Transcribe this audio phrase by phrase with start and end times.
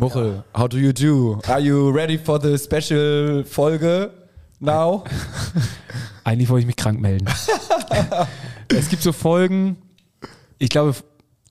[0.00, 1.40] Muchel, how do you do?
[1.48, 4.10] Are you ready for the special Folge
[4.60, 5.02] now?
[6.24, 7.26] Eigentlich wollte ich mich krank melden.
[8.68, 9.76] es gibt so Folgen,
[10.58, 10.94] ich glaube,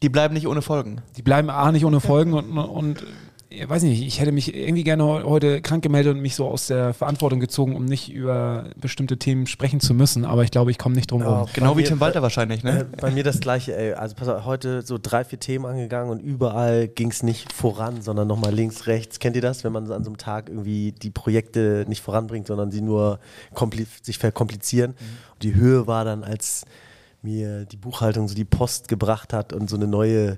[0.02, 1.02] Die bleiben nicht ohne Folgen.
[1.18, 3.04] die bleiben A nicht ohne Folgen und, und
[3.49, 6.48] ich weiß nicht, ich hätte mich irgendwie gerne heu- heute krank gemeldet und mich so
[6.48, 10.70] aus der Verantwortung gezogen, um nicht über bestimmte Themen sprechen zu müssen, aber ich glaube,
[10.71, 11.43] ich komme nicht drum rum.
[11.43, 12.86] Oh, Genau wie mir- Tim Walter wahrscheinlich, Äh, ne?
[12.99, 13.94] bei mir das gleiche, ey.
[13.94, 18.02] Also pass auf, heute so drei, vier Themen angegangen und überall ging es nicht voran,
[18.02, 19.20] sondern nochmal links, rechts.
[19.20, 22.70] Kennt ihr das, wenn man an so einem Tag irgendwie die Projekte nicht voranbringt, sondern
[22.72, 23.20] sie nur
[24.02, 24.91] sich verkomplizieren?
[25.36, 26.66] Und die Höhe war dann, als
[27.22, 30.38] mir die Buchhaltung so die Post gebracht hat und so eine neue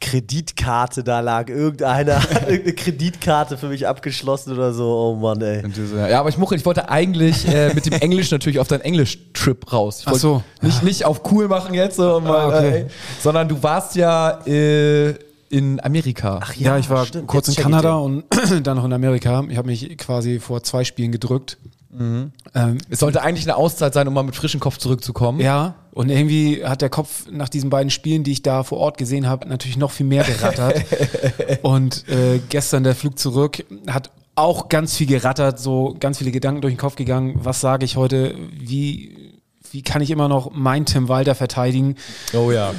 [0.00, 1.48] Kreditkarte da lag.
[1.48, 4.86] Irgendeiner hat irgendeine Kreditkarte für mich abgeschlossen oder so.
[4.88, 5.64] Oh Mann, ey.
[5.64, 8.58] Und du so, Ja, aber ich Muchel, ich wollte eigentlich äh, mit dem Englisch natürlich
[8.58, 9.98] auf deinen Englisch-Trip raus.
[10.00, 10.42] Ich Ach wollte so.
[10.62, 12.78] Nicht, nicht auf cool machen jetzt, so, mal, Ah, okay.
[12.80, 12.86] äh,
[13.22, 15.14] sondern du warst ja äh,
[15.50, 16.40] in Amerika.
[16.42, 17.26] Ach, Ja, ich war stimmt.
[17.26, 18.24] kurz Jetzt in Kanada und
[18.64, 19.44] dann noch in Amerika.
[19.48, 21.58] Ich habe mich quasi vor zwei Spielen gedrückt.
[21.98, 25.40] Ähm, es sollte eigentlich eine Auszeit sein, um mal mit frischem Kopf zurückzukommen.
[25.40, 28.96] Ja, und irgendwie hat der Kopf nach diesen beiden Spielen, die ich da vor Ort
[28.96, 30.84] gesehen habe, natürlich noch viel mehr gerattert.
[31.62, 36.60] und äh, gestern der Flug zurück hat auch ganz viel gerattert, so ganz viele Gedanken
[36.62, 37.40] durch den Kopf gegangen.
[37.42, 38.34] Was sage ich heute?
[38.52, 39.34] Wie,
[39.70, 41.96] wie kann ich immer noch mein Tim Walter verteidigen?
[42.32, 42.72] Oh ja.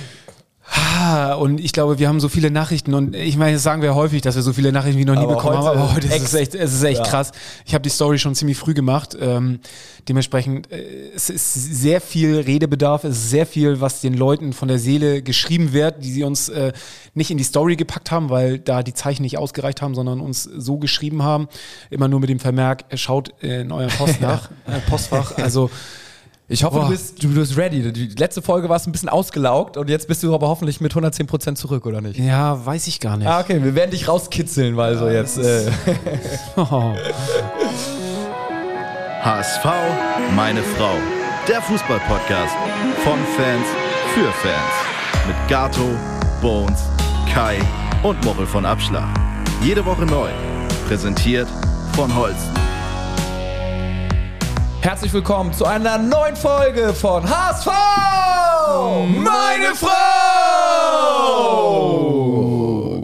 [0.74, 3.94] Ah, Und ich glaube, wir haben so viele Nachrichten und ich meine, das sagen wir
[3.94, 6.08] häufig, dass wir so viele Nachrichten wie noch nie Aber bekommen heute haben, aber heute
[6.08, 7.06] ist es echt, es ist echt Ja.
[7.06, 7.32] krass.
[7.66, 9.18] Ich habe die Story schon ziemlich früh gemacht.
[9.20, 9.60] Ähm,
[10.08, 14.70] dementsprechend, äh, es ist sehr viel Redebedarf, es ist sehr viel, was den Leuten von
[14.70, 16.72] der Seele geschrieben wird, die sie uns äh,
[17.16, 20.44] nicht in die Story gepackt haben, weil da die Zeichen nicht ausgereicht haben, sondern uns
[20.44, 21.50] so geschrieben haben.
[21.90, 25.38] Immer nur mit dem Vermerk, äh, schaut äh, in euer Post nach, äh, Postfach.
[25.38, 25.70] Also
[26.54, 26.84] Ich hoffe, Boah.
[26.86, 27.94] du bist, du bist ready.
[27.94, 31.56] Die letzte Folge warst ein bisschen ausgelaugt und jetzt bist du aber hoffentlich mit 110%
[31.56, 32.20] zurück, oder nicht?
[32.20, 33.26] ja, weiß ich gar nicht.
[33.26, 35.38] Ah, okay, wir werden dich rauskitzeln, weil so jetzt.
[35.38, 35.72] Äh,
[36.58, 36.94] Oh.
[39.24, 39.66] HSV,
[40.36, 40.92] meine Frau.
[41.48, 42.56] Der Fußball-Podcast
[43.06, 43.68] von Fans
[44.14, 45.28] für Fans.
[45.28, 45.88] Mit Gato,
[46.42, 46.82] Bones,
[47.34, 47.60] Kai
[48.04, 49.08] und Mochel von Abschlag.
[49.64, 50.30] Jede Woche neu.
[50.88, 51.48] Präsentiert
[51.96, 52.61] von Holsten.
[54.82, 57.68] Herzlich willkommen zu einer neuen Folge von HSV!
[59.16, 59.92] Meine Frau!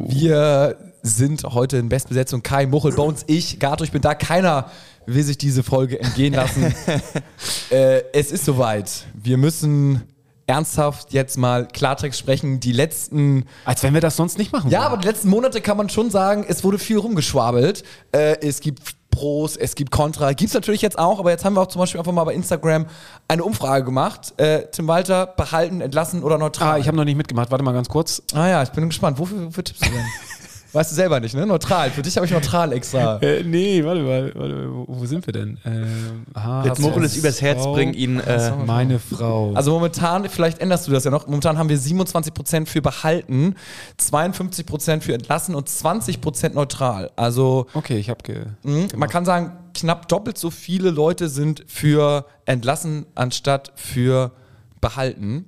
[0.07, 2.41] Wir sind heute in Bestbesetzung.
[2.41, 4.15] Kai, Muchel, Bones, ich, Gato, ich bin da.
[4.15, 4.71] Keiner
[5.05, 6.73] will sich diese Folge entgehen lassen.
[7.69, 9.05] äh, es ist soweit.
[9.13, 10.01] Wir müssen
[10.47, 12.59] ernsthaft jetzt mal Klartext sprechen.
[12.59, 14.93] Die letzten Als wenn wir das sonst nicht machen ja, würden.
[14.93, 17.83] aber die letzten Monate kann man schon sagen, es wurde viel rumgeschwabelt.
[18.13, 20.31] Äh, es gibt Pros, es gibt Contra.
[20.33, 22.35] Gibt es natürlich jetzt auch, aber jetzt haben wir auch zum Beispiel einfach mal bei
[22.35, 22.85] Instagram
[23.27, 24.35] eine Umfrage gemacht.
[24.37, 26.75] Äh, Tim Walter, behalten, entlassen oder neutral?
[26.75, 27.49] Ah, ich habe noch nicht mitgemacht.
[27.49, 28.21] Warte mal ganz kurz.
[28.35, 29.17] ah ja, ich bin gespannt.
[29.17, 30.05] Wofür, wofür tippst du denn?
[30.77, 31.45] weißt du selber nicht, ne?
[31.45, 31.89] Neutral.
[31.89, 33.17] Für dich habe ich neutral extra.
[33.27, 34.31] Äh, nee, warte mal.
[34.35, 35.57] Warte, wo, wo sind wir denn?
[35.65, 36.25] Ähm,
[36.63, 38.19] Jetzt Muchel es übers Herz bringen, ihn.
[38.19, 39.53] Äh, Meine Frau.
[39.53, 43.55] Also momentan, vielleicht änderst du das ja noch, momentan haben wir 27% für behalten,
[43.99, 47.09] 52% für entlassen und 20% neutral.
[47.15, 48.45] Also okay, ich habe ge.
[48.63, 48.87] Mhm.
[48.95, 54.31] Man kann sagen, knapp doppelt so viele Leute sind für entlassen anstatt für
[54.79, 55.45] behalten.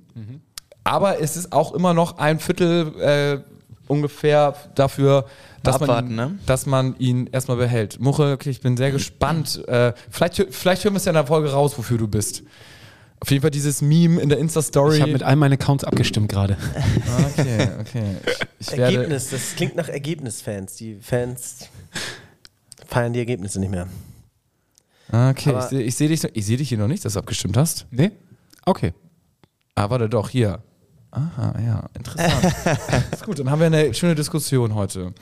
[0.84, 3.38] Aber es ist auch immer noch ein Viertel äh,
[3.90, 5.26] ungefähr dafür,
[5.62, 6.38] dass Abwarten, man, ne?
[6.46, 8.00] dass man ihn erstmal behält.
[8.00, 9.62] Muche, okay, ich bin sehr gespannt.
[9.68, 12.42] Äh, vielleicht, vielleicht hören wir es ja in der Folge raus, wofür du bist.
[13.20, 14.96] Auf jeden Fall dieses Meme in der Insta-Story.
[14.96, 16.56] Ich habe mit all meinen Accounts abgestimmt gerade.
[16.74, 18.16] Ah, okay, okay.
[18.58, 20.76] Ich, ich werde, Ergebnis, das klingt nach Ergebnisfans.
[20.76, 21.68] Die Fans
[22.86, 23.88] feiern die Ergebnisse nicht mehr.
[25.12, 27.18] Ah, okay, Aber- ich sehe seh dich, ich seh dich hier noch nicht, dass du
[27.18, 27.86] abgestimmt hast.
[27.90, 28.12] Nee?
[28.64, 28.94] Okay.
[29.74, 30.62] Ah, warte doch, hier.
[31.12, 32.54] Aha, ja, interessant.
[33.12, 35.12] ist gut, dann haben wir eine schöne Diskussion heute.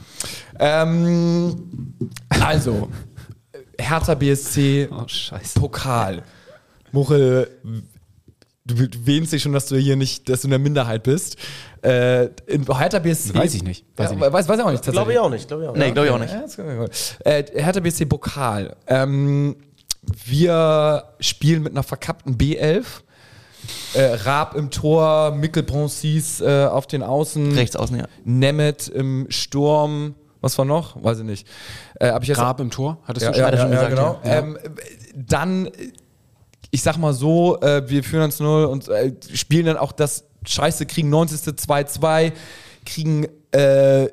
[0.58, 1.94] Ähm,
[2.28, 2.90] also,
[3.78, 5.06] Hertha BSC, Oh.
[5.58, 6.22] Pokal.
[6.92, 7.48] Muchel,
[8.64, 11.36] du wähnst dich schon, dass du hier nicht, dass du in der Minderheit bist.
[11.82, 13.34] Äh, in Hertha BSC.
[13.34, 13.84] Weiß ich nicht.
[13.96, 14.32] Weiß ja, ich nicht.
[14.32, 14.84] Weiß, weiß ich auch nicht.
[14.84, 15.48] Glaube ich auch nicht.
[15.48, 15.94] Glaube ich auch nee, nicht.
[15.94, 16.58] glaube ich auch nicht.
[17.24, 17.30] Ja.
[17.32, 18.76] Äh, Hertha BSC Pokal.
[18.86, 19.56] Ähm,
[20.26, 22.84] wir spielen mit einer verkappten B11.
[23.94, 28.06] Äh, Raab im Tor, Mikkel Bronsis äh, auf den Außen, Rechts außen, ja.
[28.24, 30.14] Nemeth im Sturm.
[30.40, 31.02] Was war noch?
[31.02, 31.46] Weiß ich nicht.
[31.98, 33.44] Äh, hab ich jetzt Grab im Tor, hattest ja, du schon?
[33.44, 34.20] ja, er schon ja, gesagt, genau.
[34.24, 34.38] ja.
[34.38, 34.58] Ähm,
[35.14, 35.70] dann,
[36.70, 40.86] ich sag mal so, äh, wir führen 1-0 und äh, spielen dann auch das Scheiße,
[40.86, 41.40] kriegen 90.
[41.54, 42.32] 2-2,
[42.84, 44.08] kriegen äh,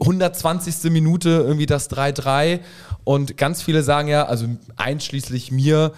[0.00, 0.90] 120.
[0.90, 2.60] Minute irgendwie das 3-3
[3.04, 5.92] und ganz viele sagen ja, also einschließlich mir,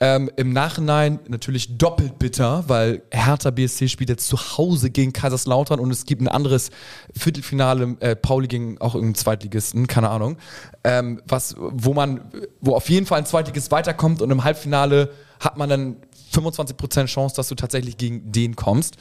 [0.00, 5.80] Ähm, Im Nachhinein natürlich doppelt bitter, weil Hertha BSC spielt jetzt zu Hause gegen Kaiserslautern
[5.80, 6.70] und es gibt ein anderes
[7.16, 10.36] Viertelfinale, äh, Pauli gegen auch irgendeinen Zweitligisten, keine Ahnung,
[10.84, 12.20] ähm, was, wo man,
[12.60, 15.10] wo auf jeden Fall ein Zweitligist weiterkommt und im Halbfinale
[15.40, 15.96] hat man dann
[16.32, 18.96] 25% Chance, dass du tatsächlich gegen den kommst.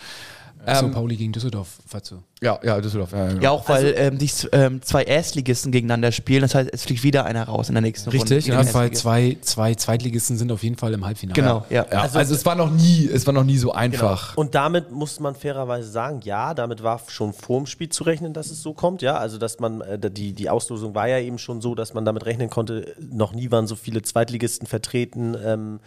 [0.76, 2.22] So Ähm, Pauli gegen Düsseldorf, falls du.
[2.42, 3.12] ja, ja, Düsseldorf.
[3.14, 3.40] Ja, ja.
[3.42, 6.42] Ja, auch weil ähm, die ähm, zwei Erstligisten gegeneinander spielen.
[6.42, 8.48] Das heißt, es fliegt wieder einer raus in der nächsten Richtig, Runde.
[8.48, 11.36] ja, Ja, den zwei, zwei, zwei Zweitligisten sind auf jeden Fall im Halbfinale.
[11.36, 11.86] Genau, ja.
[11.92, 14.36] Ja, also, es war noch nie, es war noch nie so einfach.
[14.36, 18.34] Und damit muss man fairerweise sagen, ja, damit war schon vor dem Spiel zu rechnen,
[18.34, 19.18] dass es so kommt, ja.
[19.18, 22.26] Also dass man, äh, die, die Auslosung war ja eben schon so, dass man damit
[22.26, 25.36] rechnen konnte, noch nie waren so viele Zweitligisten vertreten.
[25.44, 25.80] Ähm,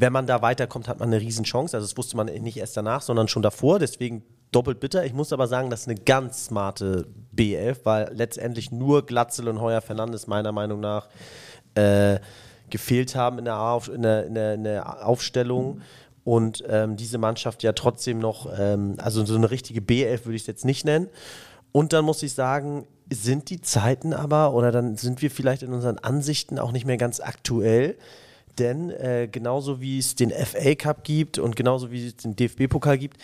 [0.00, 1.76] wenn man da weiterkommt, hat man eine Riesenchance.
[1.76, 3.78] Also das wusste man nicht erst danach, sondern schon davor.
[3.78, 5.04] Deswegen doppelt bitter.
[5.04, 7.06] Ich muss aber sagen, das ist eine ganz smarte
[7.36, 11.08] B11, weil letztendlich nur Glatzel und Heuer Fernandes meiner Meinung nach
[11.74, 12.18] äh,
[12.70, 15.82] gefehlt haben in der, Auf, in der, in der, in der Aufstellung.
[16.24, 20.42] Und ähm, diese Mannschaft ja trotzdem noch, ähm, also so eine richtige B11 würde ich
[20.42, 21.08] es jetzt nicht nennen.
[21.72, 25.74] Und dann muss ich sagen, sind die Zeiten aber, oder dann sind wir vielleicht in
[25.74, 27.96] unseren Ansichten auch nicht mehr ganz aktuell.
[28.58, 32.98] Denn äh, genauso wie es den FA Cup gibt und genauso wie es den DFB-Pokal
[32.98, 33.16] gibt,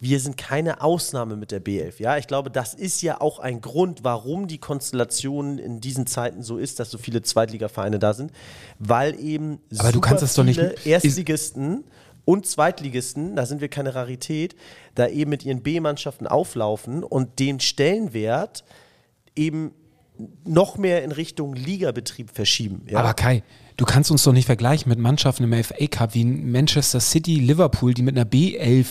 [0.00, 1.94] wir sind keine Ausnahme mit der B11.
[2.02, 6.42] Ja, ich glaube, das ist ja auch ein Grund, warum die Konstellation in diesen Zeiten
[6.42, 8.32] so ist, dass so viele Zweitligavereine da sind,
[8.80, 11.84] weil eben Aber du kannst das doch nicht- viele ist- Erstligisten
[12.24, 14.56] und Zweitligisten, da sind wir keine Rarität,
[14.96, 18.64] da eben mit ihren B-Mannschaften auflaufen und den Stellenwert
[19.36, 19.70] eben
[20.44, 22.84] noch mehr in Richtung Ligabetrieb verschieben.
[22.88, 22.98] Ja?
[22.98, 23.42] Aber Kai,
[23.76, 27.94] du kannst uns doch nicht vergleichen mit Mannschaften im FA Cup wie Manchester City, Liverpool,
[27.94, 28.86] die mit einer B11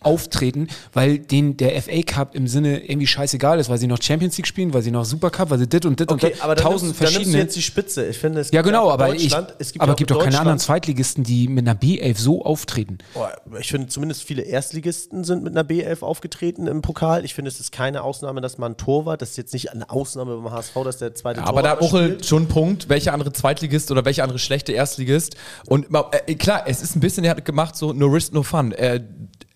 [0.00, 4.36] auftreten, weil denen der FA Cup im Sinne irgendwie scheißegal ist, weil sie noch Champions
[4.36, 6.64] League spielen, weil sie noch Supercup, weil sie dit und dit okay, und aber dann
[6.64, 7.38] tausend nimmst, dann verschiedene.
[7.38, 8.06] jetzt die Spitze.
[8.06, 10.38] Ich finde, es ja, genau, aber ich, es gibt aber ja auch gibt doch keine
[10.38, 12.98] anderen Zweitligisten, die mit einer B11 so auftreten.
[13.14, 17.24] Boah, ich finde zumindest viele Erstligisten sind mit einer B11 aufgetreten im Pokal.
[17.24, 19.88] Ich finde, es ist keine Ausnahme, dass man ein Torwart, das ist jetzt nicht eine
[19.90, 22.26] Ausnahme beim HSV, dass der zweite Aber da hat Torwart spielt.
[22.26, 25.36] schon einen Punkt, welcher andere Zweitligist oder welcher andere schlechte Erstligist.
[25.66, 25.86] Und
[26.26, 28.72] äh, klar, es ist ein bisschen, er hat gemacht, so no risk, no fun.
[28.72, 29.00] Äh,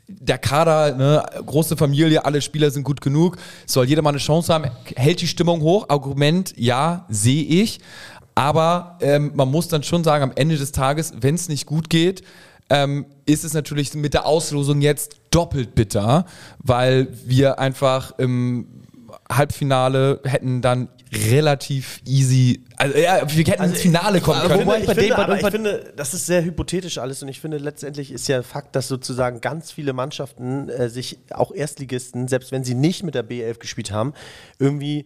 [0.07, 3.37] der Kader, ne, große Familie, alle Spieler sind gut genug,
[3.67, 5.87] soll jeder mal eine Chance haben, hält die Stimmung hoch.
[5.89, 7.81] Argument, ja, sehe ich.
[8.35, 11.91] Aber ähm, man muss dann schon sagen, am Ende des Tages, wenn es nicht gut
[11.91, 12.23] geht,
[12.71, 16.25] ähm, ist es natürlich mit der Auslosung jetzt doppelt bitter,
[16.59, 18.67] weil wir einfach im
[19.31, 24.61] Halbfinale hätten dann relativ easy, also ja, wir hätten ins Finale kommen Ich können.
[24.61, 27.23] finde, Wobei ich, bei finde, dem- bei- aber ich finde, das ist sehr hypothetisch alles
[27.23, 31.53] und ich finde, letztendlich ist ja Fakt, dass sozusagen ganz viele Mannschaften äh, sich, auch
[31.53, 34.13] Erstligisten, selbst wenn sie nicht mit der B11 gespielt haben,
[34.59, 35.05] irgendwie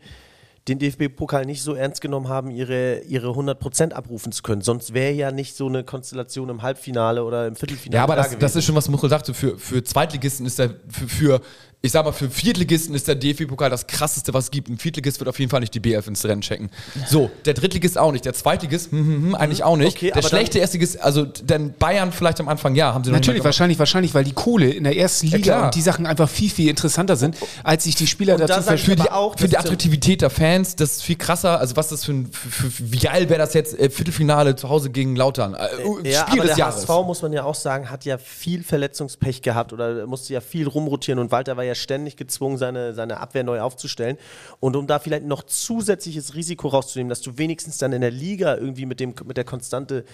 [0.68, 4.62] den DFB-Pokal nicht so ernst genommen haben, ihre, ihre 100% abrufen zu können.
[4.62, 8.22] Sonst wäre ja nicht so eine Konstellation im Halbfinale oder im Viertelfinale Ja, aber da
[8.22, 8.40] das, gewesen.
[8.40, 9.34] das ist schon, was Muchel sagte.
[9.34, 11.40] Für, für Zweitligisten ist der, für, für,
[11.82, 14.70] ich sag mal, für Viertligisten ist der DFB-Pokal das krasseste, was es gibt.
[14.70, 16.70] Ein Viertligist wird auf jeden Fall nicht die BF ins Rennen checken.
[17.06, 18.24] So, der Drittligist auch nicht.
[18.24, 19.94] Der Zweitligist, hm, hm, hm, eigentlich auch nicht.
[19.94, 23.26] Okay, der schlechte Erstligist, also denn Bayern vielleicht am Anfang, ja, haben sie noch nicht
[23.26, 25.64] Natürlich, wahrscheinlich, wahrscheinlich, weil die Kohle in der ersten Liga klar.
[25.66, 28.60] und die Sachen einfach viel, viel interessanter sind, als sich die Spieler Und da dazu
[28.60, 28.90] ich verstehen.
[28.90, 31.58] für die, aber auch, für die Attraktivität der Fans, das ist viel krasser.
[31.58, 34.68] Also was das für ein, für, für, wie geil wäre das jetzt, äh, Viertelfinale zu
[34.68, 35.54] Hause gegen Lautern.
[35.54, 36.88] Äh, Ja, Spiel aber des der Jahres.
[36.88, 40.68] HSV, muss man ja auch sagen, hat ja viel Verletzungspech gehabt oder musste ja viel
[40.68, 44.16] rumrotieren und Walter war ja ständig gezwungen, seine, seine Abwehr neu aufzustellen.
[44.60, 48.56] Und um da vielleicht noch zusätzliches Risiko rauszunehmen, dass du wenigstens dann in der Liga
[48.56, 50.04] irgendwie mit, dem, mit der Konstante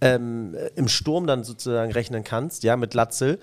[0.00, 3.38] ähm, im Sturm dann sozusagen rechnen kannst, ja, mit Latzel,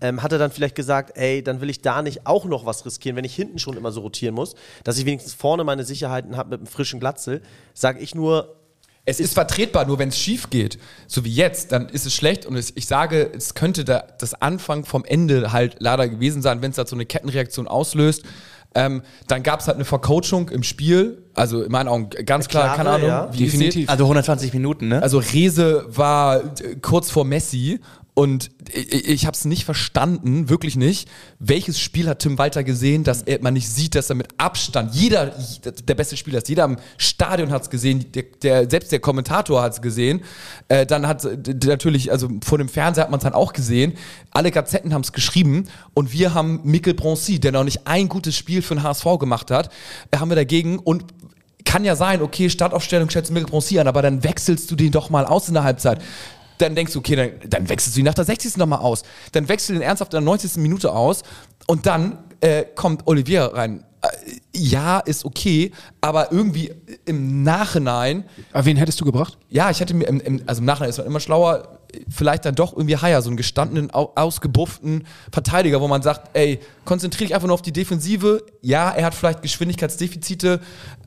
[0.00, 2.84] ähm, hat er dann vielleicht gesagt, ey, dann will ich da nicht auch noch was
[2.86, 6.36] riskieren, wenn ich hinten schon immer so rotieren muss, dass ich wenigstens vorne meine Sicherheiten
[6.36, 7.42] habe mit einem frischen Glatzel,
[7.74, 8.54] sage ich nur,
[9.08, 12.44] Es ist vertretbar, nur wenn es schief geht, so wie jetzt, dann ist es schlecht.
[12.44, 16.60] Und es, ich sage, es könnte da das Anfang vom Ende halt leider gewesen sein,
[16.60, 18.24] wenn es halt so eine Kettenreaktion auslöst.
[18.74, 21.22] Ähm, dann gab es halt eine Vercoachung im Spiel.
[21.34, 23.26] Also in meinen Augen ganz klar, klare, keine Ahnung, ja.
[23.26, 23.88] Definitiv.
[23.88, 25.00] Also 120 Minuten, ne?
[25.00, 27.80] Also Rese war äh, kurz vor Messi
[28.18, 31.06] und ich, ich habe es nicht verstanden, wirklich nicht.
[31.38, 34.94] Welches Spiel hat Tim Walter gesehen, dass er, man nicht sieht, dass er mit Abstand
[34.94, 35.34] jeder
[35.86, 36.48] der beste Spieler ist.
[36.48, 40.22] Jeder im Stadion hat es gesehen, der, der, selbst der Kommentator hat es gesehen.
[40.68, 41.28] Äh, dann hat
[41.62, 43.92] natürlich, also vor dem Fernseher hat man es dann auch gesehen.
[44.30, 48.34] Alle Gazetten haben es geschrieben und wir haben Mikkel Bronzy, der noch nicht ein gutes
[48.34, 49.70] Spiel für den HSV gemacht hat,
[50.10, 51.04] äh, haben wir dagegen und
[51.66, 55.10] kann ja sein, okay, Startaufstellung schätzt Mikkel Bronzy an, aber dann wechselst du den doch
[55.10, 56.00] mal aus in der Halbzeit.
[56.58, 58.56] Dann denkst du, okay, dann, dann wechselst du ihn nach der 60.
[58.56, 59.02] nochmal aus.
[59.32, 60.56] Dann wechselst du den ernsthaft in der 90.
[60.56, 61.22] Minute aus
[61.66, 63.84] und dann äh, kommt Olivier rein.
[64.02, 64.08] Äh,
[64.54, 66.72] ja, ist okay, aber irgendwie
[67.04, 69.38] im Nachhinein Aber wen hättest du gebracht?
[69.48, 71.78] ja, ich hätte mir, im, im, also im Nachhinein ist man immer schlauer.
[72.10, 76.60] vielleicht dann doch irgendwie Haier, so einen gestandenen, au- ausgebufften Verteidiger, wo man sagt, ey,
[76.84, 78.42] konzentriere dich einfach nur auf die Defensive.
[78.60, 80.60] Ja, er hat vielleicht Geschwindigkeitsdefizite,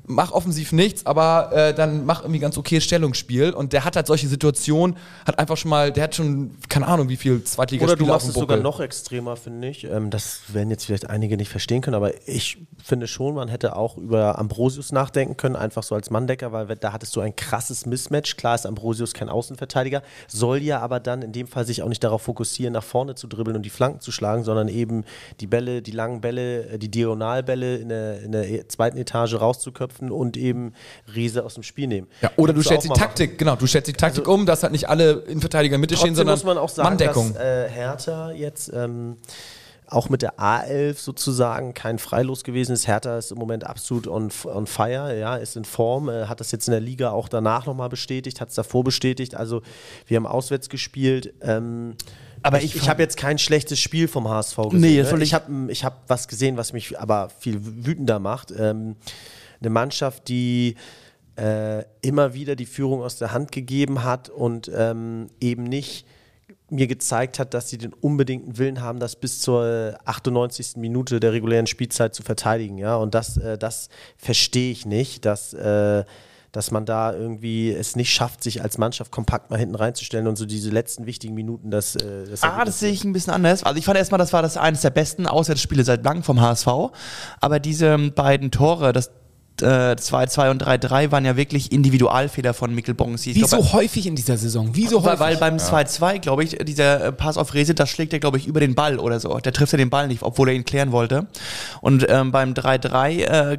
[0.09, 3.51] mach offensiv nichts, aber äh, dann mach irgendwie ganz okayes Stellungsspiel.
[3.51, 7.09] Und der hat halt solche Situationen, hat einfach schon mal, der hat schon, keine Ahnung,
[7.09, 9.83] wie viel Zweitligaspiele Oder du machst es sogar noch extremer, finde ich.
[9.83, 13.75] Ähm, das werden jetzt vielleicht einige nicht verstehen können, aber ich finde schon, man hätte
[13.75, 17.85] auch über Ambrosius nachdenken können, einfach so als Manndecker, weil da hattest du ein krasses
[17.85, 18.35] Mismatch.
[18.35, 22.03] Klar ist Ambrosius kein Außenverteidiger, soll ja aber dann in dem Fall sich auch nicht
[22.03, 25.03] darauf fokussieren, nach vorne zu dribbeln und die Flanken zu schlagen, sondern eben
[25.39, 29.35] die Bälle, die langen Bälle, äh, die Diagonalbälle in der, in der e- zweiten Etage
[29.35, 30.73] rauszuköpfen und eben
[31.13, 32.07] Riese aus dem Spiel nehmen.
[32.21, 34.87] Ja, oder du stellst die Taktik, genau, du stellst die Taktik um, dass halt nicht
[34.87, 37.33] alle Innenverteidiger in Mitte stehen, sondern muss man auch sagen, Manndeckung.
[37.33, 39.17] dass äh, Hertha jetzt ähm,
[39.91, 42.87] auch mit der A11 sozusagen kein Freilos gewesen ist.
[42.87, 46.51] Hertha ist im Moment absolut on, on fire, ja, ist in Form, äh, hat das
[46.51, 49.35] jetzt in der Liga auch danach nochmal bestätigt, hat es davor bestätigt.
[49.35, 49.61] Also
[50.05, 51.33] wir haben auswärts gespielt.
[51.41, 51.95] Ähm,
[52.43, 54.79] Aber ich, ich ich habe jetzt kein schlechtes Spiel vom HSV gesehen.
[54.79, 55.23] Nee, ne?
[55.23, 58.53] ich habe ich hab was gesehen, was mich aber viel wütender macht.
[58.57, 58.95] Ähm,
[59.61, 60.75] eine Mannschaft, die
[61.39, 66.05] äh, immer wieder die Führung aus der Hand gegeben hat und ähm, eben nicht
[66.71, 70.77] mir gezeigt hat, dass sie den unbedingten Willen haben, das bis zur 98.
[70.77, 72.77] Minute der regulären Spielzeit zu verteidigen.
[72.77, 72.95] Ja?
[72.95, 76.03] Und das, äh, das verstehe ich nicht, dass, äh,
[76.51, 80.35] dass man da irgendwie es nicht schafft, sich als Mannschaft kompakt mal hinten reinzustellen und
[80.35, 83.63] so diese letzten wichtigen Minuten das, äh, das Ah, das sehe ich ein bisschen anders.
[83.63, 86.67] Also ich fand erstmal, das war das eines der besten Auswärtsspiele seit langem vom HSV.
[87.39, 89.11] Aber diese beiden Tore, das
[89.61, 93.35] äh, 2-2 und 3-3 waren ja wirklich Individualfehler von Mikkel Bonsi.
[93.35, 94.75] Wie so häufig in dieser Saison.
[94.75, 95.19] Wie so weil, häufig.
[95.19, 98.47] weil beim 2-2, glaube ich, dieser äh, Pass auf Rese, das schlägt er, glaube ich,
[98.47, 99.37] über den Ball oder so.
[99.39, 101.27] Der trifft ja den Ball nicht, obwohl er ihn klären wollte.
[101.81, 103.57] Und ähm, beim 3-3, äh,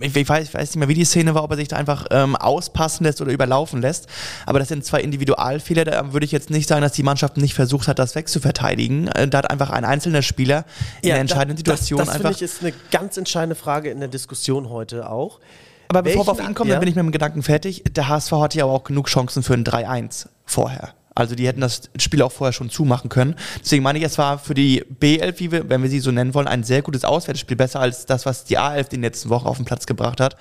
[0.00, 1.76] ich, ich, weiß, ich weiß nicht mehr, wie die Szene war, ob er sich da
[1.76, 4.06] einfach ähm, auspassen lässt oder überlaufen lässt.
[4.46, 5.84] Aber das sind zwei Individualfehler.
[5.84, 9.08] Da würde ich jetzt nicht sagen, dass die Mannschaft nicht versucht hat, das wegzuverteidigen.
[9.08, 10.64] Äh, da hat einfach ein einzelner Spieler
[11.02, 12.30] in der entscheidenden Situation das, das einfach.
[12.30, 15.40] ich ist eine ganz entscheidende Frage in der Diskussion heute auch.
[15.88, 16.74] Aber bevor wir auf Welchen- ihn kommen, ja?
[16.76, 17.82] dann bin ich mit dem Gedanken fertig.
[17.90, 20.94] Der HSV hatte ja aber auch genug Chancen für ein 3-1 vorher.
[21.18, 23.34] Also die hätten das Spiel auch vorher schon zumachen können.
[23.60, 26.32] Deswegen meine ich, es war für die B11, wie wir, wenn wir sie so nennen
[26.32, 29.48] wollen, ein sehr gutes Auswärtsspiel, besser als das, was die A11 in den letzten Wochen
[29.48, 30.36] auf den Platz gebracht hat.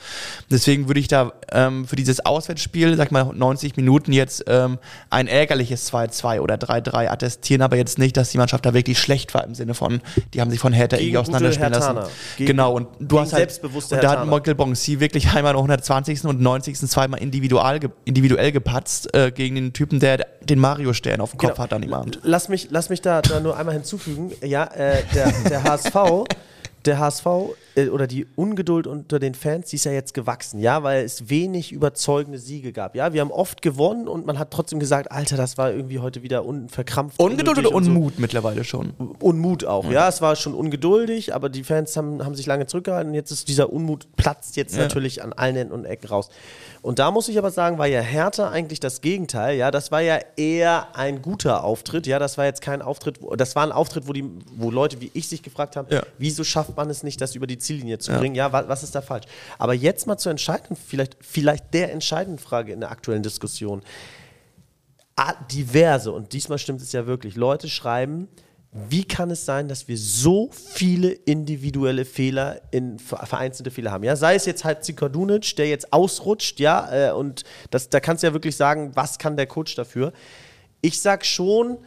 [0.51, 4.77] Deswegen würde ich da ähm, für dieses Auswärtsspiel, sag mal 90 Minuten jetzt ähm,
[5.09, 9.33] ein ärgerliches 2-2 oder 3-3 attestieren, aber jetzt nicht, dass die Mannschaft da wirklich schlecht
[9.33, 10.01] war im Sinne von,
[10.35, 11.95] die haben sich von Hertha Gegen irgendwie auseinanderspielen lassen.
[12.37, 14.27] Gegen- genau, und du hast halt, und da hat.
[14.27, 16.25] Michael Bonsi wirklich einmal in der 120.
[16.25, 16.77] und 90.
[16.87, 21.63] zweimal individual, individuell gepatzt äh, gegen den Typen, der den Mario-Stern auf dem Kopf Genau.
[21.63, 22.19] hat an dem Abend.
[22.23, 24.31] Lass mich, lass mich da, da nur einmal hinzufügen.
[24.43, 25.95] Ja, äh, der, der HSV,
[26.85, 27.25] der HSV
[27.75, 31.29] äh, oder die Ungeduld unter den Fans, die ist ja jetzt gewachsen, ja, weil es
[31.29, 32.95] wenig überzeugende Siege gab.
[32.95, 36.23] Ja, wir haben oft gewonnen und man hat trotzdem gesagt, Alter, das war irgendwie heute
[36.23, 37.19] wieder unverkrampft.
[37.19, 37.91] Ungeduld oder und so.
[37.91, 38.91] Unmut mittlerweile schon?
[39.19, 40.07] Unmut auch, ja.
[40.07, 43.47] Es war schon ungeduldig, aber die Fans haben, haben sich lange zurückgehalten und jetzt ist
[43.49, 44.83] dieser Unmut platzt jetzt Ja.
[44.83, 46.29] natürlich an allen Enden und Ecken raus.
[46.87, 49.71] Und da muss ich aber sagen, war ja Hertha eigentlich das Gegenteil, ja.
[49.71, 52.17] Das war ja eher ein guter Auftritt, ja.
[52.17, 54.23] Das war jetzt kein Auftritt, das war ein Auftritt, wo, die,
[54.55, 56.01] wo Leute wie ich sich gefragt haben, Ja.
[56.17, 58.19] wieso schafft man es nicht, das über die Ziellinie zu Ja.
[58.19, 58.35] bringen?
[58.35, 59.25] Ja, wa, was ist da falsch?
[59.59, 63.81] Aber jetzt mal zur entscheidenden, vielleicht, vielleicht der entscheidenden Frage in der aktuellen Diskussion
[65.51, 68.29] diverse, und diesmal stimmt es ja wirklich, Leute schreiben,
[68.89, 74.03] wie kann es sein, dass wir so viele individuelle Fehler in ver- vereinzelte Fehler haben?
[74.03, 78.23] Ja, sei es jetzt halt Zikadunic, der jetzt ausrutscht, ja, äh, und das, da kannst
[78.23, 80.13] du ja wirklich sagen, was kann der Coach dafür?
[80.81, 81.77] Ich sag schon,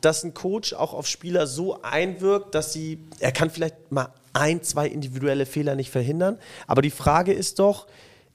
[0.00, 4.62] dass ein Coach auch auf Spieler so einwirkt, dass sie, er kann vielleicht mal ein,
[4.62, 7.86] zwei individuelle Fehler nicht verhindern, aber die Frage ist doch,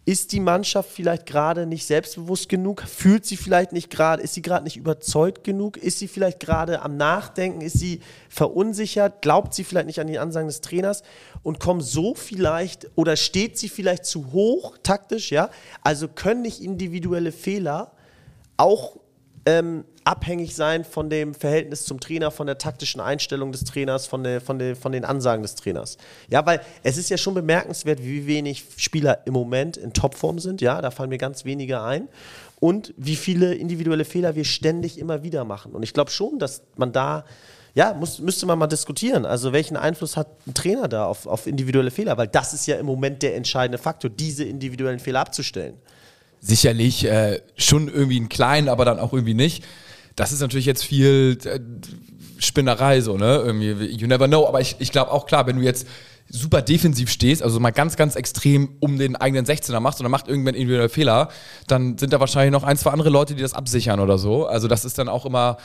[0.03, 2.81] ist die Mannschaft vielleicht gerade nicht selbstbewusst genug?
[2.81, 5.77] Fühlt sie vielleicht nicht gerade, ist sie gerade nicht überzeugt genug?
[5.77, 7.62] Ist sie vielleicht gerade am Nachdenken?
[7.62, 9.22] Ist sie verunsichert?
[9.22, 11.03] Glaubt sie vielleicht nicht an die Ansagen des Trainers?
[11.43, 15.31] Und kommt so vielleicht oder steht sie vielleicht zu hoch taktisch?
[15.31, 15.51] Ja,
[15.84, 17.91] also können nicht individuelle Fehler
[18.58, 18.98] auch
[19.46, 24.24] ähm, abhängig sein von dem Verhältnis zum Trainer, von der taktischen Einstellung des Trainers, von,
[24.24, 25.98] der, von, der, von den Ansagen des Trainers.
[26.29, 30.62] Ja, weil es ist ja schon bemerkenswert, wie wenig Spieler im Moment in Topform sind.
[30.62, 32.08] Ja, da fallen mir ganz wenige ein.
[32.60, 35.72] Und wie viele individuelle Fehler wir ständig immer wieder machen.
[35.72, 37.25] Und ich glaube schon, dass man da,
[37.74, 39.25] ja, muss, müsste man mal diskutieren.
[39.25, 42.17] Also, welchen Einfluss hat ein Trainer da auf, auf individuelle Fehler?
[42.17, 45.75] Weil das ist ja im Moment der entscheidende Faktor, diese individuellen Fehler abzustellen.
[46.41, 49.63] sicherlich äh, schon irgendwie einen kleinen, aber dann auch irgendwie nicht.
[50.15, 51.60] Das ist natürlich jetzt viel äh,
[52.39, 53.41] Spinnerei so, ne?
[53.46, 54.48] Irgendwie, you never know.
[54.48, 55.88] Aber ich, ich glaube auch klar, wenn du jetzt
[56.33, 60.11] super defensiv stehst, also mal ganz, ganz extrem um den eigenen 16er machst und dann
[60.11, 61.27] macht irgendwann individuell Fehler,
[61.67, 64.45] dann sind da wahrscheinlich noch ein, zwei andere Leute, die das absichern oder so.
[64.45, 65.57] Also das ist dann auch immer,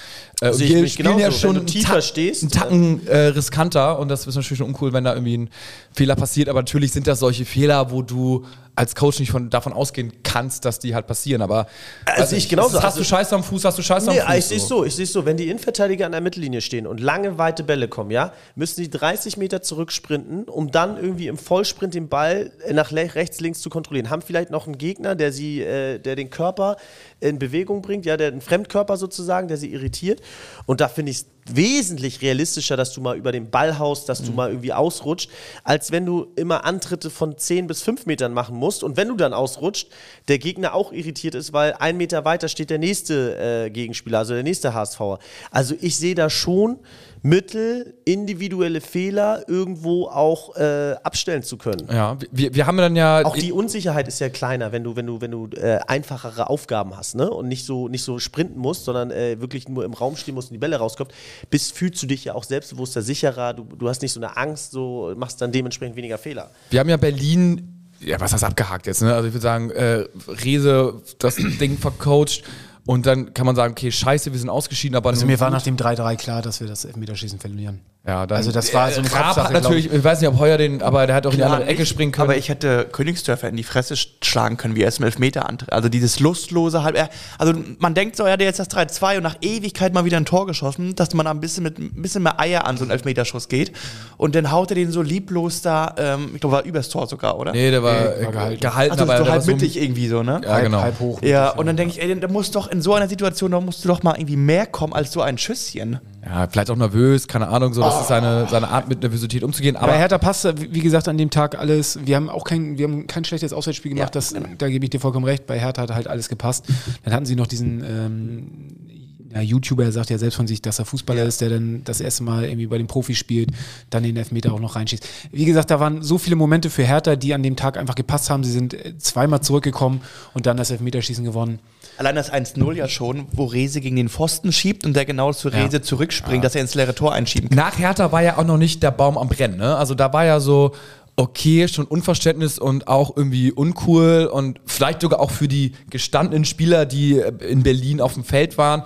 [0.43, 4.27] äh, ich wir spielen ja schon einen Ta- stehst, einen Tacken äh, riskanter und das
[4.27, 5.51] ist natürlich schon uncool, wenn da irgendwie ein
[5.95, 8.45] Fehler passiert, aber natürlich sind das solche Fehler, wo du
[8.79, 11.67] als Coach nicht von, davon ausgehen kannst, dass die halt passieren, aber
[12.05, 12.77] Also weiß ich genauso.
[12.77, 14.37] Hast Also- du Scheiße am Fuß, hast du Scheiße Nee, am Fuß.
[14.37, 16.87] ich sehe es so, ich sehe es so, wenn die Innenverteidiger an der Mittellinie stehen
[16.87, 21.37] und lange weite Bälle kommen, ja, müssen die 30 Meter zurücksprinten, um dann irgendwie im
[21.37, 24.09] Vollsprint den Ball äh, nach rechts, links zu kontrollieren.
[24.09, 26.79] Haben vielleicht noch einen Gegner, der sie, äh, der den Körper
[27.21, 30.23] in Bewegung bringt, ja, der einen Fremdkörper sozusagen, der sie irritiert.
[30.65, 34.23] Und da finde ich es wesentlich realistischer, dass du mal über den Ball haust, dass
[34.23, 35.31] du mal irgendwie ausrutscht,
[35.63, 38.83] als wenn du immer Antritte von 10 bis 5 Metern machen musst.
[38.83, 39.91] Und wenn du dann ausrutscht,
[40.29, 44.33] der Gegner auch irritiert ist, weil ein Meter weiter steht der nächste äh, Gegenspieler, also
[44.33, 45.19] der nächste HSVer.
[45.51, 46.79] Also ich sehe da schon
[47.27, 51.89] Mittel, individuelle Fehler irgendwo auch äh, abstellen zu können.
[51.91, 55.07] Ja, wir, wir haben dann ja Auch die Unsicherheit ist ja kleiner, wenn du, wenn
[55.07, 57.29] du, wenn du äh, einfachere Aufgaben hast, ne?
[57.29, 60.51] Und nicht so, nicht so sprinten musst, sondern äh, wirklich nur im Raum stehen musst
[60.51, 61.13] und die Bälle rauskommt,
[61.51, 64.71] bist, fühlst du dich ja auch selbstbewusster, sicherer, du, du hast nicht so eine Angst,
[64.71, 66.51] so machst dann dementsprechend weniger Fehler.
[66.71, 69.13] Wir haben ja Berlin, ja, was heißt abgehakt jetzt, ne?
[69.13, 72.45] Also ich würde sagen, äh, Rese das Ding vercoacht
[72.87, 75.57] und dann kann man sagen, okay, scheiße, wir sind ausgeschieden, aber Also mir war gut.
[75.59, 77.81] nach dem 3-3 klar, dass wir das Elfmeterschießen verlieren.
[78.07, 80.39] ja, dann, also das war so eine Raab Kopfsache, hat natürlich, ich weiß nicht, ob
[80.39, 82.29] Heuer den, aber der hat auch in die andere Ecke springen können.
[82.31, 85.73] Aber ich hätte Königsdörfer in die Fresse schlagen können, wie er es im Elfmeter antritt.
[85.73, 86.97] Also dieses lustlose halb.
[87.39, 90.25] Also man denkt so, er hat jetzt das 3-2 und nach Ewigkeit mal wieder ein
[90.25, 92.93] Tor geschossen, dass man da ein bisschen mit ein bisschen mehr Eier an so einen
[92.93, 93.73] Elfmeterschuss geht.
[94.17, 97.37] Und dann haut er den so lieblos da, ähm, ich glaube, war übers Tor sogar,
[97.39, 97.51] oder?
[97.53, 98.61] nee, der war, Nee, war gehalten.
[98.61, 100.41] gehalten, Also aber so der war halb so- mittig irgendwie so, ne?
[100.45, 100.81] Ja, genau.
[100.83, 101.21] Halb hoch.
[101.23, 103.85] Ja, und dann denke ich, ey, da muss doch in so einer Situation, da musst
[103.85, 105.99] du doch mal irgendwie mehr kommen als so ein Schüsschen.
[106.25, 109.77] Ja, vielleicht auch nervös, keine Ahnung, so, das ist seine, seine Art mit Nervosität umzugehen,
[109.77, 111.99] aber Aber Hertha passte, wie gesagt, an dem Tag alles.
[112.05, 114.15] Wir haben auch kein, wir haben kein schlechtes Auswärtsspiel gemacht.
[114.15, 115.47] Ja, das, Da gebe ich dir vollkommen recht.
[115.47, 116.67] Bei Hertha hat halt alles gepasst.
[117.05, 118.97] Dann hatten sie noch diesen ähm,
[119.37, 122.01] ja, YouTuber, er sagt ja selbst von sich, dass er Fußballer ist, der dann das
[122.01, 123.51] erste Mal irgendwie bei den Profis spielt,
[123.91, 125.07] dann den Elfmeter auch noch reinschießt.
[125.31, 128.31] Wie gesagt, da waren so viele Momente für Hertha, die an dem Tag einfach gepasst
[128.31, 128.45] haben.
[128.45, 130.01] Sie sind äh, zweimal zurückgekommen
[130.35, 131.59] und dann das Elfmeterschießen gewonnen.
[131.99, 135.49] Allein das 1-0 ja schon, wo Rese gegen den Pfosten schiebt und der genau zu
[135.49, 135.83] Rese Ja.
[135.83, 137.57] zurückspringt, dass er ins leere Tor einschieben kann.
[137.57, 139.77] nach Hertha war ja auch noch nicht der Baum am Brennen, ne?
[139.77, 140.73] Also da war ja so,
[141.17, 146.85] okay, schon Unverständnis und auch irgendwie uncool und vielleicht sogar auch für die gestandenen Spieler,
[146.85, 148.83] die äh, in Berlin auf dem Feld waren,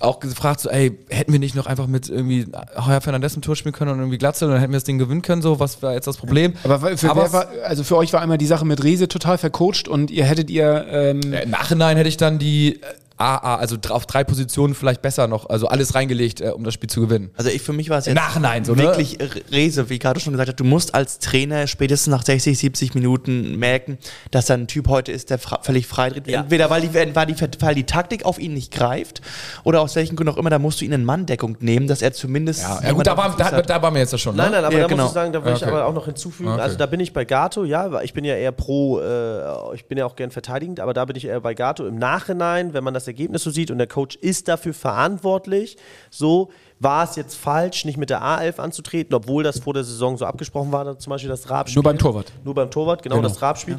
[0.00, 3.56] auch gefragt so, ey, hätten wir nicht noch einfach mit irgendwie Heuer Fernandes im Tor
[3.56, 5.82] spielen können und irgendwie Glatzel und dann hätten wir das Ding gewinnen können, so, was
[5.82, 6.54] war jetzt das Problem?
[6.64, 9.38] Aber für, Aber wer war, also für euch war einmal die Sache mit Rese total
[9.38, 12.80] vercoacht und ihr hättet ihr ähm, Äh, Im Nachhinein hätte ich dann die
[13.18, 16.88] AA, also auf drei Positionen vielleicht besser noch, also alles reingelegt, äh, um das Spiel
[16.88, 17.30] zu gewinnen.
[17.36, 18.82] Also ich, für mich war es jetzt Nachhinein so, ne?
[18.82, 22.58] wirklich R- Rese, wie gerade schon gesagt hat, du musst als Trainer spätestens nach 60,
[22.58, 23.98] 70 Minuten merken,
[24.30, 26.28] dass da ein Typ heute ist, der fra völlig frei dreht.
[26.28, 26.40] Ja.
[26.40, 29.20] Entweder weil die, weil, die, weil die Taktik auf ihn nicht greift
[29.64, 32.12] oder aus welchen Gründen auch immer, da musst du ihn in Manndeckung nehmen, dass er
[32.12, 34.18] zumindest Ja, ja gut, da, auf dem war, Fuß da, da waren wir jetzt ja
[34.18, 34.36] schon.
[34.36, 34.42] Ne?
[34.42, 35.02] Nein, nein, aber Ja, da genau.
[35.02, 35.70] muss ich sagen, da will ich Okay.
[35.70, 36.50] aber auch noch hinzufügen.
[36.52, 36.60] Okay.
[36.60, 39.86] Also da bin ich bei Gato, ja, weil ich bin ja eher pro, äh, ich
[39.86, 41.86] bin ja auch gern verteidigend, aber da bin ich eher bei Gato.
[41.86, 45.76] Im Nachhinein, wenn man das Ergebnis so sieht und der Coach ist dafür verantwortlich,
[46.10, 50.16] so war es jetzt falsch, nicht mit der A11 anzutreten, obwohl das vor der Saison
[50.16, 51.76] so abgesprochen war, zum Beispiel das Raab-Spiel.
[51.76, 52.32] Nur beim Torwart.
[52.44, 53.28] Nur beim Torwart, genau, Genau.
[53.28, 53.78] das Raab-Spiel.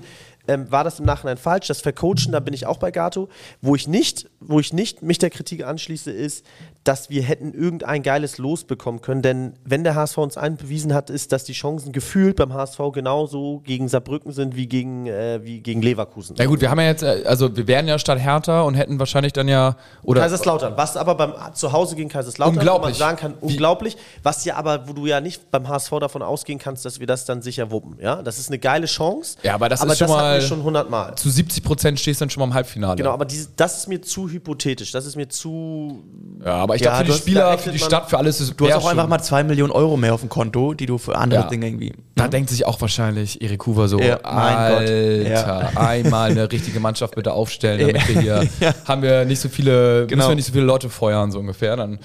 [0.49, 1.67] Ähm, war das im Nachhinein falsch?
[1.67, 3.29] Das Vercoachen, da bin ich auch bei Gato.
[3.61, 6.45] Wo ich nicht, wo ich nicht mich der Kritik anschließe, ist,
[6.83, 9.21] dass wir hätten irgendein geiles Los bekommen können.
[9.21, 12.79] Denn wenn der HSV uns einen bewiesen hat, ist, dass die Chancen gefühlt beim HSV
[12.93, 16.35] genauso gegen Saarbrücken sind wie gegen, äh, wie gegen Leverkusen.
[16.37, 18.97] Ja gut, wir haben ja jetzt, äh, also wir wären ja statt Hertha und hätten
[18.97, 22.81] wahrscheinlich dann ja, oder Kaiserslautern, was aber beim zu Hause gegen Kaiserslautern, Unglaublich.
[22.81, 26.21] wo man sagen kann, unglaublich, was ja aber, wo du ja nicht beim HSV davon
[26.23, 27.97] ausgehen kannst, dass wir das dann sicher wuppen.
[28.01, 29.37] Ja, das ist eine geile Chance.
[29.43, 31.15] Ja, aber das ist aber schon das hatten mal- wir schon hundertmal.
[31.15, 32.95] zu 70 Prozent stehst du dann schon mal im Halbfinale.
[32.97, 34.91] Genau, aber diese, das ist mir zu hypothetisch.
[34.91, 36.03] Das ist mir zu.
[36.43, 38.39] Ja, aber ich Ja, glaube, für du die hast- Spieler, für die Stadt, für alles
[38.41, 40.85] ist Du hast auch schon- einfach mal zwei Millionen Euro mehr auf dem Konto, die
[40.85, 41.47] du für andere Ja.
[41.47, 41.93] Dinge irgendwie.
[42.15, 44.89] Da denkt sich auch wahrscheinlich Erik Hoover so, Ja, mein Gott.
[44.89, 48.73] Alter, einmal eine richtige Mannschaft bitte aufstellen, damit wir hier Ja.
[48.87, 50.17] haben wir nicht so viele, Genau.
[50.17, 51.75] müssen wir nicht so viele Leute feuern, so ungefähr.
[51.75, 51.99] Dann,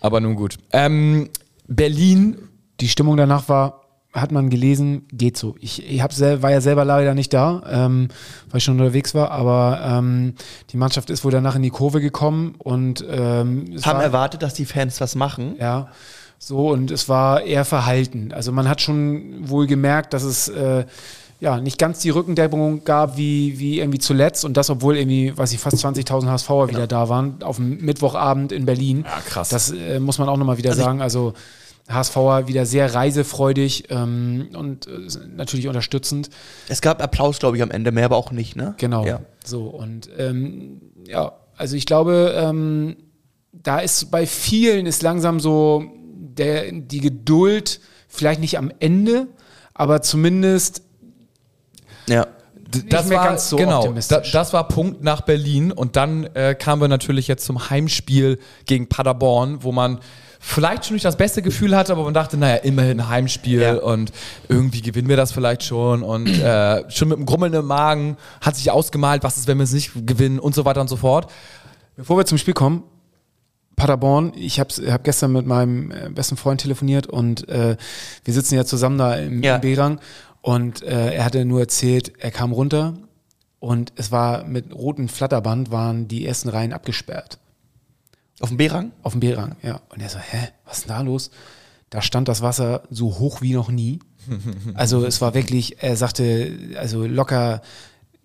[0.00, 0.56] aber nun gut.
[0.72, 1.30] Ähm,
[1.68, 2.36] Berlin,
[2.80, 5.54] Die Stimmung danach war, hat man gelesen, geht so.
[5.60, 8.08] Ich, ich hab sel war ja selber leider nicht da, ähm,
[8.50, 10.34] weil ich schon unterwegs war, aber ähm,
[10.70, 14.54] die Mannschaft ist wohl danach in die Kurve gekommen und ähm, Haben war, erwartet, dass
[14.54, 15.54] die Fans was machen.
[15.60, 15.88] ja,
[16.38, 18.32] so und es war eher verhalten.
[18.32, 20.86] Also man hat schon wohl gemerkt, dass es äh,
[21.38, 25.52] ja nicht ganz die Rückendeckung gab wie, wie irgendwie zuletzt und das, obwohl irgendwie, weiß
[25.52, 29.04] ich, fast 20.000 HSVer wieder da waren, auf dem Mittwochabend in Berlin.
[29.06, 29.50] Ja, krass.
[29.50, 31.00] Das äh, muss man auch nochmal wieder sagen.
[31.00, 31.34] Also
[31.92, 34.90] HSVer wieder sehr reisefreudig ähm, und äh,
[35.34, 36.30] natürlich unterstützend.
[36.68, 38.74] Es gab Applaus, glaube ich, am Ende, mehr aber auch nicht, ne?
[38.78, 39.04] Genau.
[39.06, 39.20] Ja.
[39.44, 42.96] So, und ähm, ja, also ich glaube, ähm,
[43.52, 49.26] da ist bei vielen ist langsam so der, die Geduld vielleicht nicht am Ende,
[49.74, 50.82] aber zumindest
[52.08, 52.26] Ja.
[52.56, 54.30] D- Nicht mehr ganz so genau, optimistisch.
[54.30, 58.38] Da, das war Punkt nach Berlin und dann äh, kamen wir natürlich jetzt zum Heimspiel
[58.64, 59.98] gegen Paderborn, wo man
[60.42, 63.74] vielleicht schon nicht das beste Gefühl hatte, aber man dachte, naja, immerhin ein Heimspiel Ja.
[63.76, 64.10] und
[64.48, 68.56] irgendwie gewinnen wir das vielleicht schon und äh, schon mit einem Grummeln im Magen hat
[68.56, 71.30] sich ausgemalt, was ist, wenn wir es nicht gewinnen und so weiter und so fort.
[71.96, 72.82] Bevor wir zum Spiel kommen,
[73.76, 77.76] Paderborn, ich habe hab gestern mit meinem äh, besten Freund telefoniert und äh,
[78.24, 79.56] wir sitzen ja zusammen da im, Ja.
[79.56, 80.00] im B-Rang
[80.42, 82.94] und äh, er hatte nur erzählt, er kam runter
[83.58, 87.38] und es war mit rotem Flatterband waren die ersten Reihen abgesperrt.
[88.40, 88.92] Auf dem B-Rang?
[89.02, 89.80] Auf dem B-Rang, ja.
[89.90, 91.30] Und er so, hä, was ist denn da los?
[91.90, 94.00] Da stand das Wasser so hoch wie noch nie.
[94.74, 97.62] Also es war wirklich, er sagte, also locker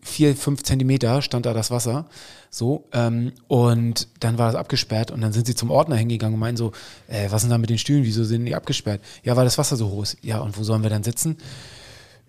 [0.01, 2.05] vier, fünf Zentimeter stand da das Wasser.
[2.49, 6.39] So, ähm, und dann war das abgesperrt und dann sind sie zum Ordner hingegangen und
[6.39, 6.71] meinen so,
[7.07, 9.01] äh, was ist denn da mit den Stühlen, wieso sind die abgesperrt?
[9.23, 10.17] Ja, weil das Wasser so hoch ist.
[10.21, 11.37] Ja, und wo sollen wir dann sitzen?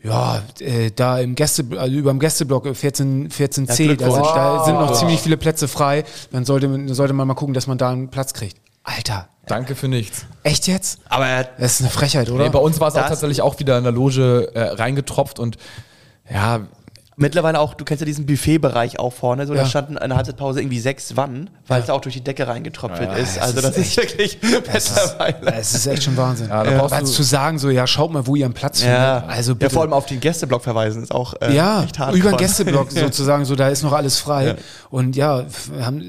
[0.03, 4.75] Ja, äh, da im Gäste, also über dem Gästeblock 14, 14c, da sind, da sind
[4.75, 6.05] noch ziemlich viele Plätze frei.
[6.31, 8.57] Dann sollte, man- sollte man mal gucken, dass man da einen Platz kriegt.
[8.85, 10.27] Alter, Danke für nichts.
[10.45, 11.01] echt jetzt?
[11.09, 12.45] Aber er, Das ist eine Frechheit, oder?
[12.45, 15.57] Nee, bei uns war es auch tatsächlich auch wieder in der Loge äh, reingetropft und
[16.31, 16.61] ja,
[17.19, 19.63] mittlerweile auch, du kennst ja diesen Buffetbereich auch vorne, so Ja.
[19.63, 23.01] da standen in der Halbzeitpause irgendwie sechs Wannen, weil es auch durch die Decke reingetropft
[23.01, 23.37] ist.
[23.37, 25.55] das Also ist das ist wirklich mittlerweile.
[25.55, 26.49] Es ist echt schon Wahnsinn.
[26.49, 28.55] Ja, da ja, brauchst als du- zu sagen, so, ja, schaut mal, wo ihr einen
[28.55, 29.37] Platz Ja, findet.
[29.37, 29.71] Also ja, bitte.
[29.71, 32.19] vor allem auf den Gästeblock verweisen ist auch äh, ja, echt hardcore.
[32.21, 34.57] über den Gästeblock sozusagen, so da ist noch alles frei.
[34.91, 35.45] Und ja,
[35.81, 36.03] haben,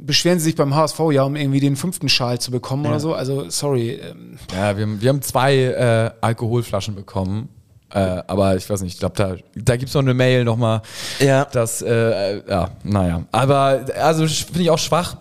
[0.00, 3.14] beschweren sie sich beim HSV ja, um irgendwie den fünften Schal zu bekommen oder so.
[3.14, 7.48] Also sorry, ähm, Ja, wir, haben- wir haben zwei äh, Alkoholflaschen bekommen.
[7.94, 10.82] Äh, aber ich weiß nicht, ich glaube, da, da gibt es noch eine Mail nochmal.
[11.20, 11.44] Ja.
[11.44, 13.22] Das, äh, ja, naja.
[13.30, 15.16] Aber, also finde ich auch schwach.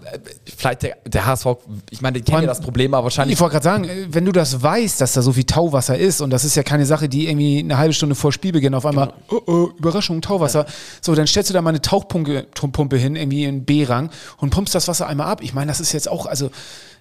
[0.58, 1.46] Vielleicht der, der HSV,
[1.92, 3.36] ich meine, die kennen ja das Problem, aber wahrscheinlich.
[3.36, 6.32] Ich wollte gerade sagen, wenn du das weißt, dass da so viel Tauwasser ist, und
[6.32, 9.42] das ist ja keine Sache, die irgendwie eine halbe Stunde vor Spielbeginn auf einmal, oh,
[9.46, 10.66] oh, Überraschung, Tauwasser.
[11.00, 14.74] So, dann stellst du da mal eine Tauchpumpe Pumpe hin, irgendwie in B-Rang, und pumpst
[14.74, 15.42] das Wasser einmal ab.
[15.44, 16.50] Ich meine, das ist jetzt auch, also,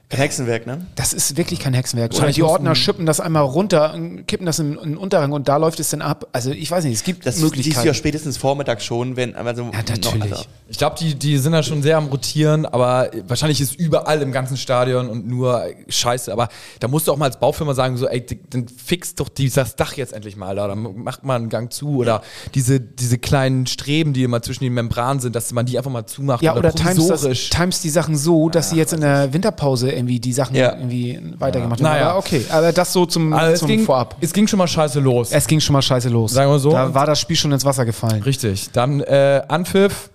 [0.08, 0.86] Kein Hexenwerk, ne?
[0.94, 2.12] das ist wirklich kein Hexenwerk.
[2.14, 5.56] Oder die Ordner schippen das einmal runter, kippen das in, in den Unterrang und da
[5.56, 6.28] läuft es dann ab.
[6.32, 7.94] Also, ich weiß nicht, es gibt Das siehst du ja Möglichkeiten.
[7.94, 10.30] spätestens vormittags schon, wenn also Ja, natürlich.
[10.30, 13.74] Noch, also, Ich glaube, die, die sind da schon sehr am Rotieren, aber wahrscheinlich ist
[13.74, 16.30] überall im ganzen Stadion und nur Scheiße.
[16.30, 16.48] Aber
[16.80, 19.94] da musst du auch mal als Baufirma sagen, so, ey, dann fix doch dieses Dach
[19.94, 20.68] jetzt endlich mal da.
[20.68, 21.96] Dann macht mal einen Gang zu.
[21.96, 22.22] Oder
[22.54, 26.04] diese, diese kleinen Streben, die immer zwischen den Membranen sind, dass man die einfach mal
[26.06, 26.42] zumacht.
[26.42, 30.18] Ja, oder times, das, times die Sachen so, dass sie jetzt in der Winterpause irgendwie
[30.20, 30.74] die Sachen Ja.
[30.74, 31.84] irgendwie weitergemacht haben.
[31.92, 32.10] Naja.
[32.10, 34.16] Aber okay, aber das so zum, Also es, zum ging, Vorab.
[34.20, 35.30] es ging schon mal scheiße los.
[35.32, 36.32] Es ging schon mal scheiße los.
[36.32, 36.70] Sagen wir so.
[36.72, 38.22] Da war das Spiel schon ins Wasser gefallen.
[38.22, 38.70] Richtig.
[38.72, 40.10] Dann äh, Anpfiff.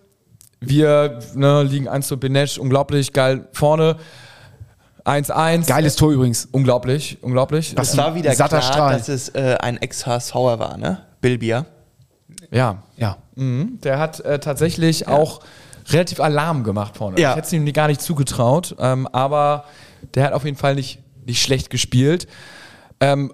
[0.59, 3.97] Wir ne, liegen 1 zu Benesch, unglaublich geil vorne.
[5.05, 5.67] 1-1.
[5.67, 6.47] Geiles Tor übrigens.
[6.51, 7.75] Unglaublich, unglaublich.
[7.79, 8.97] Es war wieder Satter klar, Strahl.
[8.97, 11.03] dass es äh, ein Ex-HSVer war, ne?
[11.21, 11.65] Bill Bier.
[12.51, 12.83] Ja.
[12.97, 13.17] Ja.
[13.35, 13.79] Mhm.
[13.83, 15.39] Der hat äh, tatsächlich auch
[15.89, 17.19] relativ Alarm gemacht vorne.
[17.19, 17.31] Ja.
[17.31, 19.65] Ich hätte es ihm gar nicht zugetraut, ähm, aber
[20.15, 22.27] der hat auf jeden Fall nicht, nicht schlecht gespielt.
[22.99, 23.33] Ähm,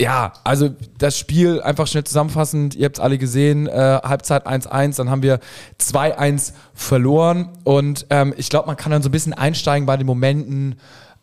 [0.00, 4.96] ja, also das Spiel einfach schnell zusammenfassend, ihr habt es alle gesehen, äh, Halbzeit 1-1,
[4.98, 5.40] dann haben wir
[5.80, 10.06] 2-1 verloren und ähm, ich glaube, man kann dann so ein bisschen einsteigen bei den
[10.06, 10.76] Momenten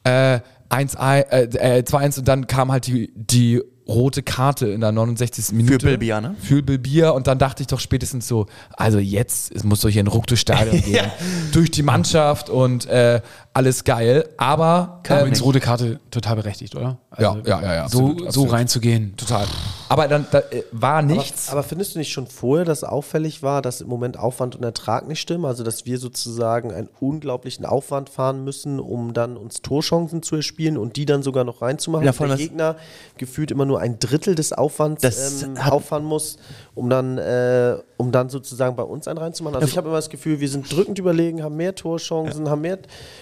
[0.03, 4.91] äh, 1 äh, äh, 2-1 und dann kam halt die, die rote Karte in der
[4.91, 5.55] 69.
[5.55, 5.85] Minute.
[5.85, 6.35] Bill Bier, ne?
[6.41, 9.89] Für Bill Bier und dann dachte ich doch spätestens so, also jetzt, es muss doch
[9.89, 11.11] hier ein Ruck durchs Stadion gehen,
[11.51, 13.21] durch die Mannschaft und äh,
[13.53, 16.97] alles geil, aber ähm, Übrigens rote Karte total berechtigt, oder?
[17.11, 19.15] Also Ja, ja, ja, ja, So, absolut, so reinzugehen.
[19.15, 19.45] total.
[19.89, 21.49] Aber dann da, äh, war nichts.
[21.49, 25.07] Aber findest du nicht schon vorher, dass auffällig war, dass im Moment Aufwand und Ertrag
[25.07, 25.45] nicht stimmen?
[25.45, 30.77] Also, dass wir sozusagen einen unglaublichen Aufwand fahren müssen, um dann uns Torchancen zu erspielen
[30.77, 32.05] und die dann sogar noch reinzumachen?
[32.05, 32.75] Ja, allem der Gegner
[33.17, 36.37] gefühlt immer nur ein Drittel des Aufwands Das ähm, auffahren muss,
[36.75, 39.55] um dann, äh, um dann sozusagen bei uns einen reinzumachen.
[39.55, 42.79] Also, ich habe immer das Gefühl, wir sind drückend überlegen, haben mehr Torchancen, haben mehr,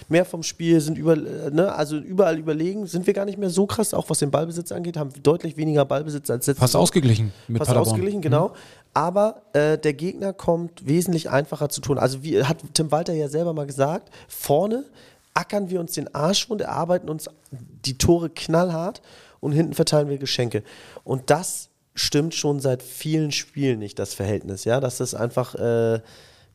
[0.08, 2.86] mehr vom Spiel, sind über, äh, ne, also überall überlegen.
[2.86, 5.84] Sind wir gar nicht mehr so krass, auch was den Ballbesitz angeht, haben deutlich weniger
[5.84, 7.90] Ballbesitz als letztes Fast ausgeglichen mit fast Paderborn.
[7.90, 8.52] ausgeglichen, genau.
[8.94, 11.98] Aber äh, der Gegner kommt wesentlich einfacher zu tun.
[11.98, 14.84] Also wie hat Tim Walter ja selber mal gesagt, vorne
[15.34, 19.02] ackern wir uns den Arsch und erarbeiten uns die Tore knallhart
[19.42, 20.62] und hinten verteilen wir Geschenke.
[21.04, 24.64] Und das stimmt schon seit vielen Spielen nicht, das Verhältnis.
[24.64, 26.00] Ja, dass das einfach, äh,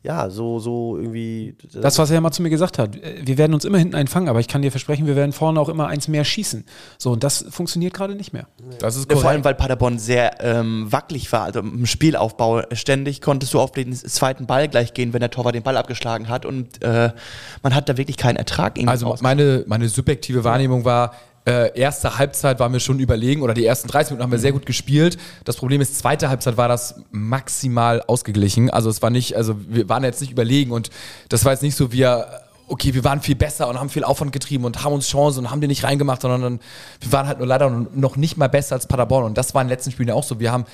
[0.04, 1.56] ja, so, so irgendwie.
[1.72, 4.28] Das, was er mal zu mir gesagt hat, äh, wir werden uns immer hinten einfangen,
[4.28, 6.64] aber ich kann dir versprechen, wir werden vorne auch immer eins mehr schießen.
[6.98, 8.46] So, und das funktioniert gerade nicht mehr.
[8.78, 9.44] Das ist Ja, Vor allem, korrekt.
[9.44, 11.42] weil Paderborn sehr ähm, wackelig war.
[11.42, 15.56] Also im Spielaufbau ständig konntest du auf den zweiten Ball gleich gehen, wenn der Torwart
[15.56, 16.46] den Ball abgeschlagen hat.
[16.46, 17.10] Und äh,
[17.64, 18.78] man hat da wirklich keinen Ertrag.
[18.78, 21.12] irgendwie Also meine, meine subjektive Wahrnehmung war,
[21.48, 24.52] äh, erste Halbzeit waren wir schon überlegen oder die ersten 30 Minuten haben wir sehr
[24.52, 25.16] gut gespielt.
[25.44, 28.68] Das Problem ist, zweite Halbzeit war das maximal ausgeglichen.
[28.68, 30.90] Also es war nicht, also wir waren jetzt nicht überlegen und
[31.30, 32.26] das war jetzt nicht so, wir,
[32.66, 35.50] okay, wir waren viel besser und haben viel Aufwand getrieben und haben uns Chancen und
[35.50, 36.60] haben die nicht reingemacht, sondern
[37.00, 39.68] wir waren halt nur leider noch nicht mal besser als Paderborn und das war in
[39.68, 40.38] den letzten Spielen ja auch so.
[40.40, 40.66] Wir haben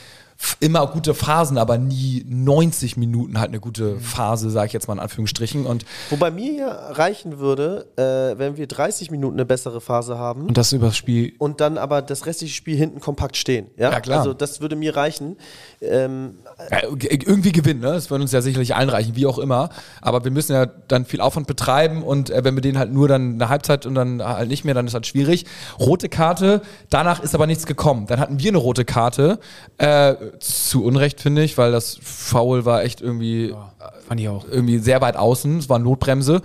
[0.61, 4.95] immer gute Phasen, aber nie 90 Minuten halt eine gute Phase, sage ich jetzt mal
[4.95, 5.67] in Anführungsstrichen.
[5.67, 10.47] Und Wobei mir ja reichen würde, äh, wenn wir 30 Minuten eine bessere Phase haben
[10.47, 11.35] Und das über das Spiel.
[11.39, 13.67] und dann aber das restliche Spiel hinten kompakt stehen.
[13.77, 14.19] Ja, Ja, klar.
[14.21, 15.37] Also das würde mir reichen.
[15.81, 16.39] Ähm,
[16.71, 17.93] Ja, irgendwie gewinnen, ne?
[17.93, 19.71] Das wird uns ja sicherlich allen reichen, wie auch immer.
[20.01, 23.09] Aber wir müssen ja dann viel Aufwand betreiben und äh, wenn wir den halt nur
[23.09, 25.45] dann eine Halbzeit und dann halt nicht mehr, dann ist halt schwierig.
[25.79, 28.07] Rote Karte, danach ist aber nichts gekommen.
[28.07, 29.39] Dann hatten wir eine rote Karte.
[29.79, 33.55] Äh, zu Unrecht, finde ich, weil das Foul war echt irgendwie,
[34.09, 34.45] Fand ich auch.
[34.51, 35.59] irgendwie sehr weit außen.
[35.59, 36.43] Es war Notbremse.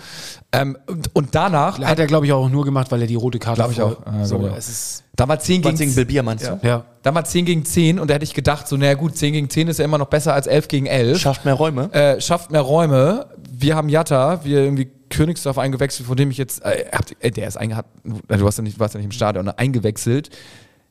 [0.52, 3.40] Ähm, und, und danach, Hat er, glaube ich, auch nur gemacht, weil er die rote
[3.40, 3.98] Karte Glaub ich auch.
[4.06, 4.58] Ja, so, glaub ich auch.
[4.58, 6.60] es ist, da war 10 Was gegen gegen Bilbia meinst du?
[6.64, 6.86] ja.
[7.02, 9.50] Da war 10 gegen 10 und da hätte ich gedacht, so, naja gut, 10 gegen
[9.50, 11.20] 10 ist ja immer noch besser als 11 gegen 11.
[11.20, 11.94] Schafft mehr Räume.
[11.94, 13.28] äh, schafft mehr Räume.
[13.52, 16.86] Wir haben Jatta, wir irgendwie Königsdorf eingewechselt, von dem ich jetzt, äh,
[17.20, 20.30] äh, der ist eingehat, du warst ja nicht, warst ja nicht im Stadion, ne, eingewechselt.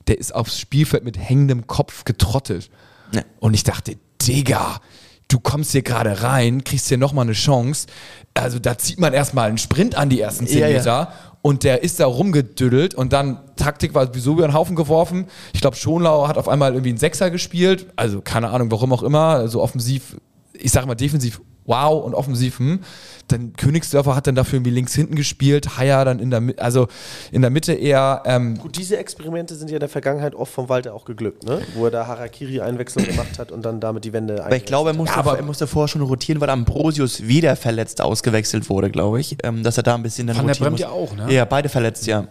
[0.08, 2.70] Der ist aufs Spielfeld mit hängendem Kopf getrottet.
[3.12, 3.22] Ja.
[3.40, 4.80] Und ich dachte, Digga,
[5.28, 7.86] du kommst hier gerade rein, kriegst hier nochmal eine Chance.
[8.34, 10.78] Also da zieht man erstmal einen Sprint an die ersten 10 Ja, ja.
[10.78, 11.12] Meter.
[11.40, 15.26] Und der ist da rumgedüdelt und dann Taktik war sowieso über den Haufen geworfen.
[15.52, 17.86] Ich glaube, Schonlau hat auf einmal irgendwie einen Sechser gespielt.
[17.96, 19.48] Also keine Ahnung, warum auch immer.
[19.48, 20.16] So offensiv,
[20.52, 22.80] ich sage mal defensiv wow und offensiv hm.
[23.28, 25.76] Dann Königsdörfer hat dann dafür irgendwie links hinten gespielt.
[25.76, 26.88] Haier dann in der Mitte, also
[27.30, 28.22] in der Mitte eher.
[28.24, 31.60] Ähm, gut, diese Experimente sind ja in der Vergangenheit oft vom Walter auch geglückt, ne?
[31.74, 34.96] wo er da Harakiri-Einwechslung gemacht hat und dann damit die Wende Aber ich glaube, er
[34.96, 39.20] musste, Ja, aber- er musste vorher schon rotieren, weil Ambrosius wieder verletzt ausgewechselt wurde, glaube
[39.20, 39.36] ich.
[39.44, 41.10] Ähm, dass er da ein bisschen dann Van der rotieren Bremt ja muss.
[41.10, 41.32] auch, ne?
[41.34, 42.28] Ja, beide verletzt, ja.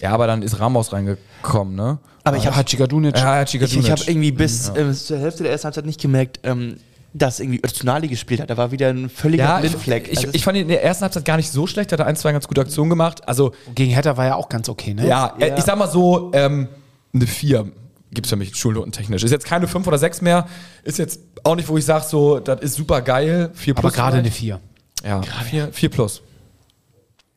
[0.00, 1.98] ja, aber dann ist Ramos reingekommen, ne?
[2.24, 3.16] Aber ich habe Hachikadunic.
[3.16, 6.40] Ja, ich, ich hab irgendwie bis Mhm, ähm, zur Hälfte der ersten Halbzeit nicht gemerkt,
[6.44, 6.76] ähm,
[7.14, 8.48] dass irgendwie Öztunali gespielt hat.
[8.50, 10.08] Da war wieder ein völliger Ja, ich, Blindfleck.
[10.10, 11.92] ich, Also ich fand ihn in der ersten Halbzeit gar nicht so schlecht.
[11.92, 13.26] Er hat ein, zwei ganz gute Aktionen gemacht.
[13.28, 15.06] Also, Gegen Hertha war ja auch ganz okay, ne?
[15.06, 16.68] ja, äh, ich sag mal so, ähm,
[17.14, 17.70] eine 4
[18.12, 19.22] gibt es für mich schulnotentechnisch.
[19.22, 20.46] Ist jetzt keine 5 oder 6 mehr.
[20.84, 23.50] Ist jetzt auch nicht, wo ich sage, so, das ist super geil.
[23.54, 23.92] 4 Aber plus.
[23.94, 24.60] gerade eine vielleicht.
[25.02, 25.08] 4.
[25.08, 26.22] Ja, 4, 4 plus.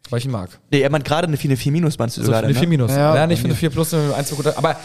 [0.09, 0.49] Weil ich ihn mag.
[0.71, 2.39] nee, er meint gerade eine 4, eine 4 minus, meinst du So sogar.
[2.43, 2.67] eine dann, 4 ne?
[2.69, 2.91] minus.
[2.91, 3.59] Ja, Ja, nicht für eine mir.
[3.59, 4.55] 4 plus, eine 1 gute.
[4.57, 4.75] Aber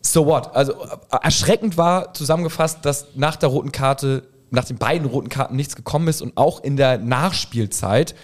[0.00, 0.54] so what?
[0.56, 0.86] Also äh,
[1.22, 6.08] erschreckend war zusammengefasst, dass nach der roten Karte, nach den beiden roten Karten nichts gekommen
[6.08, 8.14] ist und auch in der Nachspielzeit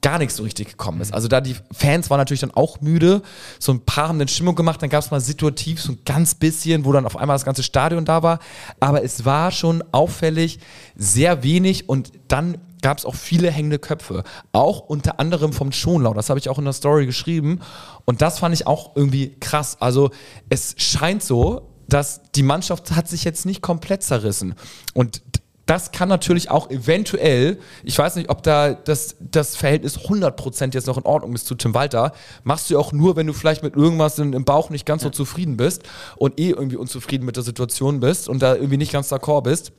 [0.00, 1.12] gar nichts so richtig gekommen ist.
[1.12, 3.22] Also da die Fans waren natürlich dann auch müde.
[3.58, 6.34] So ein paar haben dann Stimmung gemacht, dann gab es mal situativ so ein ganz
[6.34, 8.38] bisschen, wo dann auf einmal das ganze Stadion da war.
[8.78, 10.60] Aber es war schon auffällig
[10.94, 14.22] sehr wenig und dann gab es auch viele hängende Köpfe.
[14.52, 16.14] Auch unter anderem vom Schonlau.
[16.14, 17.60] Das habe ich auch in der Story geschrieben.
[18.04, 19.78] Und das fand ich auch irgendwie krass.
[19.80, 20.10] Also
[20.48, 24.54] es scheint so, dass die Mannschaft hat sich jetzt nicht komplett zerrissen.
[24.94, 25.22] Und
[25.68, 30.86] das kann natürlich auch eventuell, ich weiß nicht, ob da das, das Verhältnis 100% jetzt
[30.86, 33.76] noch in Ordnung ist zu Tim Walter, machst du auch nur, wenn du vielleicht mit
[33.76, 35.82] irgendwas in, im Bauch nicht ganz so zufrieden bist
[36.16, 39.72] und eh irgendwie unzufrieden mit der Situation bist und da irgendwie nicht ganz d'accord bist.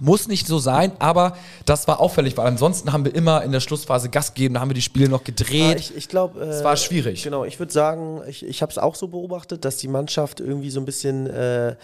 [0.00, 3.60] Muss nicht so sein, aber das war auffällig, weil ansonsten haben wir immer in der
[3.60, 5.80] Schlussphase Gas gegeben, da haben wir die Spiele noch Ja, gedreht.
[5.80, 6.40] ich ich glaube.
[6.40, 7.22] Es war schwierig.
[7.22, 10.70] Genau, ich würde sagen, ich, ich habe es auch so beobachtet, dass die Mannschaft irgendwie
[10.70, 11.76] so ein bisschen äh,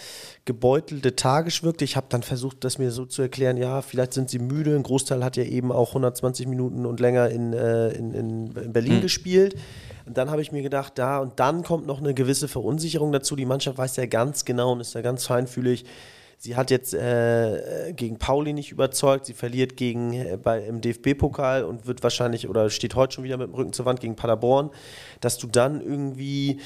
[0.44, 1.84] gebeutelt, lethargisch wirkte.
[1.84, 4.74] Ich habe dann versucht, das mir so zu erklären, ja, vielleicht sind sie müde.
[4.76, 8.72] Ein Großteil hat ja eben auch 120 Minuten und länger in, äh, in, in, in
[8.72, 9.56] Berlin gespielt.
[10.06, 13.36] Und dann habe ich mir gedacht, da und dann kommt noch eine gewisse Verunsicherung dazu.
[13.36, 15.84] Die Mannschaft weiß ja ganz genau und ist ja ganz feinfühlig.
[16.38, 19.26] Sie hat jetzt äh, gegen Pauli nicht überzeugt.
[19.26, 23.36] Sie verliert gegen äh, bei, im DFB-Pokal und wird wahrscheinlich oder steht heute schon wieder
[23.36, 24.70] mit dem Rücken zur Wand gegen Paderborn.
[25.20, 26.60] Dass du dann irgendwie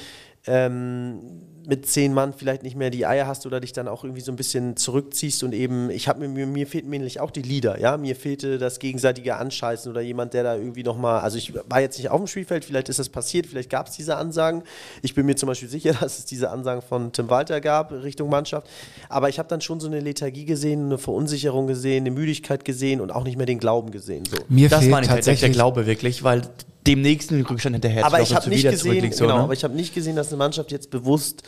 [0.47, 4.21] ähm, mit zehn Mann vielleicht nicht mehr die Eier hast oder dich dann auch irgendwie
[4.21, 7.41] so ein bisschen zurückziehst und eben, ich habe mir, mir, mir fehlten nämlich auch die
[7.41, 11.53] Leader, ja, mir fehlte das gegenseitige Anscheißen oder jemand, der da irgendwie nochmal, also ich
[11.67, 14.63] war jetzt nicht auf dem Spielfeld, vielleicht ist das passiert, vielleicht gab es diese Ansagen,
[15.01, 18.29] ich bin mir zum Beispiel sicher, dass es diese Ansagen von Tim Walter gab Richtung
[18.29, 18.67] Mannschaft,
[19.09, 23.01] aber ich habe dann schon so eine Lethargie gesehen, eine Verunsicherung gesehen, eine Müdigkeit gesehen
[23.01, 24.37] und auch nicht mehr den Glauben gesehen, so.
[24.47, 26.41] Mir Das fehlt war nicht der, der tatsächlich Glaube wirklich, weil
[26.89, 29.43] dem nächsten Rückstand hinterher Aber zu ich habe nicht wieder gesehen, zurückliegst, genau, so, ne?
[29.43, 31.43] aber ich habe nicht gesehen, dass eine Mannschaft jetzt bewusst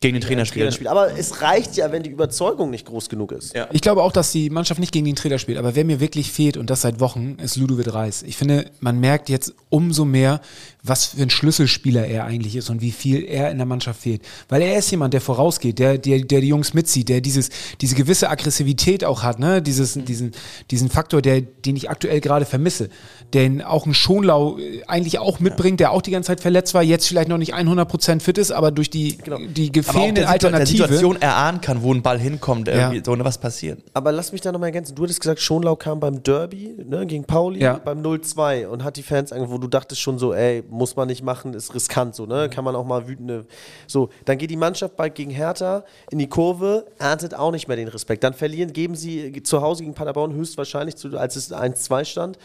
[0.00, 0.64] Gegen den Trainer spielen.
[0.64, 0.88] Trainerspiel.
[0.88, 3.54] Aber es reicht ja, wenn die Überzeugung nicht groß genug ist.
[3.54, 3.68] Ja.
[3.72, 6.30] Ich glaube auch, dass die Mannschaft nicht gegen den Trainer spielt, aber wer mir wirklich
[6.30, 8.22] fehlt und das seit Wochen, ist Ludovic Reis.
[8.22, 10.40] Ich finde, man merkt jetzt umso mehr,
[10.88, 14.22] was für ein Schlüsselspieler er eigentlich ist und wie viel er in der Mannschaft fehlt.
[14.48, 17.94] Weil er ist jemand, der vorausgeht, der, der, der die Jungs mitzieht, der dieses, diese
[17.94, 19.62] gewisse Aggressivität auch hat, ne?
[19.62, 20.32] Dieses, diesen,
[20.70, 22.88] diesen Faktor, der, den ich aktuell gerade vermisse.
[23.34, 26.82] Den auch ein Schonlau äh, eigentlich auch mitbringt, der auch die ganze Zeit verletzt war,
[26.82, 30.30] jetzt vielleicht noch nicht 100% fit ist, aber durch die, die Aber auch fehlende der,
[30.30, 30.76] Situ der Alternative.
[30.84, 33.02] Situation erahnen kann, wo ein Ball hinkommt, irgendwie Ja.
[33.04, 33.80] so ne, was passiert.
[33.94, 34.94] Aber lass mich da nochmal ergänzen.
[34.94, 37.74] Du hattest gesagt, Schonlau kam beim Derby ne, gegen Pauli Ja.
[37.84, 41.08] beim 0-2 und hat die Fans ange, wo du dachtest schon so, ey, muss man
[41.08, 42.48] nicht machen, ist riskant so, ne?
[42.48, 43.46] Kann man auch mal wütende.
[43.86, 47.76] So, dann geht die Mannschaft bald gegen Hertha in die Kurve, erntet auch nicht mehr
[47.76, 48.22] den Respekt.
[48.22, 52.38] Dann verlieren, geben sie zu Hause gegen Paderborn höchstwahrscheinlich, zu, als es 1-2 stand.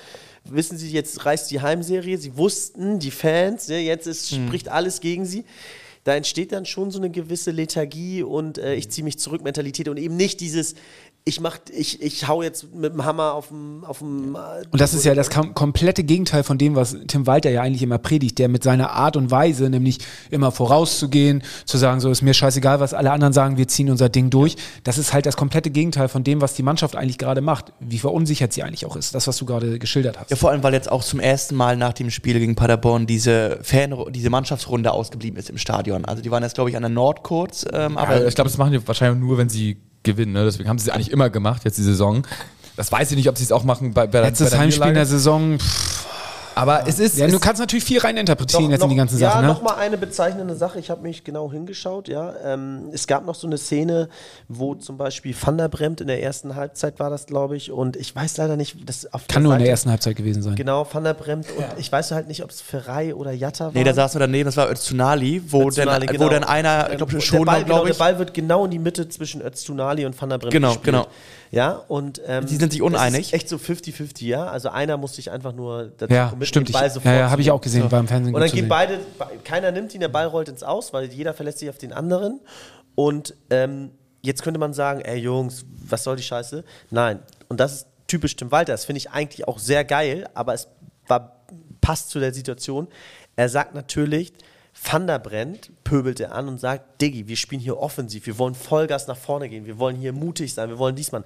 [0.44, 2.18] Wissen Sie, jetzt reißt die Heimserie.
[2.18, 5.46] Sie wussten, die Fans, ne, jetzt ist, spricht alles gegen sie
[6.04, 9.88] da entsteht dann schon so eine gewisse Lethargie und äh, ich ziehe mich zurück Mentalität
[9.88, 10.76] und eben nicht dieses
[11.24, 14.82] ich mach ich, ich hau jetzt mit dem Hammer auf dem auf dem äh, Und
[14.82, 18.00] das ist ja das kom komplette Gegenteil von dem, was Tim Walter ja eigentlich immer
[18.00, 20.00] predigt, der mit seiner Art und Weise, nämlich
[20.32, 24.10] immer vorauszugehen, zu sagen, so ist mir scheißegal, was alle anderen sagen, wir ziehen unser
[24.10, 24.56] Ding durch.
[24.84, 27.72] Das ist halt das komplette Gegenteil von dem, was die Mannschaft eigentlich gerade macht.
[27.80, 29.14] Wie verunsichert sie eigentlich auch ist.
[29.14, 30.32] Das, was du gerade geschildert hast.
[30.32, 33.60] Ja, vor allem, weil jetzt auch zum ersten Mal nach dem Spiel gegen Paderborn diese
[33.62, 36.06] Fan, diese Mannschaftsrunde ausgeblieben ist im Stadion.
[36.06, 38.50] Also die waren jetzt, glaube ich, an der Nord kurz, ähm, aber Aber ich glaube,
[38.50, 40.34] das machen die wahrscheinlich nur, wenn sie gewinnen.
[40.34, 40.44] Ne?
[40.46, 42.24] Deswegen haben sie es eigentlich immer gemacht, jetzt die Saison.
[42.76, 44.60] Das weiß ich nicht, ob sie es auch machen bei, bei, der- Letztes bei der
[44.60, 45.06] Heimspiel in der.
[45.06, 45.60] Saison.
[45.60, 46.06] Pff,
[46.56, 47.18] Aber es ist.
[47.18, 49.42] ja, es du kannst natürlich viel reininterpretieren jetzt in die ganzen ja, Sachen.
[49.44, 49.48] Ne?
[49.48, 50.80] noch mal eine bezeichnende Sache.
[50.80, 52.08] Ich habe mich genau hingeschaut.
[52.08, 54.10] Ja, ähm, es gab noch so eine Szene,
[54.48, 57.96] wo zum Beispiel Van der Bremt in der ersten Halbzeit war das, glaube ich, und
[57.96, 60.56] ich weiß leider nicht, das auf Kann nur in der Seite- ersten Halbzeit gewesen sein.
[60.56, 63.72] Genau, Van der Bremt und ich weiß halt nicht, ob es Ferrei oder Jatta war.
[63.74, 66.26] nee, da saß nur daneben, das war Öztunali, wo, Öztunali, dann, genau.
[66.26, 67.98] wo dann einer, ich Ähm, glaube schon, Ball, genau, glaube der ich.
[68.00, 70.86] Ball wird genau in die Mitte zwischen Öztunali und Van der Bremt Genau, gespielt.
[70.86, 71.08] genau.
[71.52, 73.28] Ja, und ähm, Die sind sich uneinig.
[73.28, 74.46] Ist echt so 50-50, ja.
[74.48, 76.68] Also einer muss sich einfach nur dazu Ja, committen, stimmt.
[76.70, 78.34] den Ich, Ball ja, sofort ja, habe ich auch gesehen, beim Fernsehen.
[78.34, 79.00] und dann gehen beide,
[79.44, 82.40] keiner nimmt ihn, der Ball rollt ins Aus, weil jeder verlässt sich auf den anderen.
[82.96, 86.64] Und ähm, jetzt könnte man sagen, ey Jungs, was soll die Scheiße?
[86.90, 87.20] Nein.
[87.50, 88.72] Und das ist typisch Tim Walter.
[88.72, 90.70] Das finde ich eigentlich auch sehr geil, aber es
[91.08, 91.44] war,
[91.82, 92.88] passt zu der Situation.
[93.36, 94.32] Er sagt natürlich,
[94.84, 98.56] Van der Brent pöbelt er an und sagt, Diggi, wir spielen hier offensiv, wir wollen
[98.56, 101.24] Vollgas nach vorne gehen, wir wollen hier mutig sein, wir wollen diesmal.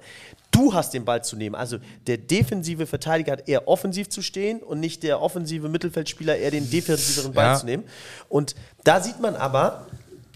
[0.50, 1.54] Du hast den Ball zu nehmen.
[1.54, 6.50] Also der defensive Verteidiger hat eher offensiv zu stehen und nicht der offensive Mittelfeldspieler eher
[6.50, 7.54] den defensiveren Ball Ja.
[7.56, 7.84] zu nehmen.
[8.28, 9.86] Und da sieht man aber,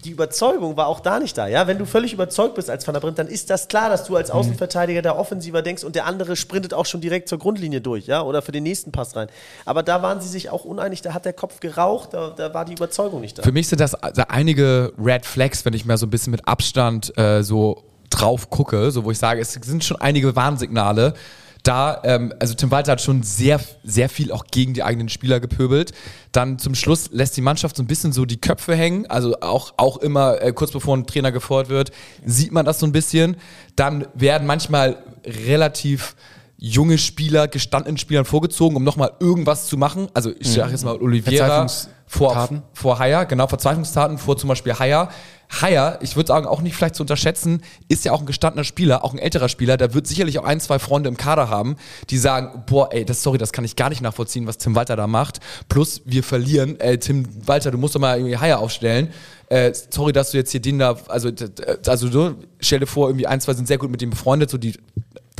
[0.01, 1.47] die Überzeugung war auch da nicht da.
[1.47, 1.67] Ja?
[1.67, 4.15] Wenn du völlig überzeugt bist als Van der Brent, dann ist das klar, dass du
[4.15, 8.07] als Außenverteidiger da offensiver denkst und der andere sprintet auch schon direkt zur Grundlinie durch,
[8.07, 9.27] ja, oder für den nächsten Pass rein.
[9.65, 12.65] Aber da waren sie sich auch uneinig, da hat der Kopf geraucht, da, da war
[12.65, 13.43] die Überzeugung nicht da.
[13.43, 16.47] Für mich sind das also einige Red Flags, wenn ich mal so ein bisschen mit
[16.47, 21.13] Abstand äh, so drauf gucke, so wo ich sage, es sind schon einige Warnsignale.
[21.63, 25.39] Da, ähm, also Tim Walter hat schon sehr, sehr viel auch gegen die eigenen Spieler
[25.39, 25.91] gepöbelt.
[26.31, 29.05] Dann zum Schluss lässt die Mannschaft so ein bisschen so die Köpfe hängen.
[29.07, 31.91] Also auch, auch immer äh, kurz bevor ein Trainer gefordert wird,
[32.25, 33.37] sieht man das so ein bisschen.
[33.75, 36.15] Dann werden manchmal relativ
[36.57, 40.07] junge Spieler, gestandenen Spielern vorgezogen, um nochmal irgendwas zu machen.
[40.13, 41.67] Also ich sage jetzt mal Oliveira
[42.05, 45.09] vor, vor Haier, genau, Verzweiflungstaten vor zum Beispiel Haier.
[45.59, 49.03] Haier, ich würde sagen, auch nicht vielleicht zu unterschätzen, ist ja auch ein gestandener Spieler,
[49.03, 51.75] auch ein älterer Spieler, der wird sicherlich auch ein, zwei Freunde im Kader haben,
[52.09, 54.95] die sagen, boah, ey, das, sorry, das kann ich gar nicht nachvollziehen, was Tim Walter
[54.95, 55.39] da macht.
[55.67, 59.09] Plus, wir verlieren, äh, Tim Walter, du musst doch mal irgendwie Haier aufstellen.
[59.49, 61.29] Äh, sorry, dass du jetzt hier den da, also,
[61.85, 64.57] also du, stell dir vor, irgendwie ein, zwei sind sehr gut mit dem befreundet, so
[64.57, 64.73] die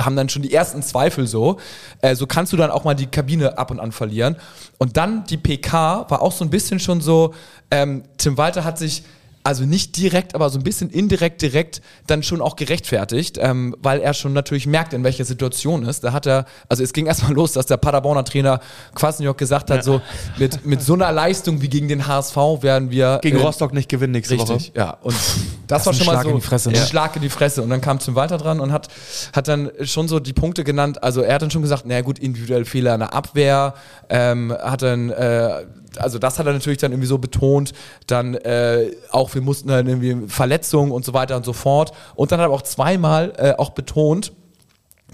[0.00, 1.58] haben dann schon die ersten Zweifel so.
[2.00, 4.36] Äh, so kannst du dann auch mal die Kabine ab und an verlieren.
[4.78, 7.34] Und dann die PK war auch so ein bisschen schon so,
[7.70, 9.04] ähm, Tim Walter hat sich
[9.44, 14.00] also nicht direkt, aber so ein bisschen indirekt, direkt dann schon auch gerechtfertigt, ähm, weil
[14.00, 16.04] er schon natürlich merkt, in welcher Situation ist.
[16.04, 18.60] Da hat er, also es ging erstmal los, dass der Paderborner Trainer
[18.94, 20.00] Kwasniok gesagt hat, so
[20.38, 23.88] mit, mit so einer Leistung wie gegen den HSV werden wir Gegen äh, Rostock nicht
[23.88, 24.70] gewinnen nächste Richtig, Woche.
[24.74, 24.96] ja.
[25.02, 25.16] Und
[25.66, 26.86] das, war ist ein schon mal Schlag so in die Fresse, ein ne?
[26.86, 27.62] Schlag in die Fresse.
[27.62, 28.88] Und dann kam Tim Walter dran und hat,
[29.32, 31.02] hat dann schon so die Punkte genannt.
[31.02, 33.74] Also er hat dann schon gesagt, naja gut, individuell Fehler in der Abwehr,
[34.08, 35.64] ähm, hat dann, äh,
[35.98, 37.72] also das hat er natürlich dann irgendwie so betont.
[38.06, 41.92] Dann äh, auch, wir mussten dann irgendwie Verletzungen und so weiter und so fort.
[42.14, 44.32] Und dann hat er auch zweimal äh, auch betont,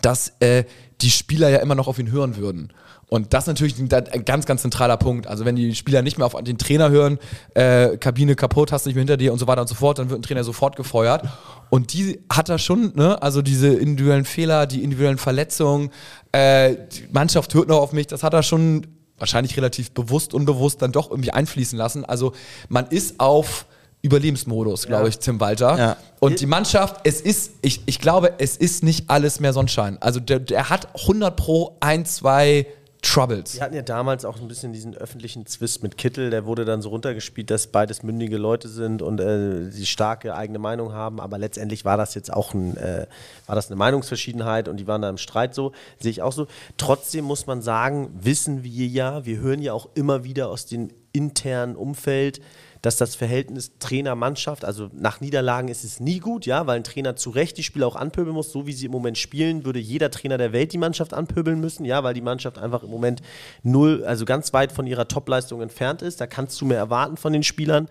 [0.02, 0.64] dass äh,
[1.00, 2.72] die Spieler ja immer noch auf ihn hören würden.
[3.08, 3.88] Und das ist natürlich ein,
[4.24, 5.26] ganz, ganz zentraler Punkt.
[5.26, 7.18] Also wenn die Spieler nicht mehr auf den Trainer hören,
[7.54, 10.10] äh, Kabine kaputt, hast nicht mehr hinter dir und so weiter und so fort, dann
[10.10, 11.22] wird ein Trainer sofort gefeuert.
[11.70, 13.20] Und die hat er schon, ne?
[13.22, 15.90] Also diese individuellen Fehler, die individuellen Verletzungen,
[16.32, 18.86] äh, die Mannschaft hört noch auf mich, das hat er schon
[19.18, 22.04] wahrscheinlich relativ bewusst, unbewusst dann doch irgendwie einfließen lassen.
[22.04, 22.32] Also
[22.68, 23.66] man ist auf
[24.02, 25.08] Überlebensmodus, glaube Ja.
[25.08, 25.76] ich, Tim Walter.
[25.78, 25.96] Ja.
[26.20, 29.98] Und die Mannschaft, es ist, ich, ich glaube, es ist nicht alles mehr Sonnenschein.
[30.00, 32.66] Also der, der hat 100 pro ein, zwei
[33.02, 33.54] Troubles.
[33.54, 36.82] Wir hatten ja damals auch ein bisschen diesen öffentlichen Zwist mit Kittel, der wurde dann
[36.82, 41.38] so runtergespielt, dass beides mündige Leute sind und äh, die starke eigene Meinung haben, aber
[41.38, 43.06] letztendlich war das jetzt auch ein, äh,
[43.46, 46.48] war das eine Meinungsverschiedenheit und die waren da im Streit so, sehe ich auch so.
[46.76, 50.90] Trotzdem muss man sagen, wissen wir ja, wir hören ja auch immer wieder aus dem
[51.12, 52.40] internen Umfeld,
[52.82, 57.16] dass das Verhältnis Trainer-Mannschaft, also nach Niederlagen ist es nie gut, ja, weil ein Trainer
[57.16, 58.52] zu Recht die Spieler auch anpöbeln muss.
[58.52, 61.84] So wie sie im Moment spielen, würde jeder Trainer der Welt die Mannschaft anpöbeln müssen,
[61.84, 63.20] ja, weil die Mannschaft einfach im Moment
[63.62, 66.20] null, also ganz weit von ihrer Topleistung entfernt ist.
[66.20, 67.88] Da kannst du mehr erwarten von den Spielern.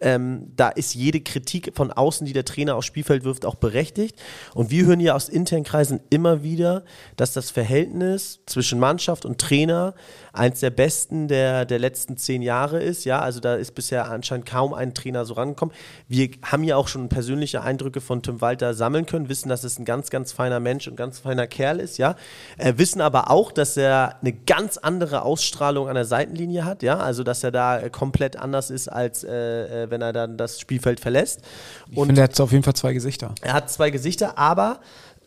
[0.00, 4.16] Ähm, da ist jede Kritik von außen, die der Trainer aufs Spielfeld wirft, auch berechtigt.
[4.54, 6.84] Und wir hören ja aus internen Kreisen immer wieder,
[7.16, 9.94] dass das Verhältnis zwischen Mannschaft und Trainer
[10.32, 13.04] eins der besten der, der letzten zehn Jahre ist.
[13.04, 15.74] Ja, also da ist bisher anscheinend kaum ein Trainer so rangekommen.
[16.08, 19.78] Wir haben ja auch schon persönliche Eindrücke von Tim Walter sammeln können, wissen, dass es
[19.78, 21.98] ein ganz, ganz feiner Mensch und ganz feiner Kerl ist.
[21.98, 22.16] Ja,
[22.56, 26.82] äh, wissen aber auch, dass er eine ganz andere Ausstrahlung an der Seitenlinie hat.
[26.82, 30.36] Ja, also dass er da äh, komplett anders ist, als äh, äh, wenn er dann
[30.36, 31.42] das Spielfeld verlässt.
[31.90, 33.34] Ich finde, er hat auf jeden Fall zwei Gesichter.
[33.42, 34.80] Er hat zwei Gesichter, aber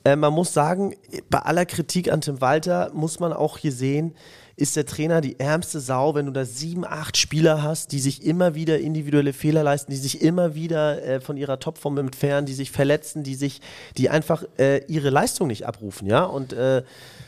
[0.04, 0.96] äh, man muss sagen,
[1.30, 4.16] bei aller Kritik an Tim Walter muss man auch hier sehen,
[4.56, 8.24] ist der Trainer die ärmste Sau, wenn du da sieben, acht Spieler hast, die sich
[8.24, 12.54] immer wieder individuelle Fehler leisten, die sich immer wieder äh, von ihrer Topform entfernen, die
[12.54, 13.62] sich verletzen, die sich,
[13.98, 16.24] die einfach äh, ihre Leistung nicht abrufen, ja.
[16.24, 16.84] Und äh,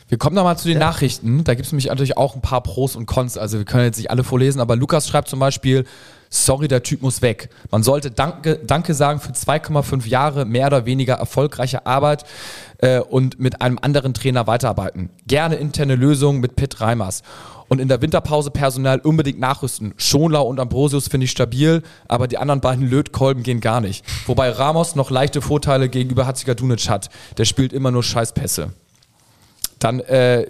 [0.08, 1.42] Wir kommen nochmal zu den Nachrichten.
[1.42, 3.36] Da gibt es nämlich natürlich auch ein paar Pros und Cons.
[3.36, 5.84] Also wir können jetzt nicht alle vorlesen, aber Lukas schreibt zum Beispiel,
[6.30, 7.50] sorry, der Typ muss weg.
[7.70, 12.24] Man sollte Danke, Danke sagen für 2,5 Jahre mehr oder weniger erfolgreiche Arbeit
[12.78, 15.10] äh, und mit einem anderen Trainer weiterarbeiten.
[15.26, 17.22] Gerne interne Lösungen mit Pitt Reimers.
[17.68, 19.92] Und in der Winterpause Personal unbedingt nachrüsten.
[19.96, 24.04] Schonlau und Ambrosius finde ich stabil, aber die anderen beiden Lötkolben gehen gar nicht.
[24.26, 27.10] Wobei Ramos noch leichte Vorteile gegenüber Hatzikadunic hat.
[27.38, 28.72] Der spielt immer nur Scheißpässe.
[29.80, 30.46] Dann äh,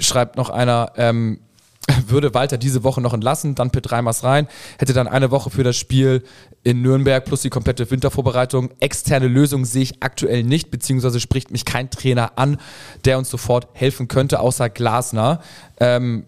[0.00, 1.40] schreibt noch einer, ähm,
[2.06, 5.62] würde Walter diese Woche noch entlassen, dann Pitt Reimers rein, hätte dann eine Woche für
[5.62, 6.22] das Spiel
[6.62, 8.70] in Nürnberg plus die komplette Wintervorbereitung.
[8.80, 12.58] Externe Lösung sehe ich aktuell nicht, beziehungsweise spricht mich kein Trainer an,
[13.04, 15.40] der uns sofort helfen könnte, außer Glasner.
[15.80, 16.24] Ähm,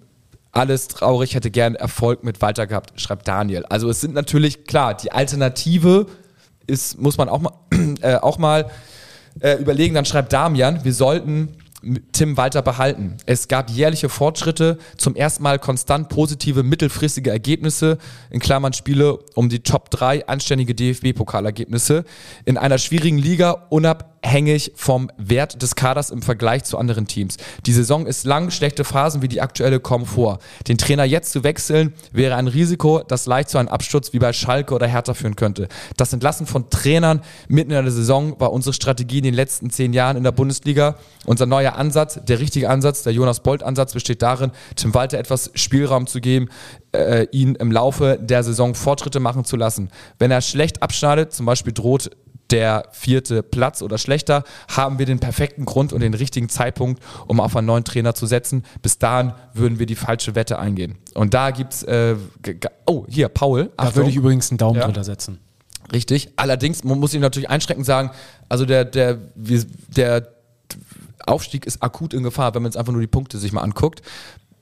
[0.52, 3.64] alles traurig, hätte gern Erfolg mit Walter gehabt, schreibt Daniel.
[3.66, 6.06] Also es sind natürlich, klar, die Alternative
[6.66, 7.52] ist, muss man auch mal,
[8.00, 8.70] äh, auch mal
[9.40, 11.56] äh, überlegen, dann schreibt Damian, wir sollten
[12.12, 13.16] Tim Walter behalten.
[13.26, 17.98] Es gab jährliche Fortschritte, zum ersten Mal konstant positive mittelfristige Ergebnisse,
[18.30, 22.04] in Klammern Spiele um die Top 3 anständige DFB-Pokalergebnisse,
[22.44, 23.66] in einer schwierigen Liga
[24.30, 27.36] unabhängig vom Wert des Kaders im Vergleich zu anderen Teams.
[27.66, 30.38] Die Saison ist lang, schlechte Phasen wie die aktuelle kommen vor.
[30.68, 34.32] Den Trainer jetzt zu wechseln, wäre ein Risiko, das leicht zu einem Absturz wie bei
[34.32, 35.68] Schalke oder Hertha führen könnte.
[35.96, 39.92] Das Entlassen von Trainern mitten in der Saison war unsere Strategie in den letzten zehn
[39.92, 40.96] Jahren in der Bundesliga.
[41.26, 46.06] Unser neuer Ansatz, der richtige Ansatz, der Jonas Bolt-Ansatz besteht darin, Tim Walter etwas Spielraum
[46.06, 46.48] zu geben,
[46.92, 49.90] äh, ihn im Laufe der Saison Fortschritte machen zu lassen.
[50.18, 52.10] Wenn er schlecht abschneidet, zum Beispiel droht
[52.50, 57.40] der vierte Platz oder schlechter, haben wir den perfekten Grund und den richtigen Zeitpunkt, um
[57.40, 58.64] auf einen neuen Trainer zu setzen.
[58.82, 60.96] Bis dahin würden wir die falsche Wette eingehen.
[61.14, 62.16] Und da gibt's, äh,
[62.86, 63.70] oh, hier, Paul.
[63.76, 64.84] Da würde ich übrigens einen Daumen Ja.
[64.84, 65.38] drunter setzen.
[65.92, 66.30] Richtig.
[66.36, 68.10] Allerdings, man muss ihn natürlich einschränkend sagen,
[68.48, 70.28] also der, der, der
[71.26, 74.02] Aufstieg ist akut in Gefahr, wenn man jetzt einfach nur die Punkte sich mal anguckt.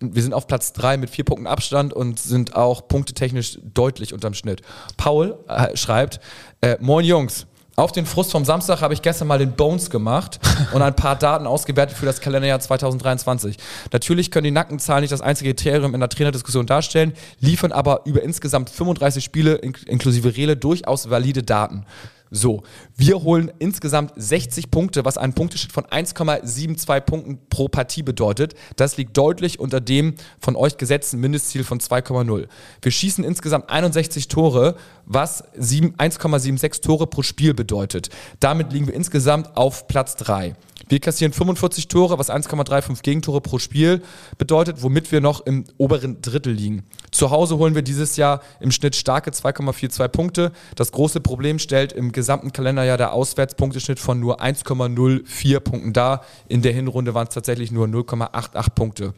[0.00, 4.32] Wir sind auf Platz drei mit vier Punkten Abstand und sind auch punktetechnisch deutlich unterm
[4.32, 4.62] Schnitt.
[4.96, 6.20] Paul äh, schreibt,
[6.60, 7.47] äh, Moin Jungs,
[7.78, 10.40] auf den Frust vom Samstag habe ich gestern mal den Bones gemacht
[10.72, 13.56] und ein paar Daten ausgewertet für das Kalenderjahr 2023.
[13.92, 18.22] Natürlich können die Nackenzahlen nicht das einzige Kriterium in der Trainerdiskussion darstellen, liefern aber über
[18.22, 21.86] insgesamt 35 Spiele ink- inklusive Rele durchaus valide Daten.
[22.30, 22.62] So,
[22.96, 28.54] wir holen insgesamt 60 Punkte, was einen Punkteschnitt von 1,72 Punkten pro Partie bedeutet.
[28.76, 32.48] Das liegt deutlich unter dem von euch gesetzten Mindestziel von 2,0.
[32.82, 34.76] Wir schießen insgesamt 61 Tore,
[35.06, 38.10] was sieben- 1,76 Tore pro Spiel bedeutet.
[38.40, 40.54] Damit liegen wir insgesamt auf Platz 3.
[40.88, 44.02] Wir kassieren 45 Tore, was 1,35 Gegentore pro Spiel
[44.38, 46.84] bedeutet, womit wir noch im oberen Drittel liegen.
[47.10, 50.52] Zu Hause holen wir dieses Jahr im Schnitt starke 2,42 Punkte.
[50.76, 56.24] Das große Problem stellt im gesamten Kalenderjahr der Auswärtspunkteschnitt von nur 1,04 Punkten dar.
[56.48, 59.14] In der Hinrunde waren es tatsächlich nur 0,88 Punkte.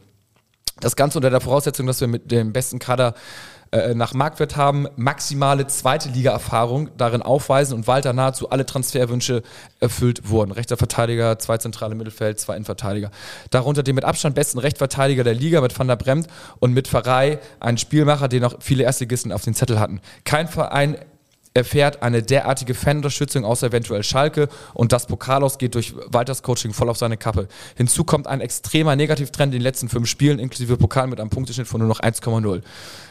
[0.81, 3.13] Das Ganze unter der Voraussetzung, dass wir mit dem besten Kader
[3.71, 9.43] äh, nach Marktwert haben, maximale zweite Liga-Erfahrung darin aufweisen und Walter nahezu alle Transferwünsche
[9.79, 10.51] erfüllt wurden.
[10.51, 13.11] Rechter Verteidiger, zwei zentrale Mittelfeld, zwei Innenverteidiger.
[13.49, 16.27] Darunter den mit Abstand besten Rechtverteidiger der Liga mit Van der Bremt
[16.59, 20.01] und mit Pfarrei einen Spielmacher, den auch viele Erstligisten auf den Zettel hatten.
[20.25, 20.97] Kein Verein
[21.53, 26.89] erfährt eine derartige Fanunterstützung außer eventuell Schalke und das Pokalos geht durch Walters Coaching voll
[26.89, 27.47] auf seine Kappe.
[27.75, 31.67] Hinzu kommt ein extremer Negativtrend in den letzten fünf Spielen, inklusive Pokal mit einem Punkteschnitt
[31.67, 32.61] von nur noch 1,0.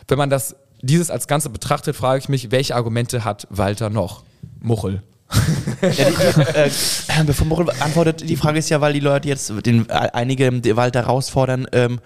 [0.08, 4.22] Wenn man das, dieses als Ganze betrachtet, frage ich mich, welche Argumente hat Walter noch?
[4.60, 5.02] Muchel.
[5.82, 9.50] Ja, die, die, äh, bevor Moritz antwortet, die Frage ist ja, weil die Leute jetzt
[9.64, 12.00] den, äh, einige Walter herausfordern, ähm,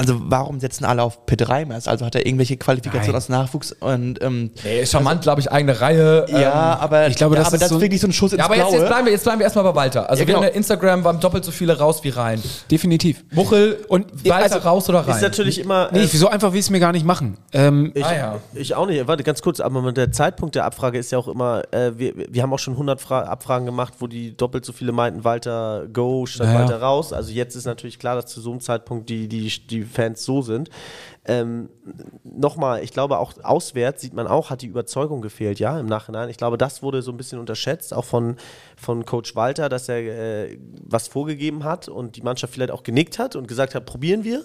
[0.00, 1.86] also warum setzen alle auf Pitt Reimers?
[1.88, 3.16] Also hat er irgendwelche Qualifikationen Nein.
[3.16, 6.26] aus Nachwuchs und ähm, Nee, ist charmant, glaube ich, eigene Reihe.
[6.28, 8.12] ja, ähm, aber ich glaube, ja, das aber ist das so- ist wirklich so ein
[8.12, 8.78] Schuss ins ja, aber jetzt, Blaue.
[8.80, 10.08] jetzt, bleiben wir, jetzt bleiben wir erstmal bei Walter.
[10.10, 10.46] Also Ja, wir genau.
[10.46, 12.42] ja Instagram waren doppelt so viele raus wie rein.
[12.70, 13.24] Definitiv.
[13.32, 15.16] Muchel und Walter also, raus oder rein?
[15.16, 15.88] Ist natürlich immer.
[15.92, 17.36] Nee, äh, so einfach will ich es mir gar nicht machen.
[17.52, 18.36] Ähm, Ich, Ah, ja.
[18.54, 19.06] ich auch nicht.
[19.06, 22.42] Warte, ganz kurz, aber der Zeitpunkt der Abfrage ist ja auch immer, äh, wir, wir
[22.42, 26.26] haben auch schon 100 Fra Abfragen gemacht, wo die doppelt so viele meinten, Walter go
[26.26, 26.58] statt Ja, ja.
[26.60, 27.12] Walter raus.
[27.12, 30.40] Also jetzt ist natürlich klar, dass zu so einem Zeitpunkt die, die, die Fans so
[30.42, 30.70] sind.
[31.26, 31.68] Ähm,
[32.24, 36.28] Nochmal, ich glaube auch auswärts sieht man auch, hat die Überzeugung gefehlt, ja, im Nachhinein.
[36.30, 38.36] Ich glaube, das wurde so ein bisschen unterschätzt, auch von,
[38.76, 43.18] von Coach Walter, dass er äh, was vorgegeben hat und die Mannschaft vielleicht auch genickt
[43.18, 44.44] hat und gesagt hat, probieren wir,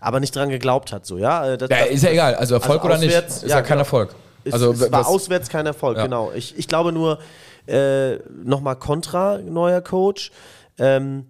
[0.00, 1.52] aber nicht dran geglaubt hat, so, ja.
[1.52, 2.34] Äh, Das, ja, ist ja egal.
[2.36, 3.80] Also Erfolg also oder nicht, ist ja, ja, kein genau.
[3.80, 4.14] Erfolg.
[4.44, 6.04] es, Also es war was- auswärts kein Erfolg, Ja.
[6.04, 6.32] genau.
[6.34, 7.18] Ich, ich glaube nur,
[7.66, 10.30] äh, nochmal Kontra, neuer Coach.
[10.78, 11.26] Ähm,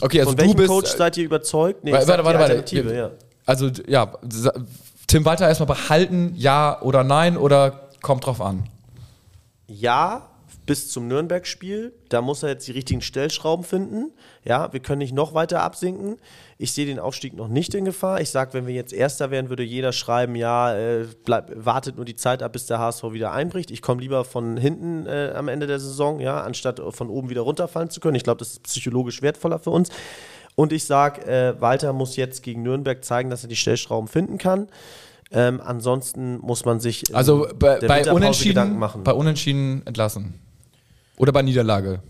[0.00, 0.68] Okay, also von du welchem bist.
[0.68, 1.84] Coach seid ihr überzeugt?
[1.84, 2.38] Nee, warte, warte, warte.
[2.38, 3.10] Alternative, ja.
[3.44, 4.12] Also ja,
[5.06, 8.68] Tim Walter erstmal behalten, ja oder nein oder kommt drauf an.
[9.66, 10.28] Ja,
[10.66, 11.92] bis zum Nürnberg-Spiel.
[12.08, 14.12] Da muss er jetzt die richtigen Stellschrauben finden.
[14.44, 16.18] Ja, wir können nicht noch weiter absinken.
[16.62, 18.20] Ich sehe den Aufstieg noch nicht in Gefahr.
[18.20, 22.04] Ich sage, wenn wir jetzt Erster wären, würde jeder schreiben, ja, äh, bleib, wartet nur
[22.04, 23.72] die Zeit ab, bis der HSV wieder einbricht.
[23.72, 27.40] Ich komme lieber von hinten äh, am Ende der Saison, ja, anstatt von oben wieder
[27.40, 28.14] runterfallen zu können.
[28.14, 29.88] Ich glaube, das ist psychologisch wertvoller für uns.
[30.54, 34.38] Und ich sage, äh, Walter muss jetzt gegen Nürnberg zeigen, dass er die Stellschrauben finden
[34.38, 34.68] kann.
[35.32, 39.02] Ähm, ansonsten muss man sich in Also bei, bei Unentschieden, Gedanken machen.
[39.02, 40.34] bei Unentschieden entlassen.
[41.16, 42.02] Oder bei Niederlage.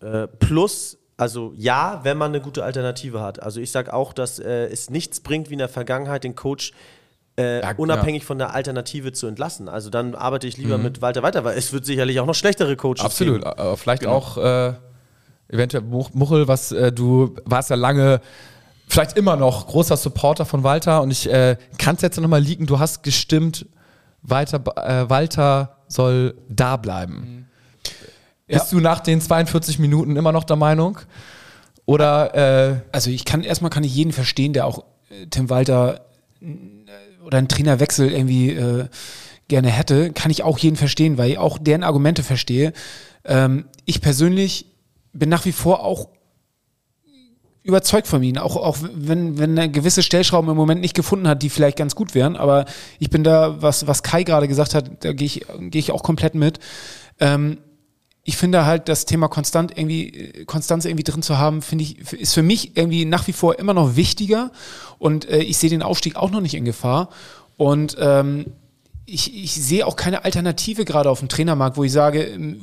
[0.00, 3.40] Äh, plus, also ja, wenn man eine gute Alternative hat.
[3.42, 6.72] Also ich sage auch, dass äh, es nichts bringt, wie in der Vergangenheit den Coach
[7.38, 9.68] äh, Ja, unabhängig von der Alternative zu entlassen.
[9.68, 12.76] Also dann arbeite ich lieber mit Walter weiter, weil es wird sicherlich auch noch schlechtere
[12.76, 13.42] Coaches Absolut.
[13.42, 13.46] geben.
[13.56, 14.72] Aber vielleicht auch äh,
[15.48, 18.20] eventuell Much- Muchel, was äh, du warst ja lange,
[18.88, 22.66] vielleicht immer noch großer Supporter von Walter und ich äh, kann es jetzt nochmal liegen,
[22.66, 23.66] du hast gestimmt,
[24.22, 27.41] Walter, äh, Walter soll da bleiben.
[28.58, 30.98] Bist du nach den 42 Minuten immer noch der Meinung?
[31.84, 36.06] Oder äh, also ich kann erstmal kann ich jeden verstehen, der auch äh, Tim Walter
[36.40, 36.46] äh,
[37.24, 38.86] oder einen Trainerwechsel irgendwie äh,
[39.48, 42.72] gerne hätte, kann ich auch jeden verstehen, weil ich auch deren Argumente verstehe.
[43.24, 44.66] Ähm, ich persönlich
[45.12, 46.08] bin nach wie vor auch
[47.64, 51.42] überzeugt von ihm, auch, auch wenn, wenn er gewisse Stellschrauben im Moment nicht gefunden hat,
[51.42, 52.64] die vielleicht ganz gut wären, aber
[52.98, 56.02] ich bin da, was, was Kai gerade gesagt hat, da gehe ich, gehe ich auch
[56.02, 56.58] komplett mit.
[57.20, 57.58] Ähm,
[58.24, 62.34] ich finde halt das Thema konstant irgendwie Konstanz irgendwie drin zu haben, finde ich ist
[62.34, 64.52] für mich irgendwie nach wie vor immer noch wichtiger
[64.98, 67.08] und äh, ich sehe den Aufstieg auch noch nicht in Gefahr
[67.56, 68.46] und ähm,
[69.04, 72.60] ich, ich sehe auch keine Alternative gerade auf dem Trainermarkt, wo ich sage, ähm,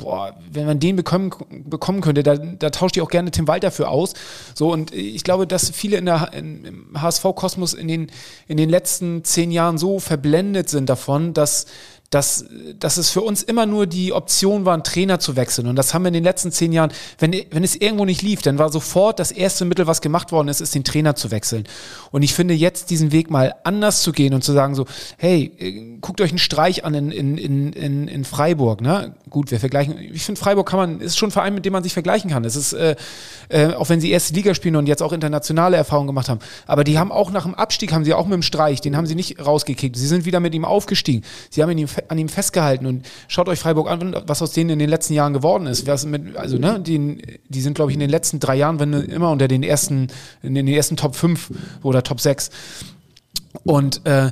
[0.00, 1.30] boah, wenn man den bekommen,
[1.64, 4.12] bekommen könnte, da, da tauscht ich auch gerne Tim Walter für aus.
[4.54, 8.10] So und ich glaube, dass viele in der in, im HSV-Kosmos in den
[8.46, 11.66] in den letzten zehn Jahren so verblendet sind davon, dass
[12.10, 12.46] dass,
[12.78, 15.66] dass es für uns immer nur die Option war, einen Trainer zu wechseln.
[15.66, 18.40] Und das haben wir in den letzten zehn Jahren, wenn, wenn es irgendwo nicht lief,
[18.40, 21.64] dann war sofort das erste Mittel, was gemacht worden ist, ist den Trainer zu wechseln.
[22.10, 24.86] Und ich finde jetzt diesen Weg mal anders zu gehen und zu sagen so,
[25.18, 28.80] hey, äh, guckt euch einen Streich an in, in, in, in, in Freiburg.
[28.80, 29.14] Ne?
[29.28, 31.82] Gut, wir vergleichen, ich finde Freiburg kann man, ist schon ein Verein, mit dem man
[31.82, 32.44] sich vergleichen kann.
[32.46, 32.96] Es ist, äh,
[33.50, 36.84] äh, auch wenn sie erste Liga spielen und jetzt auch internationale Erfahrungen gemacht haben, aber
[36.84, 39.14] die haben auch nach dem Abstieg, haben sie auch mit dem Streich, den haben sie
[39.14, 39.94] nicht rausgekickt.
[39.96, 41.22] Sie sind wieder mit ihm aufgestiegen.
[41.50, 44.70] Sie haben ihn ihm an ihm festgehalten und schaut euch Freiburg an, was aus denen
[44.70, 45.86] in den letzten Jahren geworden ist.
[46.06, 49.30] Mit, also, ne, die, die sind, glaube ich, in den letzten drei Jahren wenn, immer
[49.30, 50.08] unter den ersten,
[50.42, 51.50] in den ersten Top 5
[51.82, 52.50] oder Top 6.
[53.64, 54.30] Und äh,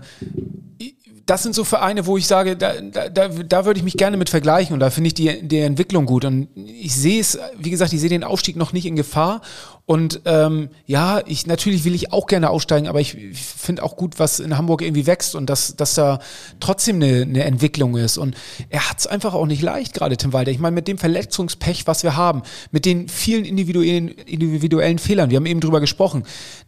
[1.26, 4.16] das sind so Vereine, wo ich sage, da, da, da, da würde ich mich gerne
[4.16, 6.24] mit vergleichen und da finde ich die, die Entwicklung gut.
[6.24, 9.42] Und ich sehe es, wie gesagt, ich sehe den Aufstieg noch nicht in Gefahr.
[9.86, 13.96] Und ähm, ja, ich natürlich will ich auch gerne aussteigen, aber ich, ich finde auch
[13.96, 16.18] gut, was in Hamburg irgendwie wächst und dass, dass da
[16.58, 18.18] trotzdem eine, eine Entwicklung ist.
[18.18, 18.36] Und
[18.68, 20.50] er hat es einfach auch nicht leicht, gerade Tim Walter.
[20.50, 25.36] Ich meine, mit dem Verletzungspech, was wir haben, mit den vielen individuellen, individuellen Fehlern, wir
[25.36, 26.24] haben eben drüber gesprochen,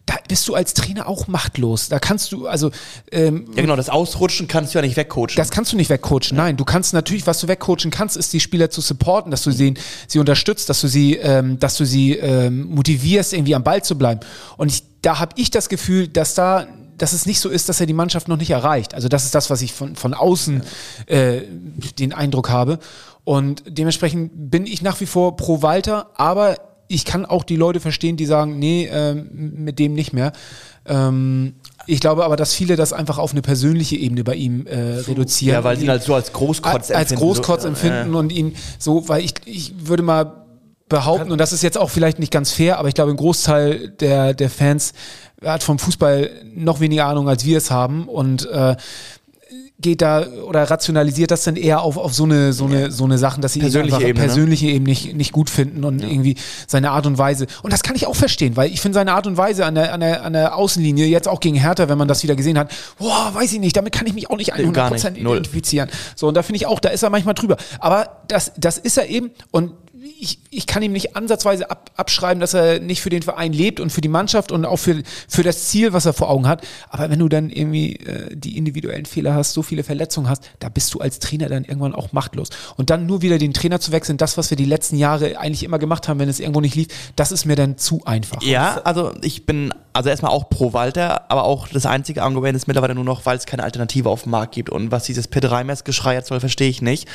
[0.06, 1.88] da bist du als Trainer auch machtlos.
[1.88, 2.70] Da kannst du, also
[3.10, 5.34] ähm, Ja, genau, das Ausrutschen kannst du ja nicht wegcoachen.
[5.34, 6.36] das kannst du nicht wegcoachen.
[6.36, 9.50] Nein, du kannst natürlich, was du wegcoachen kannst, ist die Spieler zu supporten, dass du
[9.50, 9.74] sie,
[10.06, 13.96] sie unterstützt, dass du sie, ähm, dass du sie ähm, motivierst, irgendwie am Ball zu
[13.96, 14.20] bleiben.
[14.56, 16.66] Und ich, da habe ich das Gefühl, dass da
[16.98, 18.92] dass es nicht so ist, dass er die Mannschaft noch nicht erreicht.
[18.92, 20.62] Also das ist das, was ich von, von außen
[21.06, 21.42] äh,
[21.98, 22.80] den Eindruck habe.
[23.24, 26.56] Und dementsprechend bin ich nach wie vor pro Walter, aber
[26.88, 30.32] ich kann auch die Leute verstehen, die sagen, nee, ähm, mit dem nicht mehr.
[30.86, 31.54] Ähm,
[31.86, 35.54] ich glaube aber, dass viele das einfach auf eine persönliche Ebene bei ihm äh, reduzieren.
[35.54, 37.16] Ja, weil sie ihn halt so als Großkotz als empfinden.
[37.16, 40.47] Großkotz so, empfinden und ihn so, weil ich, ich würde mal
[40.88, 43.90] behaupten, und das ist jetzt auch vielleicht nicht ganz fair, aber ich glaube, ein Großteil
[43.90, 44.92] der, der Fans
[45.44, 48.76] hat vom Fußball noch weniger Ahnung, als wir es haben und äh,
[49.80, 53.16] geht da oder rationalisiert das dann eher auf, auf so eine so eine so eine
[53.16, 54.26] Sachen, dass sie Persönliche einfach Ebene, ne?
[54.26, 56.34] persönliche eben nicht nicht gut finden und irgendwie
[56.66, 57.46] seine Art und Weise.
[57.62, 59.94] Und das kann ich auch verstehen, weil ich finde seine Art und Weise an der
[59.94, 62.72] an der an der Außenlinie jetzt auch gegen Hertha, wenn man das wieder gesehen hat,
[62.98, 65.88] boah, weiß ich nicht, damit kann ich mich auch nicht 100% Gar nicht, identifizieren.
[66.16, 68.98] So und da finde ich auch, da ist er manchmal drüber, aber das das ist
[68.98, 69.72] er eben und
[70.02, 73.80] ich, ich kann ihm nicht ansatzweise ab, abschreiben, dass er nicht für den Verein lebt
[73.80, 76.66] und für die Mannschaft und auch für, für das Ziel, was er vor Augen hat.
[76.90, 80.68] Aber wenn du dann irgendwie äh, die individuellen Fehler hast, so viele Verletzungen hast, da
[80.68, 82.50] bist du als Trainer dann irgendwann auch machtlos.
[82.76, 85.62] Und dann nur wieder den Trainer zu wechseln, das, was wir die letzten Jahre eigentlich
[85.62, 88.42] immer gemacht haben, wenn es irgendwo nicht lief, das ist mir dann zu einfach.
[88.42, 92.68] Ja, also ich bin also erstmal auch pro Walter, aber auch das einzige Argument ist
[92.68, 94.70] mittlerweile nur noch, weil es keine Alternative auf dem Markt gibt.
[94.70, 97.08] Und was dieses Pit Reimers-Geschrei jetzt soll, verstehe ich nicht.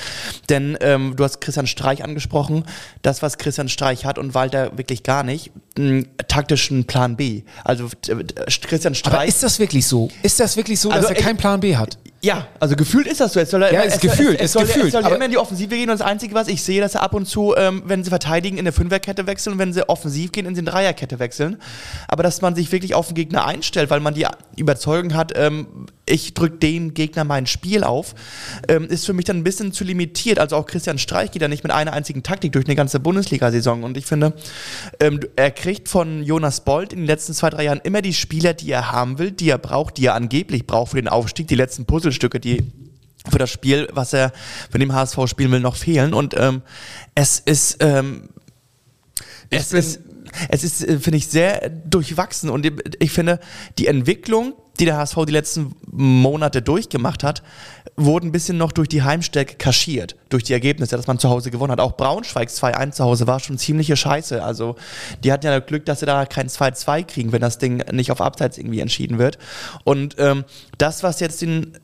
[0.49, 2.65] Denn ähm, du hast Christian Streich angesprochen.
[3.01, 7.43] Das, was Christian Streich hat und Walter wirklich gar nicht, einen taktischen Plan B.
[7.63, 8.23] Also äh,
[8.61, 9.13] Christian Streich.
[9.13, 10.09] Aber ist das wirklich so?
[10.23, 11.97] Ist das wirklich so, Also dass er ich- keinen Plan B hat?
[12.23, 13.39] Ja, also gefühlt ist das so.
[13.41, 14.91] Jetzt soll er Ja, immer, ist es soll- gefühlt, es, ist es soll, gefühlt, Es
[14.93, 17.13] soll immer in die Offensive gehen und das Einzige, was ich sehe, dass er ab
[17.13, 20.45] und zu, ähm, wenn sie verteidigen, in eine Fünferkette wechseln und wenn sie offensiv gehen,
[20.45, 21.57] in die Dreierkette wechseln.
[22.07, 25.67] Aber dass man sich wirklich auf den Gegner einstellt, weil man die Überzeugung hat, ähm,
[26.05, 28.15] ich drücke dem Gegner mein Spiel auf,
[28.69, 30.39] ähm, ist für mich dann ein bisschen zu limitiert.
[30.39, 33.83] Also auch Christian Streich geht ja nicht mit einer einzigen Taktik durch eine ganze Bundesliga-Saison.
[33.83, 34.33] Und ich finde,
[35.01, 38.53] ähm, er kriegt von Jonas Bold in den letzten zwei, drei Jahren immer die Spieler,
[38.53, 41.55] die er haben will, die er braucht, die er angeblich braucht für den Aufstieg, die
[41.55, 42.63] letzten Puzzlestücke, die
[43.29, 44.31] für das Spiel, was er
[44.69, 46.13] für den HSV spielen will, noch fehlen.
[46.13, 46.61] Und ähm,
[47.15, 48.29] es ist, ähm,
[49.49, 50.01] es ist,
[50.49, 52.49] es ist, äh, finde ich, sehr durchwachsen.
[52.49, 53.39] Und ich finde,
[53.77, 57.43] die Entwicklung, die der HSV die letzten Monate durchgemacht hat,
[57.95, 61.49] wurde ein bisschen noch durch die Heimstärke kaschiert, durch die Ergebnisse, dass man zu Hause
[61.49, 61.79] gewonnen hat.
[61.79, 64.43] Auch Braunschweigs 2-1 zu Hause war schon ziemliche Scheiße.
[64.43, 64.75] Also
[65.23, 68.19] die hatten ja Glück, dass sie da kein 2-2 kriegen, wenn das Ding nicht auf
[68.19, 69.37] Abseits irgendwie entschieden wird.
[69.85, 70.43] Und ähm,
[70.77, 71.77] das, was jetzt den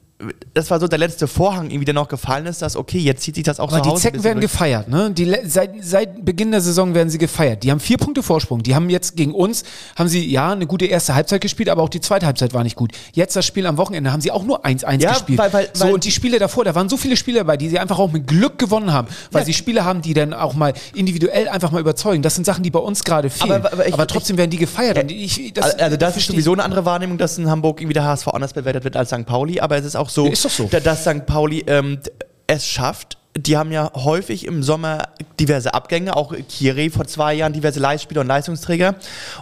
[0.53, 3.35] das war so der letzte Vorhang, irgendwie der noch gefallen ist, dass okay, jetzt zieht
[3.35, 4.51] sich das auch Aber zu die Zecken werden durch.
[4.51, 5.11] gefeiert, ne?
[5.11, 7.63] Die, seit, seit Beginn der Saison werden sie gefeiert.
[7.63, 8.61] Die haben vier Punkte Vorsprung.
[8.61, 9.63] Die haben jetzt gegen uns,
[9.95, 12.75] haben sie ja eine gute erste Halbzeit gespielt, aber auch die zweite Halbzeit war nicht
[12.75, 12.91] gut.
[13.13, 15.39] Jetzt das Spiel am Wochenende haben sie auch nur 1-1 Ja, gespielt.
[15.39, 17.69] weil- weil- so, weil- und die Spiele davor, da waren so viele Spiele dabei, die
[17.69, 19.45] sie einfach auch mit Glück gewonnen haben, weil Ja.
[19.45, 22.23] sie Spiele haben, die dann auch mal individuell einfach mal überzeugen.
[22.23, 23.53] Das sind Sachen, die bei uns gerade fehlen.
[23.53, 24.97] Aber- Aber, aber ich- trotzdem werden die gefeiert.
[24.97, 28.03] und ich, das, also das ist sowieso eine andere Wahrnehmung, dass in Hamburg irgendwie der
[28.03, 29.25] HSV anders bewertet wird als St.
[29.25, 30.67] Pauli, aber es ist auch so, Ja, ist doch so.
[30.69, 31.25] da- dass St.
[31.25, 31.99] Pauli ähm,
[32.47, 33.17] es schafft.
[33.43, 35.09] Die haben ja häufig im Sommer
[35.39, 38.95] diverse Abgänge, auch Kiri vor zwei Jahren diverse Leihspieler und Leistungsträger.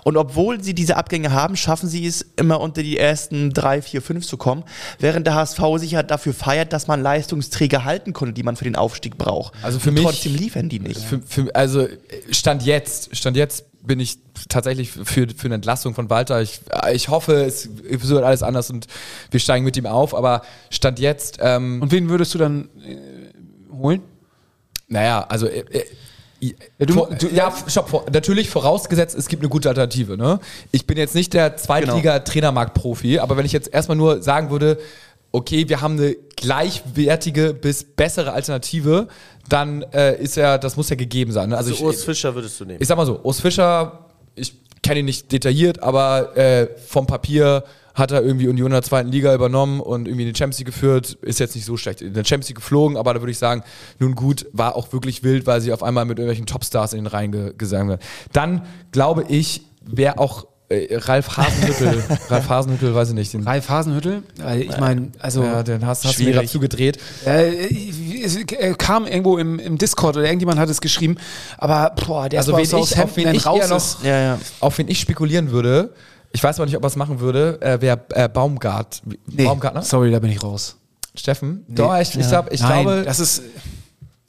[0.03, 4.01] Und obwohl sie diese Abgänge haben, schaffen sie es immer unter die ersten drei, vier,
[4.01, 4.63] fünf zu kommen,
[4.99, 8.65] während der HSV sich halt dafür feiert, dass man Leistungsträger halten konnte, die man für
[8.65, 9.53] den Aufstieg braucht.
[9.63, 11.01] Also für Und mich- Trotzdem liefern die nicht.
[11.01, 11.87] Für, für, also
[12.31, 14.17] Stand jetzt, Stand jetzt bin ich
[14.49, 16.41] tatsächlich für, für eine Entlassung von Walter.
[16.41, 16.59] Ich,
[16.91, 18.85] ich hoffe, es wird alles anders und
[19.31, 22.67] wir steigen mit ihm auf, aber Stand jetzt, ähm, Und wen würdest du dann
[23.79, 24.01] holen?
[24.89, 25.83] naja, also äh, äh,
[26.39, 30.15] Ja, du- vor, du- ja, stopp, vor, natürlich vorausgesetzt, es gibt eine gute Alternative.
[30.17, 30.39] Ne?
[30.71, 34.77] Ich bin jetzt nicht der Zweitliga-Trainermarkt-Profi, aber wenn ich jetzt erstmal nur sagen würde,
[35.31, 39.07] okay, wir haben eine gleichwertige bis bessere Alternative,
[39.49, 41.49] dann äh, ist ja, das muss ja gegeben sein.
[41.49, 41.57] Ne?
[41.57, 42.79] Also, Also ich, Urs Fischer würdest du nehmen.
[42.81, 44.05] ich sag mal so, Urs Fischer,
[44.35, 44.53] ich
[44.83, 47.63] kenne ihn nicht detailliert, aber äh, vom Papier
[47.97, 50.67] hat er irgendwie Union in der zweiten Liga übernommen und irgendwie in die Champions League
[50.67, 51.17] geführt.
[51.23, 52.01] Ist jetzt nicht so schlecht.
[52.01, 53.63] In der Champions League geflogen, aber da würde ich sagen,
[53.97, 57.07] nun gut, war auch wirklich wild, weil sie auf einmal mit irgendwelchen Topstars in den
[57.07, 58.01] Reihen ge gesungen werden.
[58.33, 63.69] Dann glaube ich, wäre auch äh, Ralf Hasenhüttel, Ralf Hasenhüttel, weiß ich nicht, den, Ralf
[63.69, 64.23] Hasenhüttel?
[64.37, 65.41] Weil Ich meine, also.
[65.41, 66.99] ja, den hast, hast du mir gerade zugedreht.
[67.25, 67.67] Äh,
[68.23, 71.17] es äh, kam irgendwo im, im Discord oder irgendjemand hat es geschrieben,
[71.57, 74.03] aber boah, der Also ist wen ich, auf wen ich raus noch.
[74.03, 74.39] Ja, ja.
[74.59, 75.93] auf wen ich spekulieren würde,
[76.31, 79.01] ich weiß aber nicht, ob er es machen würde, äh, wäre äh, Baumgart.
[79.27, 79.81] Nee, Baumgartner?
[79.81, 80.77] sorry, da bin ich raus.
[81.15, 81.65] Steffen?
[81.67, 83.41] Doch, ich, ich, glaub, ich Nein, glaube, das ist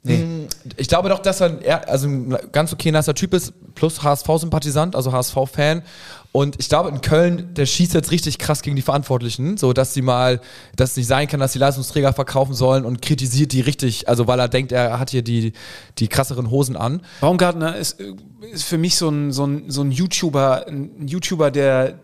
[0.03, 0.47] mh,
[0.77, 5.11] ich glaube doch, dass er also ein ganz okay nicer Typ ist, plus HSV-Sympathisant, also
[5.11, 5.83] HSV-Fan.
[6.31, 9.95] Und ich glaube, in Köln, der schießt jetzt richtig krass gegen die Verantwortlichen, so dass
[9.95, 10.39] sie mal,
[10.75, 14.27] dass es nicht sein kann, dass die Leistungsträger verkaufen sollen und kritisiert die richtig, also
[14.27, 15.53] weil er denkt, er hat hier die,
[15.97, 17.01] die krasseren Hosen an.
[17.19, 18.13] Baumgartner ist, äh,
[18.51, 21.95] ist für mich so ein, so ein, so ein YouTuber, ein YouTuber, der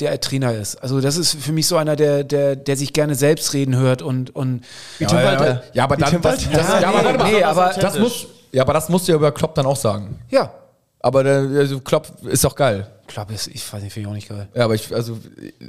[0.00, 0.76] der Trainer ist.
[0.76, 4.00] Also das ist für mich so einer, der, der, der sich gerne selbst reden hört
[4.00, 4.62] und, und
[4.98, 5.62] Wie Tim Walter.
[5.74, 8.88] Ja, aber dann, das, das, ja, Ja, aber nee, aber- das muss, ja, aber das
[8.88, 10.18] musst du ja über Klopp dann auch sagen.
[10.30, 10.52] ja.
[11.00, 12.86] Aber der, also Klopp ist doch geil.
[13.06, 14.48] Klopp ist, ich weiß nicht, finde ich auch nicht geil.
[14.54, 15.18] Ja, aber ich, also,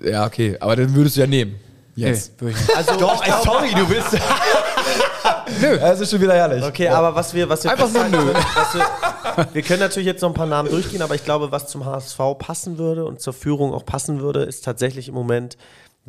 [0.04, 0.58] ja, okay.
[0.60, 1.60] Aber dann würdest du ja nehmen.
[1.96, 2.34] Jetzt.
[2.34, 2.78] Nee, würde ich nicht.
[2.78, 4.14] Also, Doch, ey, sorry, du bist.
[5.62, 5.78] Nö.
[5.78, 6.64] Das ist schon wieder herrlich.
[6.64, 10.30] Okay, aber was wir, was wir Einfach nur was wir, wir können natürlich jetzt noch
[10.30, 13.74] ein paar Namen durchgehen, aber ich glaube, was zum HSV passen würde und zur Führung
[13.74, 15.58] auch passen würde, ist tatsächlich im Moment,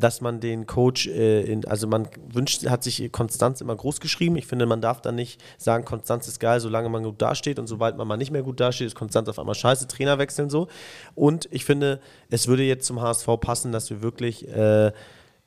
[0.03, 4.36] dass man den Coach, äh, in, also man wünscht, hat sich Konstanz immer groß geschrieben.
[4.36, 7.66] Ich finde, man darf dann nicht sagen, Konstanz ist geil, solange man gut dasteht und
[7.66, 10.68] sobald man mal nicht mehr gut dasteht, ist Konstanz auf einmal scheiße, Trainer wechseln so.
[11.14, 12.00] Und ich finde,
[12.30, 14.92] es würde jetzt zum HSV passen, dass wir wirklich äh,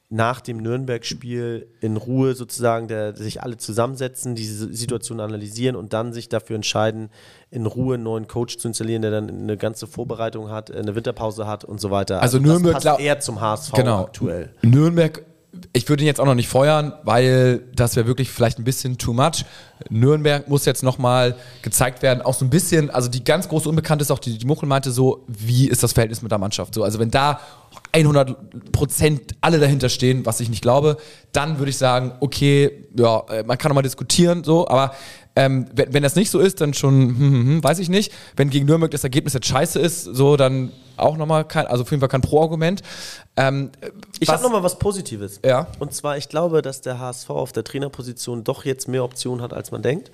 [0.09, 6.13] nach dem Nürnberg-Spiel in Ruhe sozusagen der, sich alle zusammensetzen, diese Situation analysieren und dann
[6.13, 7.09] sich dafür entscheiden,
[7.55, 11.47] in Ruhe einen neuen Coach zu installieren, der dann eine ganze Vorbereitung hat, eine Winterpause
[11.47, 12.21] hat und so weiter.
[12.21, 14.01] Also Nürnberg das glaub- passt eher zum HSV genau.
[14.01, 14.49] aktuell.
[14.61, 15.23] Nürnberg,
[15.71, 18.97] ich würde ihn jetzt auch noch nicht feuern, weil das wäre wirklich vielleicht ein bisschen
[18.97, 19.45] too much.
[19.89, 24.03] Nürnberg muss jetzt nochmal gezeigt werden, auch so ein bisschen, also die ganz große Unbekannte
[24.03, 26.73] ist auch, die, die Muchel meinte so, wie ist das Verhältnis mit der Mannschaft?
[26.73, 27.39] So, also wenn da
[27.93, 30.97] 100 Prozent alle dahinter stehen, was ich nicht glaube,
[31.31, 34.93] dann würde ich sagen, okay, ja, äh, man kann nochmal diskutieren, so, aber
[35.35, 38.13] ähm, wenn, wenn das nicht so ist, dann schon, hm, hm, hm, weiß ich nicht.
[38.35, 41.91] Wenn gegen Nürnberg das Ergebnis jetzt scheiße ist, so, dann auch nochmal kein, also auf
[41.91, 42.81] jeden Fall kein Pro-Argument.
[43.37, 43.71] Ähm,
[44.19, 45.41] Ich habe nochmal was Positives.
[45.43, 45.67] Ja.
[45.79, 49.53] Und zwar, ich glaube, dass der HSV auf der Trainerposition doch jetzt mehr Optionen hat,
[49.53, 50.09] als man denkt,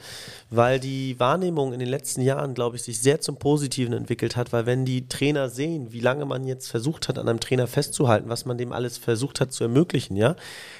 [0.49, 4.51] weil die Wahrnehmung in den letzten Jahren, glaube ich, sich sehr zum Positiven entwickelt hat,
[4.53, 8.27] weil wenn die Trainer sehen, wie lange man jetzt versucht hat, an einem Trainer festzuhalten,
[8.27, 10.35] was man dem alles versucht hat zu ermöglichen, ja,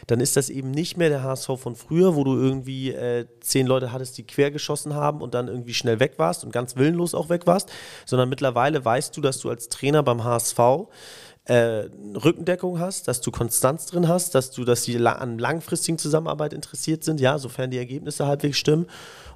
[0.07, 3.67] dann ist das eben nicht mehr der HSV von früher, wo du irgendwie äh, zehn
[3.67, 7.13] Leute hattest, die quer geschossen haben und dann irgendwie schnell weg warst und ganz willenlos
[7.13, 7.69] auch weg warst,
[8.07, 10.59] sondern mittlerweile weißt du, dass du als Trainer beim HSV
[11.51, 16.53] äh, Rückendeckung hast, dass du Konstanz drin hast, dass du, dass die an langfristigen Zusammenarbeit
[16.53, 18.85] interessiert sind, ja, sofern die Ergebnisse halbwegs stimmen.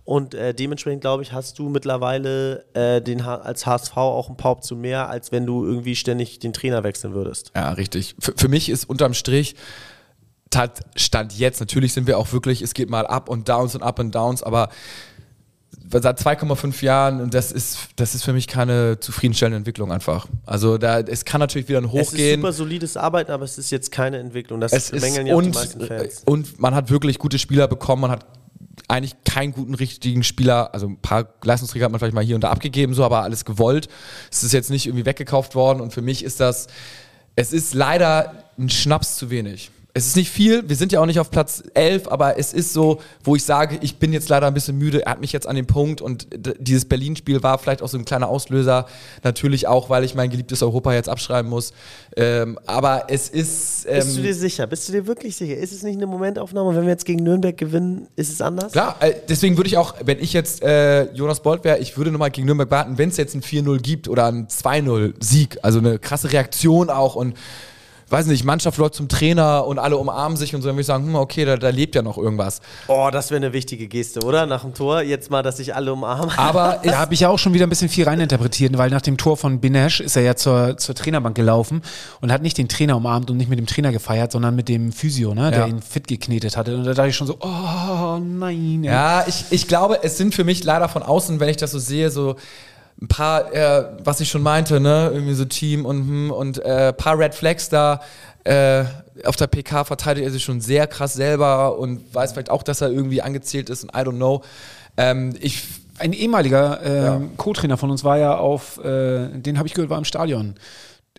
[0.05, 4.51] Und äh, dementsprechend, glaube ich, hast du mittlerweile äh, den als HSV auch ein paar
[4.51, 7.51] Optionen mehr, als wenn du irgendwie ständig den Trainer wechseln würdest.
[7.53, 8.16] Ja, richtig.
[8.20, 9.55] Für, für mich ist unterm Strich,
[10.95, 13.99] Stand jetzt, natürlich sind wir auch wirklich, es geht mal Up und Downs und Up
[13.99, 14.70] und Downs, aber
[15.92, 20.28] seit 2,5 Jahren, und das ist, das ist für mich keine zufriedenstellende Entwicklung einfach.
[20.46, 23.72] Also da, es kann natürlich wieder ein Es ist super solides Arbeiten, aber es ist
[23.72, 24.60] jetzt keine Entwicklung.
[24.60, 26.24] Das Es ist, bemängeln ja auch die und, meisten Fans.
[26.26, 28.26] und man hat wirklich gute Spieler bekommen, man hat
[28.88, 32.44] eigentlich keinen guten richtigen Spieler, also ein paar Leistungsträger hat man vielleicht mal hier und
[32.44, 33.88] da abgegeben, so, aber alles gewollt.
[34.32, 36.68] Es ist jetzt nicht irgendwie weggekauft worden und für mich ist das,
[37.36, 39.72] es ist leider ein Schnaps zu wenig.
[39.98, 42.74] Es ist nicht viel, wir sind ja auch nicht auf Platz 11, aber es ist
[42.74, 45.48] so, wo ich sage, ich bin jetzt leider ein bisschen müde, er hat mich jetzt
[45.48, 46.28] an den Punkt und
[46.60, 48.88] dieses Berlin-Spiel war vielleicht auch so ein kleiner Auslöser,
[49.24, 51.72] natürlich auch, weil ich mein geliebtes Europa jetzt abschreiben muss,
[52.18, 53.86] ähm, aber es ist...
[53.88, 54.68] Ähm, Bist du dir sicher?
[54.68, 55.56] Bist du dir wirklich sicher?
[55.56, 56.76] Ist es nicht eine Momentaufnahme?
[56.76, 58.74] Wenn wir jetzt gegen Nürnberg gewinnen, ist es anders?
[58.74, 62.12] Klar, äh, deswegen würde ich auch, wenn ich jetzt äh, Jonas Bolt wäre, ich würde
[62.12, 66.00] nochmal gegen Nürnberg warten, wenn es jetzt ein 4-0 gibt oder ein 2-0-Sieg, also eine
[66.00, 67.36] krasse Reaktion auch und
[68.10, 70.88] weiß nicht, Mannschaft läuft zum Trainer und alle umarmen sich und so, dann würde ich
[70.88, 72.62] sagen, hm, okay, da, da lebt ja noch irgendwas.
[72.88, 74.45] Oh, das wäre eine wichtige Geste, oder?
[74.45, 76.30] Nach dem Tor, jetzt mal, dass sich alle umarmen.
[76.38, 79.18] Aber Da habe ich ja auch schon wieder ein bisschen viel reininterpretiert, weil nach dem
[79.18, 81.82] Tor von Binesh ist er ja zur, zur Trainerbank gelaufen
[82.22, 84.91] und hat nicht den Trainer umarmt und nicht mit dem Trainer gefeiert, sondern mit dem
[84.91, 85.68] Physio, ne, der Ja.
[85.68, 86.76] ihn fit geknetet hatte.
[86.76, 88.84] Und da dachte ich schon so, oh nein.
[88.84, 88.89] ey.
[88.91, 91.80] Ja, ich, ich glaube, es sind für mich leider von außen, wenn ich das so
[91.80, 92.36] sehe, so
[93.02, 96.93] ein paar, äh, was ich schon meinte, ne, irgendwie so Team und hm, und äh,
[96.93, 98.02] paar Red Flags da.
[98.43, 98.86] Äh,
[99.24, 102.82] auf der PK verteidigt er sich schon sehr krass selber und weiß vielleicht auch, dass
[102.82, 104.43] er irgendwie angezählt ist und I don't know.
[104.98, 105.64] Ähm, ich
[105.98, 109.98] Ein ehemaliger äh, Co-Trainer von uns war ja auf, äh, den habe ich gehört, war
[109.98, 110.56] im Stadion.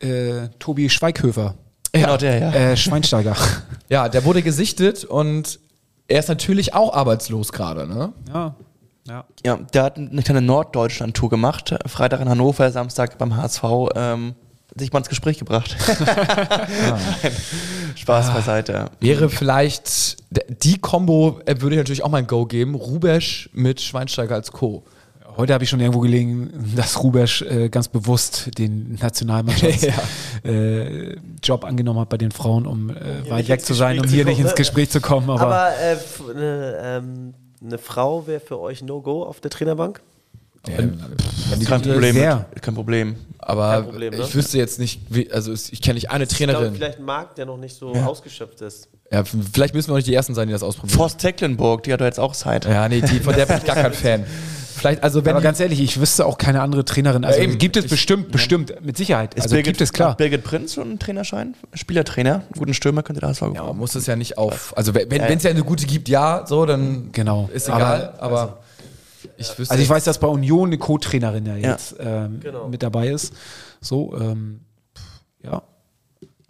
[0.01, 1.55] Äh, Tobi Schweighöfer,
[1.93, 2.53] Genau der, ja.
[2.53, 3.37] äh, Schweinsteiger.
[3.89, 5.59] ja, der wurde gesichtet und
[6.09, 8.13] er ist natürlich auch arbeitslos gerade, ne?
[8.33, 8.55] ja.
[9.07, 9.25] Ja.
[9.45, 11.75] Ja, der hat eine kleine Norddeutschland-Tour gemacht.
[11.87, 13.63] Freitag in Hannover, Samstag beim HSV.
[13.95, 14.35] Ähm,
[14.79, 15.75] sich mal ins Gespräch gebracht.
[17.95, 18.87] Spaß beiseite.
[19.01, 20.17] Wäre vielleicht
[20.65, 22.75] die Combo äh, würde ich natürlich auch mal ein Go geben.
[22.75, 24.85] Rubesch mit Schweinsteiger als Co.
[25.37, 29.93] Heute habe ich schon irgendwo gelegen, dass Rubesch äh, ganz bewusst den Nationalmannschaftsjob
[30.45, 34.25] äh, Job angenommen hat bei den Frauen, um äh, weit weg zu sein, um hier
[34.25, 34.55] nicht ins.
[34.55, 35.29] Gespräch zu kommen.
[35.29, 36.23] Aber, Aber äh, f-
[37.67, 40.01] eine, ähm, Frau wäre für euch No-Go auf der Trainerbank?
[40.69, 40.99] Ähm,
[41.65, 42.15] Kein Problem.
[42.17, 42.47] Wer?
[42.53, 43.17] Mit, kein Problem.
[43.39, 44.21] aber Kein Problem, ne?
[44.25, 46.75] ich wüsste jetzt nicht, wie, also ich kenne nicht eine Ich glaube, Trainerin.
[46.75, 48.89] vielleicht ein Markt, der noch nicht so ausgeschöpft ist.
[49.13, 50.97] Ja, vielleicht müssen wir auch nicht die Ersten sein, die das ausprobieren.
[50.99, 52.65] Forst Tecklenburg, die hat doch jetzt auch Zeit.
[52.65, 54.27] Ja, nee, die, von der bin ich gar kein Fan.
[54.77, 57.25] Vielleicht, also wenn Aber ganz ehrlich, ich wüsste auch keine andere Trainerin.
[57.25, 57.57] Also Ja, eben.
[57.59, 59.35] gibt es bestimmt, bestimmt, mit Sicherheit.
[59.35, 60.17] Ist Also gibt es klar.
[60.17, 61.55] Birgit Prinz schon einen Trainerschein?
[61.73, 62.43] Spielertrainer?
[62.57, 64.77] Guten Stürmer könnte der HSV Ja, man muss es ja nicht auf.
[64.77, 67.49] Also wenn es ja eine gute gibt, ja, so, dann Genau.
[67.53, 68.15] ist Aber- egal.
[68.19, 68.59] Aber,
[69.39, 69.73] ich wüsste.
[69.73, 71.71] Also ich weiß, dass bei Union eine Co-Trainerin ja Ja.
[71.73, 72.69] jetzt ähm, Genau.
[72.69, 73.33] mit dabei ist.
[73.81, 74.61] So, ähm,
[75.43, 75.63] ja.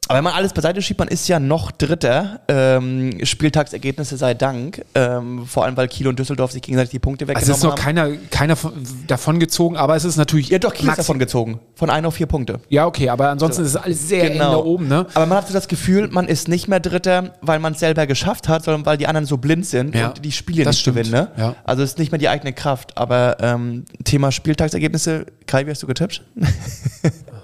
[0.09, 2.40] Aber wenn man alles beiseite schiebt, man ist ja noch Dritter.
[2.48, 4.84] Ähm, Spieltagsergebnisse sei Dank.
[4.94, 7.64] Ähm, vor allem, weil Kiel und Düsseldorf sich gegenseitig die Punkte Also weggenommen es ist
[7.64, 7.82] noch haben.
[7.82, 8.72] keiner, keiner von,
[9.07, 10.48] davon gezogen, aber es ist natürlich.
[10.48, 11.61] Ja, doch, Kiel ist davon gezogen.
[11.74, 12.61] Von 1 auf 4 Punkte.
[12.68, 15.07] Ja, okay, aber ansonsten ist es alles sehr eng da oben, ne?
[15.14, 18.07] Aber man hat so das Gefühl, man ist nicht mehr Dritter, weil man es selber
[18.07, 20.80] geschafft hat, sondern weil die anderen so blind sind Ja, und die Spiele das nicht
[20.82, 20.96] stimmt.
[20.98, 21.12] gewinnen.
[21.12, 21.30] Ne?
[21.36, 21.54] Ja.
[21.64, 22.96] Also es ist nicht mehr die eigene Kraft.
[22.96, 26.22] Aber ähm, Thema Spieltagsergebnisse, Kai, wie hast du getippt?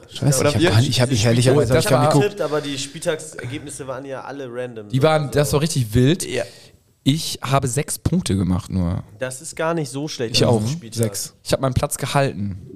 [0.08, 2.14] Scheiße, Oder ich habe gar nicht, ich habe nicht ehrlicherweise hab ich geguckt.
[2.14, 4.88] getippt, aber die Spieltagsergebnisse waren ja alle random.
[4.88, 6.26] die waren, das war richtig wild.
[6.28, 6.44] Ja.
[7.04, 9.02] Ich habe sechs Punkte gemacht nur.
[9.18, 10.36] Das ist gar nicht so schlecht.
[10.36, 10.60] Ich auch.
[10.60, 10.96] diesem Spieltag.
[10.98, 11.34] Sechs.
[11.42, 12.68] Ich habe meinen Platz gehalten.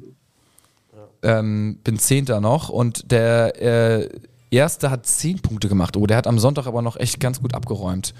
[1.22, 4.08] Ähm, bin Zehnter noch und der äh,
[4.50, 5.96] Erste hat zehn Punkte gemacht.
[5.96, 8.14] Oh, der hat am Sonntag aber noch echt ganz gut abgeräumt.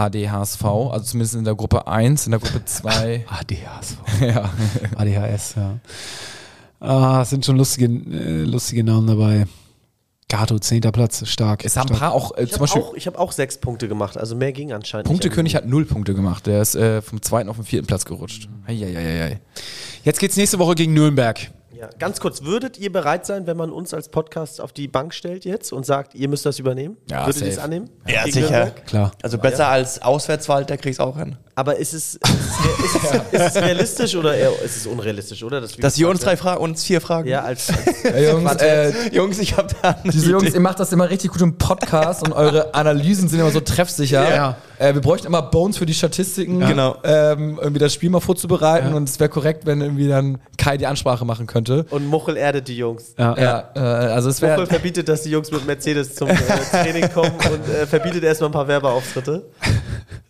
[0.00, 3.26] AD HSV, also zumindest in der Gruppe 1, in der Gruppe 2.
[3.28, 3.96] ADHS.
[4.20, 4.50] ja.
[4.96, 5.78] ADHS, ja.
[6.80, 9.46] Ah, es sind schon lustige, äh, lustige Namen dabei.
[10.28, 10.80] Gato, 10.
[10.92, 11.64] Platz, stark.
[11.64, 12.00] Es haben ein stark.
[12.00, 14.36] paar auch, äh, Ich zum habe Beispiel auch, ich hab auch sechs Punkte gemacht, also
[14.36, 16.46] mehr ging anscheinend Punktekönig hat null Punkte gemacht.
[16.46, 18.48] Der ist äh, vom zweiten auf den vierten Platz gerutscht.
[18.66, 19.40] Eieieiei.
[20.04, 21.50] Jetzt geht's nächste Woche gegen Nürnberg.
[21.80, 25.14] Ja, ganz kurz, würdet ihr bereit sein, wenn man uns als Podcast auf die Bank
[25.14, 26.98] stellt jetzt und sagt, ihr müsst das übernehmen?
[27.10, 27.88] Ja, würdet ihr es annehmen?
[28.06, 28.50] Ja, Gegen sicher.
[28.50, 28.86] Nürnberg?
[28.86, 29.12] Klar.
[29.22, 31.38] Also besser als Auswärtswald, der kriegst auch hin.
[31.54, 35.42] Aber ist es, ist es, ist es, ist es realistisch oder eher, ist es unrealistisch,
[35.42, 35.62] oder?
[35.62, 37.30] Dass, wir Dass ihr uns drei Fragen, uns vier Fragen.
[37.30, 40.54] Ja, als, als Ja, Jungs, äh, Jungs, ich hab da eine diese Jungs, Idee.
[40.56, 44.28] ihr macht das immer richtig gut im Podcast und eure Analysen sind immer so treffsicher.
[44.34, 44.56] Ja.
[44.80, 46.96] Äh, wir bräuchten immer Bones für die Statistiken, Genau.
[47.04, 50.86] ähm, irgendwie das Spiel mal vorzubereiten und es wäre korrekt, wenn irgendwie dann Kai die
[50.86, 51.84] Ansprache machen könnte.
[51.90, 53.14] und Muchel erdet die Jungs.
[53.18, 53.36] Ja.
[53.38, 56.34] Ja, äh, also es Muchel wäre verbietet, dass die Jungs mit Mercedes zum äh,
[56.70, 59.44] Training kommen und äh, verbietet erstmal ein paar Werbeauftritte.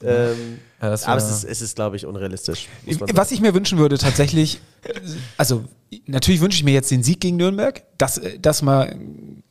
[0.03, 2.68] Ähm, Ja, aber es ist, es ist glaube ich, unrealistisch.
[3.12, 4.61] Was ich mir wünschen würde tatsächlich,
[5.37, 5.64] also
[6.07, 8.97] natürlich wünsche ich mir jetzt den Sieg gegen Nürnberg, das, äh, das, mal,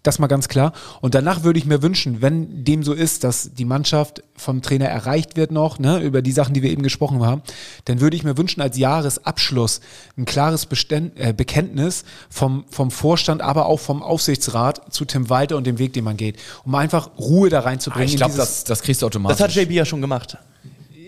[0.04, 0.74] das mal ganz klar.
[1.02, 4.88] Und danach würde ich mir wünschen, wenn dem so ist, dass die Mannschaft vom Trainer
[4.88, 7.42] erreicht wird noch, ne, über die Sachen, die wir eben gesprochen haben,
[7.86, 9.82] dann würde ich mir wünschen, als Jahresabschluss
[10.18, 15.58] ein klares Beständ, äh, Bekenntnis vom, vom Vorstand, aber auch vom Aufsichtsrat zu Tim Walter
[15.58, 18.08] und dem Weg, den man geht, um einfach Ruhe da reinzubringen.
[18.08, 19.38] ich in glaube, das, das kriegst du automatisch.
[19.38, 20.38] Das hat JB ja schon gemacht.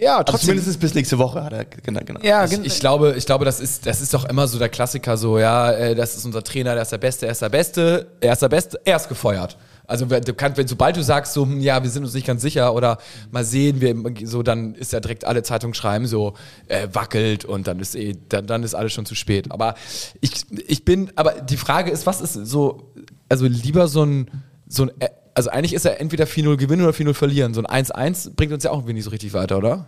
[0.01, 0.57] Ja, Also trotzdem.
[0.57, 2.01] zumindest bis nächste Woche hat er genau.
[2.03, 2.19] genau.
[2.23, 5.15] ja, ich, ich glaube, ich glaube, das ist, das ist doch immer so der Klassiker,
[5.15, 8.07] so, ja, äh, das ist unser Trainer, der ist der Beste, er ist der Beste,
[8.19, 9.57] er ist der Beste, er ist gefeuert.
[9.85, 12.25] Also wenn, du kannst, wenn sobald du sagst, so, hm, ja, wir sind uns nicht
[12.25, 12.97] ganz sicher oder
[13.29, 13.95] mal sehen, wir,
[14.25, 16.33] so, dann ist ja direkt alle Zeitungen schreiben, so,
[16.67, 19.51] äh, wackelt und dann ist eh, dann, dann ist alles schon zu spät.
[19.51, 19.75] Aber
[20.19, 20.31] ich,
[20.67, 22.93] ich bin, aber die Frage ist, was ist so,
[23.29, 24.31] also lieber so ein,
[24.67, 27.53] so ein, äh, also eigentlich ist ja entweder 4-0 gewinnen oder 4-0 verlieren.
[27.53, 29.87] So ein 1-1 bringt uns ja auch irgendwie nicht so richtig weiter, oder?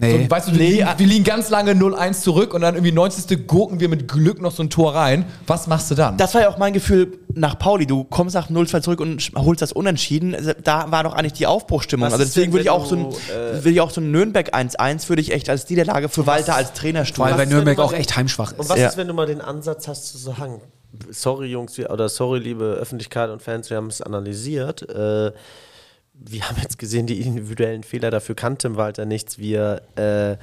[0.00, 0.22] nee.
[0.24, 3.46] So, weißt du, wir, liegen, wir liegen ganz lange 0-1 zurück und dann irgendwie 90.
[3.46, 5.24] gurken wir mit Glück noch so ein Tor rein.
[5.46, 6.16] Was machst du dann?
[6.16, 7.86] Das war ja auch mein Gefühl nach Pauli.
[7.86, 10.34] Du kommst nach 0-2 zurück und holst das Unentschieden.
[10.34, 12.06] Also, Da war doch eigentlich die Aufbruchstimmung.
[12.06, 14.10] Was Also deswegen denn, würde ich auch so ein, äh, würde ich auch so ein
[14.10, 17.36] Nürnberg 1-1 würde ich echt als Niederlage für Walter als Trainer stufen.
[17.36, 18.68] weil Nürnberg auch echt heimschwach Und ist.
[18.70, 18.88] was Ja.
[18.88, 20.60] ist, wenn du mal den Ansatz hast zu sagen,
[21.10, 24.88] sorry Jungs, oder sorry liebe Öffentlichkeit und Fans, wir haben es analysiert.
[24.88, 25.32] Äh,
[26.20, 29.38] wir haben jetzt gesehen, die individuellen Fehler, dafür kann Tim Walter nichts.
[29.38, 30.36] Wir, äh,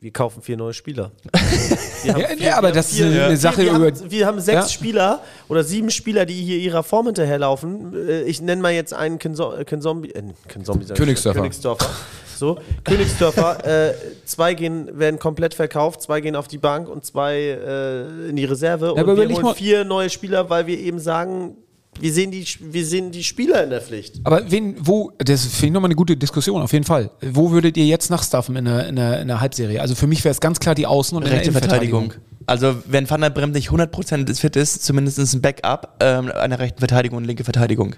[0.00, 1.10] wir kaufen vier neue Spieler.
[2.04, 4.54] Wir haben Ja, aber das haben ist eine Sache wir, über- Haben, wir haben sechs
[4.66, 4.68] Ja.
[4.68, 7.92] Spieler oder sieben Spieler, die hier ihrer Form hinterherlaufen.
[8.08, 11.40] Äh, Ich nenne mal jetzt einen Kinzo- äh, Kinzombie, äh, ich schon, Königsdörfer.
[11.40, 11.90] Königsdörfer.
[12.36, 13.94] So, Königsdörfer, äh,
[14.24, 18.44] zwei gehen, werden komplett verkauft, zwei gehen auf die Bank und zwei äh, in die
[18.44, 18.92] Reserve.
[18.92, 21.56] und aber wir holen vier neue Spieler, weil wir eben sagen,
[22.00, 24.20] wir sehen die, wir sehen die Spieler in der Pflicht.
[24.24, 27.10] Aber wen, wo, das finde ich nochmal eine gute Diskussion, auf jeden Fall.
[27.20, 29.80] Wo würdet ihr jetzt nachstaffen in der, in der, in der Halbserie?
[29.80, 32.14] Also für mich wäre es ganz klar die Außen- und Rechte Verteidigung.
[32.46, 36.78] Also wenn Van der Bremt nicht 100% fit ist, zumindest ein Backup ähm, einer rechten
[36.78, 37.96] Verteidigung und linke Verteidigung.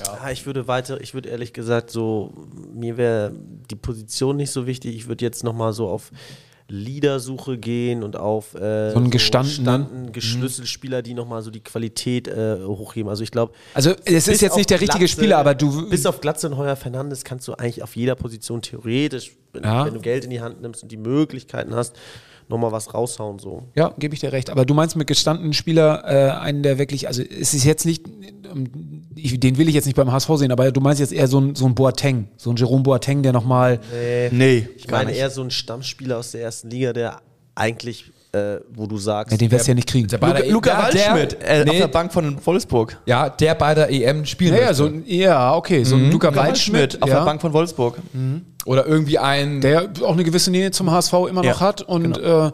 [0.00, 2.32] Ja, ich würde weiter, ich würde ehrlich gesagt so,
[2.72, 3.32] mir wäre
[3.70, 4.96] die Position nicht so wichtig.
[4.96, 6.10] Ich würde jetzt nochmal so auf
[6.68, 9.56] Leadersuche gehen und auf äh, So einen gestandenen.
[9.56, 13.08] gestandenen Geschlüsselspieler, die nochmal so die Qualität äh, hochheben.
[13.10, 15.88] Also ich glaube, Also es ist jetzt nicht der richtige Glatze- Spieler, aber du.
[15.88, 19.84] Bis auf Glatze und Heuer Fernandes kannst du eigentlich auf jeder Position theoretisch, wenn, Ja.
[19.86, 21.94] wenn du Geld in die Hand nimmst und die Möglichkeiten hast,
[22.52, 23.38] nochmal was raushauen.
[23.38, 23.64] So.
[23.74, 24.50] Ja, gebe ich dir recht.
[24.50, 28.06] Aber du meinst mit gestandenen Spieler äh, einen, der wirklich, also es ist jetzt nicht,
[28.52, 31.26] ähm, ich, den will ich jetzt nicht beim HSV sehen, aber du meinst jetzt eher
[31.26, 33.80] so ein, so ein Boateng, so ein Jerome Boateng, der nochmal,
[34.30, 37.20] Nee, Ich meine eher so ein Stammspieler aus der ersten Liga, der
[37.54, 40.08] eigentlich, äh, wo du sagst, ja, den wirst du ja nicht kriegen.
[40.08, 42.98] Der bei der Luca, ja, Luca der- Waldschmidt äh, nee, auf der Bank von Wolfsburg.
[43.04, 46.28] Ja, der bei der EM spielen Ja, ja, so ein, ja, okay, so ein Luca
[46.28, 47.98] Luca Waldschmidt, Waldschmidt auf ja, der Bank von Wolfsburg.
[48.64, 49.60] Oder irgendwie ein.
[49.60, 52.50] der auch eine gewisse Nähe zum HSV immer noch Ja, hat und äh,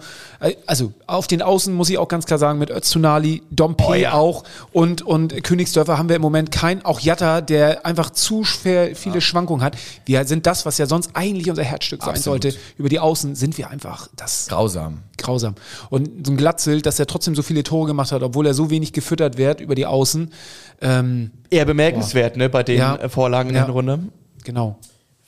[0.66, 4.12] also auf den Außen muss ich auch ganz klar sagen, mit Öztunali, Dompe Oh, ja.
[4.14, 8.96] auch und, und Königsdörfer haben wir im Moment keinen, auch Jatta, der einfach zu schwer
[8.96, 9.76] viele Schwankungen hat.
[10.06, 12.42] Wir sind das, was ja sonst eigentlich unser Herzstück sein Absolut.
[12.42, 12.58] sollte.
[12.78, 15.02] Über die Außen sind wir einfach das grausam.
[15.18, 15.56] grausam.
[15.90, 18.70] Und so ein Glatzel, dass er trotzdem so viele Tore gemacht hat, obwohl er so
[18.70, 20.32] wenig gefüttert wird über die Außen.
[20.80, 23.08] Ähm, Eher bemerkenswert, ne, bei den Ja.
[23.10, 23.64] Vorlagen in Ja.
[23.64, 23.98] der Runde.
[24.44, 24.78] genau.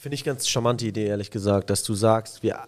[0.01, 2.61] Finde ich ganz charmante Idee, ehrlich gesagt, dass du sagst, wir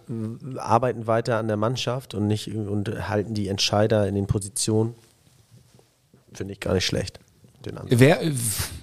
[0.57, 4.93] arbeiten weiter an der Mannschaft und nicht und halten die Entscheider in den Positionen.
[6.31, 7.19] Finde ich gar nicht schlecht.
[7.89, 8.31] Wäre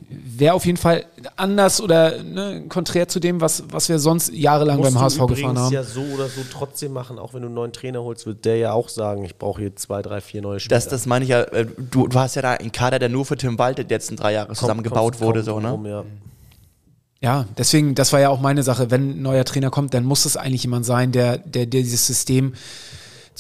[0.08, 1.04] wär auf jeden Fall
[1.36, 5.56] anders oder ne, konträr zu dem, was, was wir sonst jahrelang Musst beim HSV gefahren
[5.56, 5.72] haben.
[5.72, 8.56] ja so oder so trotzdem machen, auch wenn du einen neuen Trainer holst, wird der
[8.56, 10.76] ja auch sagen, ich brauche hier zwei, drei, vier neue Spieler.
[10.76, 13.24] Das, das meine ich ja, äh, du, du hast ja da einen Kader, der nur
[13.24, 15.88] für Tim Walter die letzten drei Jahre zusammengebaut wurde, kaum so, ne?
[15.88, 16.04] ja.
[17.22, 18.90] Ja, deswegen, das war ja auch meine Sache.
[18.90, 22.06] Wenn ein neuer Trainer kommt, dann muss es eigentlich jemand sein, der, der, der dieses
[22.06, 22.54] System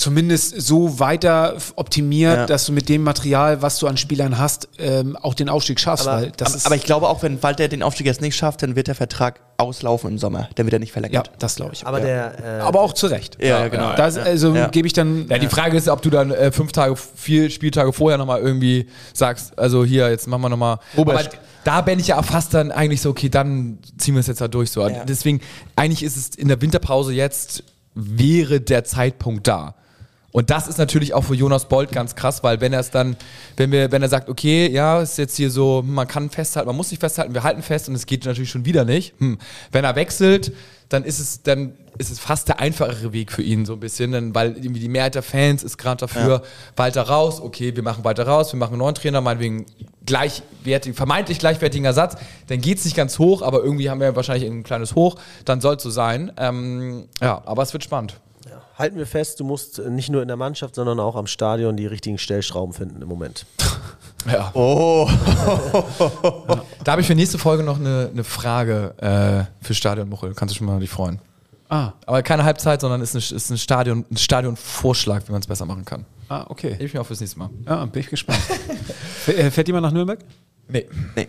[0.00, 2.46] zumindest so weiter optimiert, Ja.
[2.46, 6.08] dass du mit dem Material, was du an Spielern hast, ähm, auch den Aufstieg schaffst.
[6.08, 8.34] Aber- weil das Aber, ist, aber ich glaube auch, wenn Walter den Aufstieg jetzt nicht
[8.34, 10.48] schafft, dann wird der Vertrag auslaufen im Sommer.
[10.54, 11.30] Dann wird er nicht ja, verlängert.
[11.38, 11.86] das glaube ich.
[11.86, 13.36] Aber der, äh, aber auch zu Recht.
[13.40, 13.94] Ja, ja, genau.
[13.94, 14.68] Das, also Ja.
[14.68, 15.26] gebe ich dann.
[15.28, 18.88] Ja, die Frage ist, ob du dann äh, fünf Tage, vier Spieltage vorher nochmal irgendwie
[19.12, 20.78] sagst, also hier, jetzt machen wir nochmal.
[20.96, 21.26] Robert.
[21.26, 24.40] Aber da bin ich ja fast dann eigentlich so, okay, dann ziehen wir es jetzt
[24.40, 24.80] da durch so.
[24.88, 25.04] Ja.
[25.04, 25.42] Deswegen,
[25.76, 29.74] eigentlich ist es in der Winterpause jetzt, wäre der Zeitpunkt da.
[30.32, 33.16] Und das ist natürlich auch für Jonas Bolt ganz krass, weil wenn er es dann,
[33.56, 36.76] wenn wir, wenn er sagt, okay, ja, ist jetzt hier so, man kann festhalten, man
[36.76, 39.14] muss nicht festhalten, wir halten fest und es geht natürlich schon wieder nicht.
[39.18, 39.38] Hm.
[39.72, 40.52] Wenn er wechselt,
[40.88, 44.12] dann ist es, dann ist es fast der einfachere Weg für ihn so ein bisschen,
[44.12, 46.42] denn, weil irgendwie die Mehrheit der Fans ist gerade dafür,
[46.76, 49.66] weiter raus, okay, wir machen weiter raus, wir machen einen neuen Trainer, meinetwegen
[50.06, 52.16] gleichwertig, vermeintlich gleichwertigen Ersatz,
[52.48, 55.60] dann geht es nicht ganz hoch, aber irgendwie haben wir wahrscheinlich ein kleines Hoch, dann
[55.60, 56.32] soll es so sein.
[56.38, 58.14] Ähm, ja, aber es wird spannend.
[58.78, 61.76] Halten wir fest, du musst äh, nicht nur in der Mannschaft, sondern auch am Stadion
[61.76, 63.46] die richtigen Stellschrauben finden im Moment.
[64.30, 64.50] Ja.
[64.52, 65.08] Oh,
[66.84, 70.34] Da habe ich für nächste Folge noch eine, eine Frage äh, für Stadion Muchel.
[70.34, 71.20] Kannst du schon mal dich freuen.
[71.70, 75.46] ah, Aber keine Halbzeit, sondern ist, eine, ist ein Stadion, ein Stadionvorschlag, wie man es
[75.46, 76.04] besser machen kann.
[76.28, 76.72] ah, okay.
[76.74, 77.48] Hebe ich mir auch fürs nächste Mal.
[77.66, 78.40] Ja, bin ich gespannt.
[79.26, 80.20] Äh, Fährt jemand nach Nürnberg?
[80.68, 80.86] Nee.
[81.16, 81.28] nee.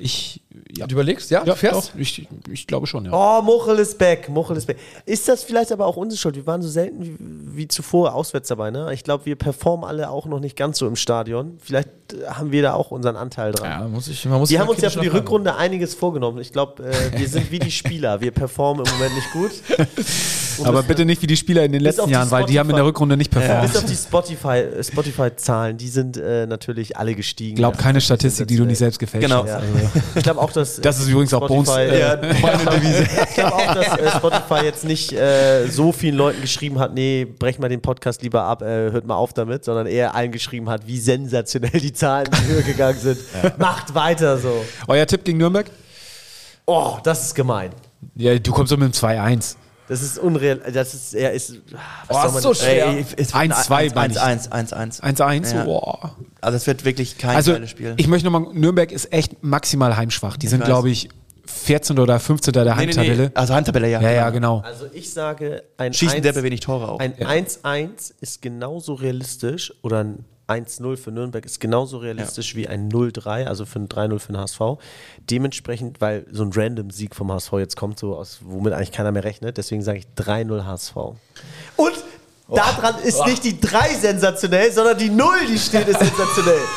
[0.00, 0.42] Ich.
[0.76, 1.30] Ja, Du überlegst?
[1.30, 1.90] Ja, ja du fährst?
[1.90, 3.10] doch, ich, ich glaube schon, ja.
[3.12, 4.76] Oh, Muchel ist back, Muchel ist back.
[5.06, 6.36] Ist das vielleicht aber auch unsere Schuld?
[6.36, 7.16] Wir waren so selten wie,
[7.56, 8.92] wie zuvor auswärts dabei, ne?
[8.92, 11.58] Ich glaube, wir performen alle auch noch nicht ganz so im Stadion.
[11.60, 13.70] Vielleicht äh, haben wir da auch unseren Anteil dran.
[13.70, 15.08] Ja, muss ich, man muss Wir haben uns ja für die.
[15.08, 16.38] Rückrunde einiges vorgenommen.
[16.38, 18.20] Ich glaube, äh, wir sind wie die Spieler.
[18.20, 19.52] Wir performen im Moment nicht gut.
[20.66, 22.44] Aber bis- bitte nicht wie die Spieler in den Bis auf letzten die Jahren, weil
[22.46, 23.76] die haben in der Spotify- Rückrunde nicht Bis performt.
[23.76, 24.48] auf die Spotify,
[24.78, 27.56] äh, Spotify-Zahlen, die sind äh, natürlich alle gestiegen.
[27.56, 29.42] Glaub keine Statistik, die du nicht selbst gefälscht Genau.
[29.42, 29.50] hast.
[29.50, 29.60] Ja.
[30.14, 30.80] Ich glaube auch, dass.
[30.80, 32.20] Das ist übrigens auch Spotify, äh, Ja.
[32.22, 37.24] Ich glaube auch, dass äh, Spotify jetzt nicht äh, so vielen Leuten geschrieben hat, nee,
[37.24, 40.68] brech mal den Podcast lieber ab, äh, hört mal auf damit, sondern eher allen geschrieben
[40.68, 43.18] hat, wie sensationell die Zahlen in die Höhe gegangen sind.
[43.58, 44.64] Macht weiter so.
[44.86, 45.70] Euer Tipp gegen Nürnberg?
[46.66, 47.70] Oh, das ist gemein.
[48.14, 49.56] Ja, du kommst doch mit dem 2-1.
[49.88, 50.60] Das ist unreal.
[50.72, 51.54] Das ist, er ist.
[52.08, 52.86] Oh, soll ist man- so schwer.
[52.88, 54.20] Ey, es wird 1-2 ein meine ich.
[54.20, 55.00] 1-1, 1-1.
[55.02, 55.54] 1-1?
[55.54, 55.64] Ja.
[55.64, 56.16] Boah.
[56.40, 57.94] Also es wird wirklich kein Also, geiles Spiel.
[57.96, 60.36] ich möchte nochmal, Nürnberg ist echt maximal heimschwach.
[60.36, 60.66] Die sind, weiß.
[60.66, 61.08] glaube ich,
[61.46, 61.98] 14.
[61.98, 62.52] oder 15.
[62.52, 63.22] der nee, nee, Heimtabelle.
[63.28, 63.30] nee.
[63.34, 64.00] Also Handtabelle, ja.
[64.02, 64.60] Ja, ja, genau.
[64.60, 67.00] Also ich sage, ein Schießen 1 derbe wenig Tore auch.
[67.00, 72.90] Ein 1-1 ist genauso realistisch oder ein 1-0 für Nürnberg ist genauso realistisch wie ein
[72.90, 74.60] 0-3, also für ein 3-0 für den HSV.
[75.30, 79.12] Dementsprechend, weil so ein random Sieg vom HSV jetzt kommt, so aus, womit eigentlich keiner
[79.12, 80.96] mehr rechnet, deswegen sage ich 3-0 HSV.
[81.76, 81.92] Und
[82.48, 86.60] daran ist nicht die 3 sensationell, sondern die 0, die steht, ist sensationell.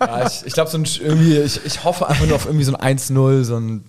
[0.00, 2.74] Ja, ich ich glaube, so ein, irgendwie, ich, ich hoffe einfach nur auf irgendwie so
[2.74, 3.84] ein 1-0, so ein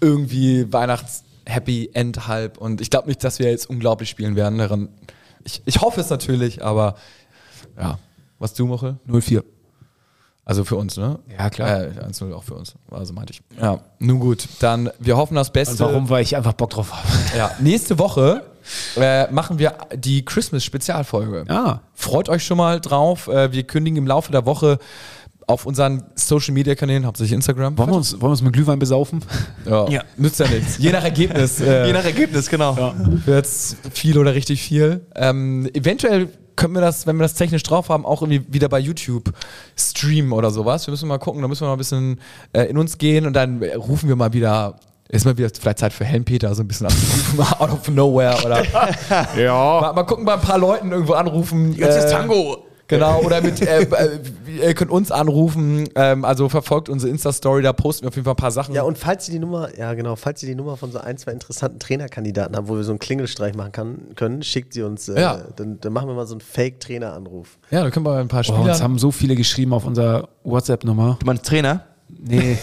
[0.00, 2.56] irgendwie Weihnachts-Happy End halb.
[2.56, 4.58] Und ich glaube nicht, dass wir jetzt unglaublich spielen werden.
[4.58, 4.88] Daran,
[5.44, 6.96] ich, ich hoffe es natürlich, aber
[7.78, 7.98] ja.
[8.40, 8.96] Was du, Mochel?
[9.06, 9.44] 0-4.
[10.46, 11.20] Also für uns, ne?
[11.38, 11.82] Ja, klar.
[11.82, 12.74] Äh, 1-0 auch für uns.
[12.90, 13.42] Also meinte ich.
[13.60, 14.48] Ja, nun gut.
[14.58, 15.84] Dann, wir hoffen das Beste.
[15.84, 16.08] Und warum?
[16.08, 17.06] Weil ich einfach Bock drauf habe.
[17.36, 18.42] Ja, nächste Woche
[18.96, 21.44] äh, machen wir die Christmas-Spezialfolge.
[21.48, 21.80] Ah.
[21.94, 23.28] Freut euch schon mal drauf.
[23.28, 24.78] Äh, wir kündigen im Laufe der Woche
[25.46, 27.76] auf unseren Social Media Kanälen, hauptsächlich Instagram.
[27.76, 29.22] Wollen wir uns, wollen wir uns mit Glühwein besaufen?
[29.66, 29.88] Ja.
[29.90, 30.02] Ja.
[30.16, 30.78] Nützt ja nichts.
[30.78, 31.60] Je nach Ergebnis.
[31.60, 32.94] Äh, Je nach Ergebnis, genau.
[33.26, 35.06] wird's viel oder richtig viel.
[35.14, 36.28] Ähm, eventuell
[36.60, 39.32] können wir das, wenn wir das technisch drauf haben, auch irgendwie wieder bei YouTube
[39.76, 40.86] streamen oder sowas.
[40.86, 42.20] Wir müssen mal gucken, da müssen wir mal ein bisschen
[42.52, 44.76] äh, in uns gehen und dann äh, rufen wir mal wieder.
[45.08, 48.62] Ist mal wieder vielleicht Zeit für Helmpeter so ein bisschen anzurufen, out of nowhere oder
[49.36, 49.80] Ja.
[49.80, 51.72] mal, mal gucken, bei ein paar Leuten irgendwo anrufen.
[51.72, 52.58] Jetzt ist äh, Tango.
[52.90, 54.18] Genau, oder mit, äh, äh,
[54.62, 58.34] ihr könnt uns anrufen, ähm, also verfolgt unsere Insta-Story, da posten wir auf jeden Fall
[58.34, 58.74] ein paar Sachen.
[58.74, 61.16] Ja, und falls Sie die Nummer, ja genau, falls Sie die Nummer von so ein,
[61.16, 65.08] zwei interessanten Trainerkandidaten haben, wo wir so einen Klingelstreich machen kann, können, schickt sie uns,
[65.08, 65.40] äh, Ja.
[65.56, 67.58] dann, dann machen wir mal so einen Fake-Trainer-Anruf.
[67.70, 68.60] ja, da können wir ein paar Spieler.
[68.62, 71.16] uns haben so viele geschrieben auf unserer WhatsApp-Nummer.
[71.20, 71.84] Du meinst Trainer?
[72.08, 72.58] Nee.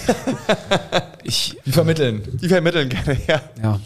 [1.23, 2.21] ich, die vermitteln.
[2.41, 3.41] Die vermitteln gerne, ja.
[3.63, 3.80] ja.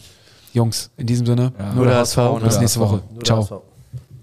[0.54, 2.18] Jungs, in diesem Sinne, nur Nur der HSV.
[2.18, 3.02] HSV, Bis nur nächste Woche.
[3.14, 3.64] Nur Ciao.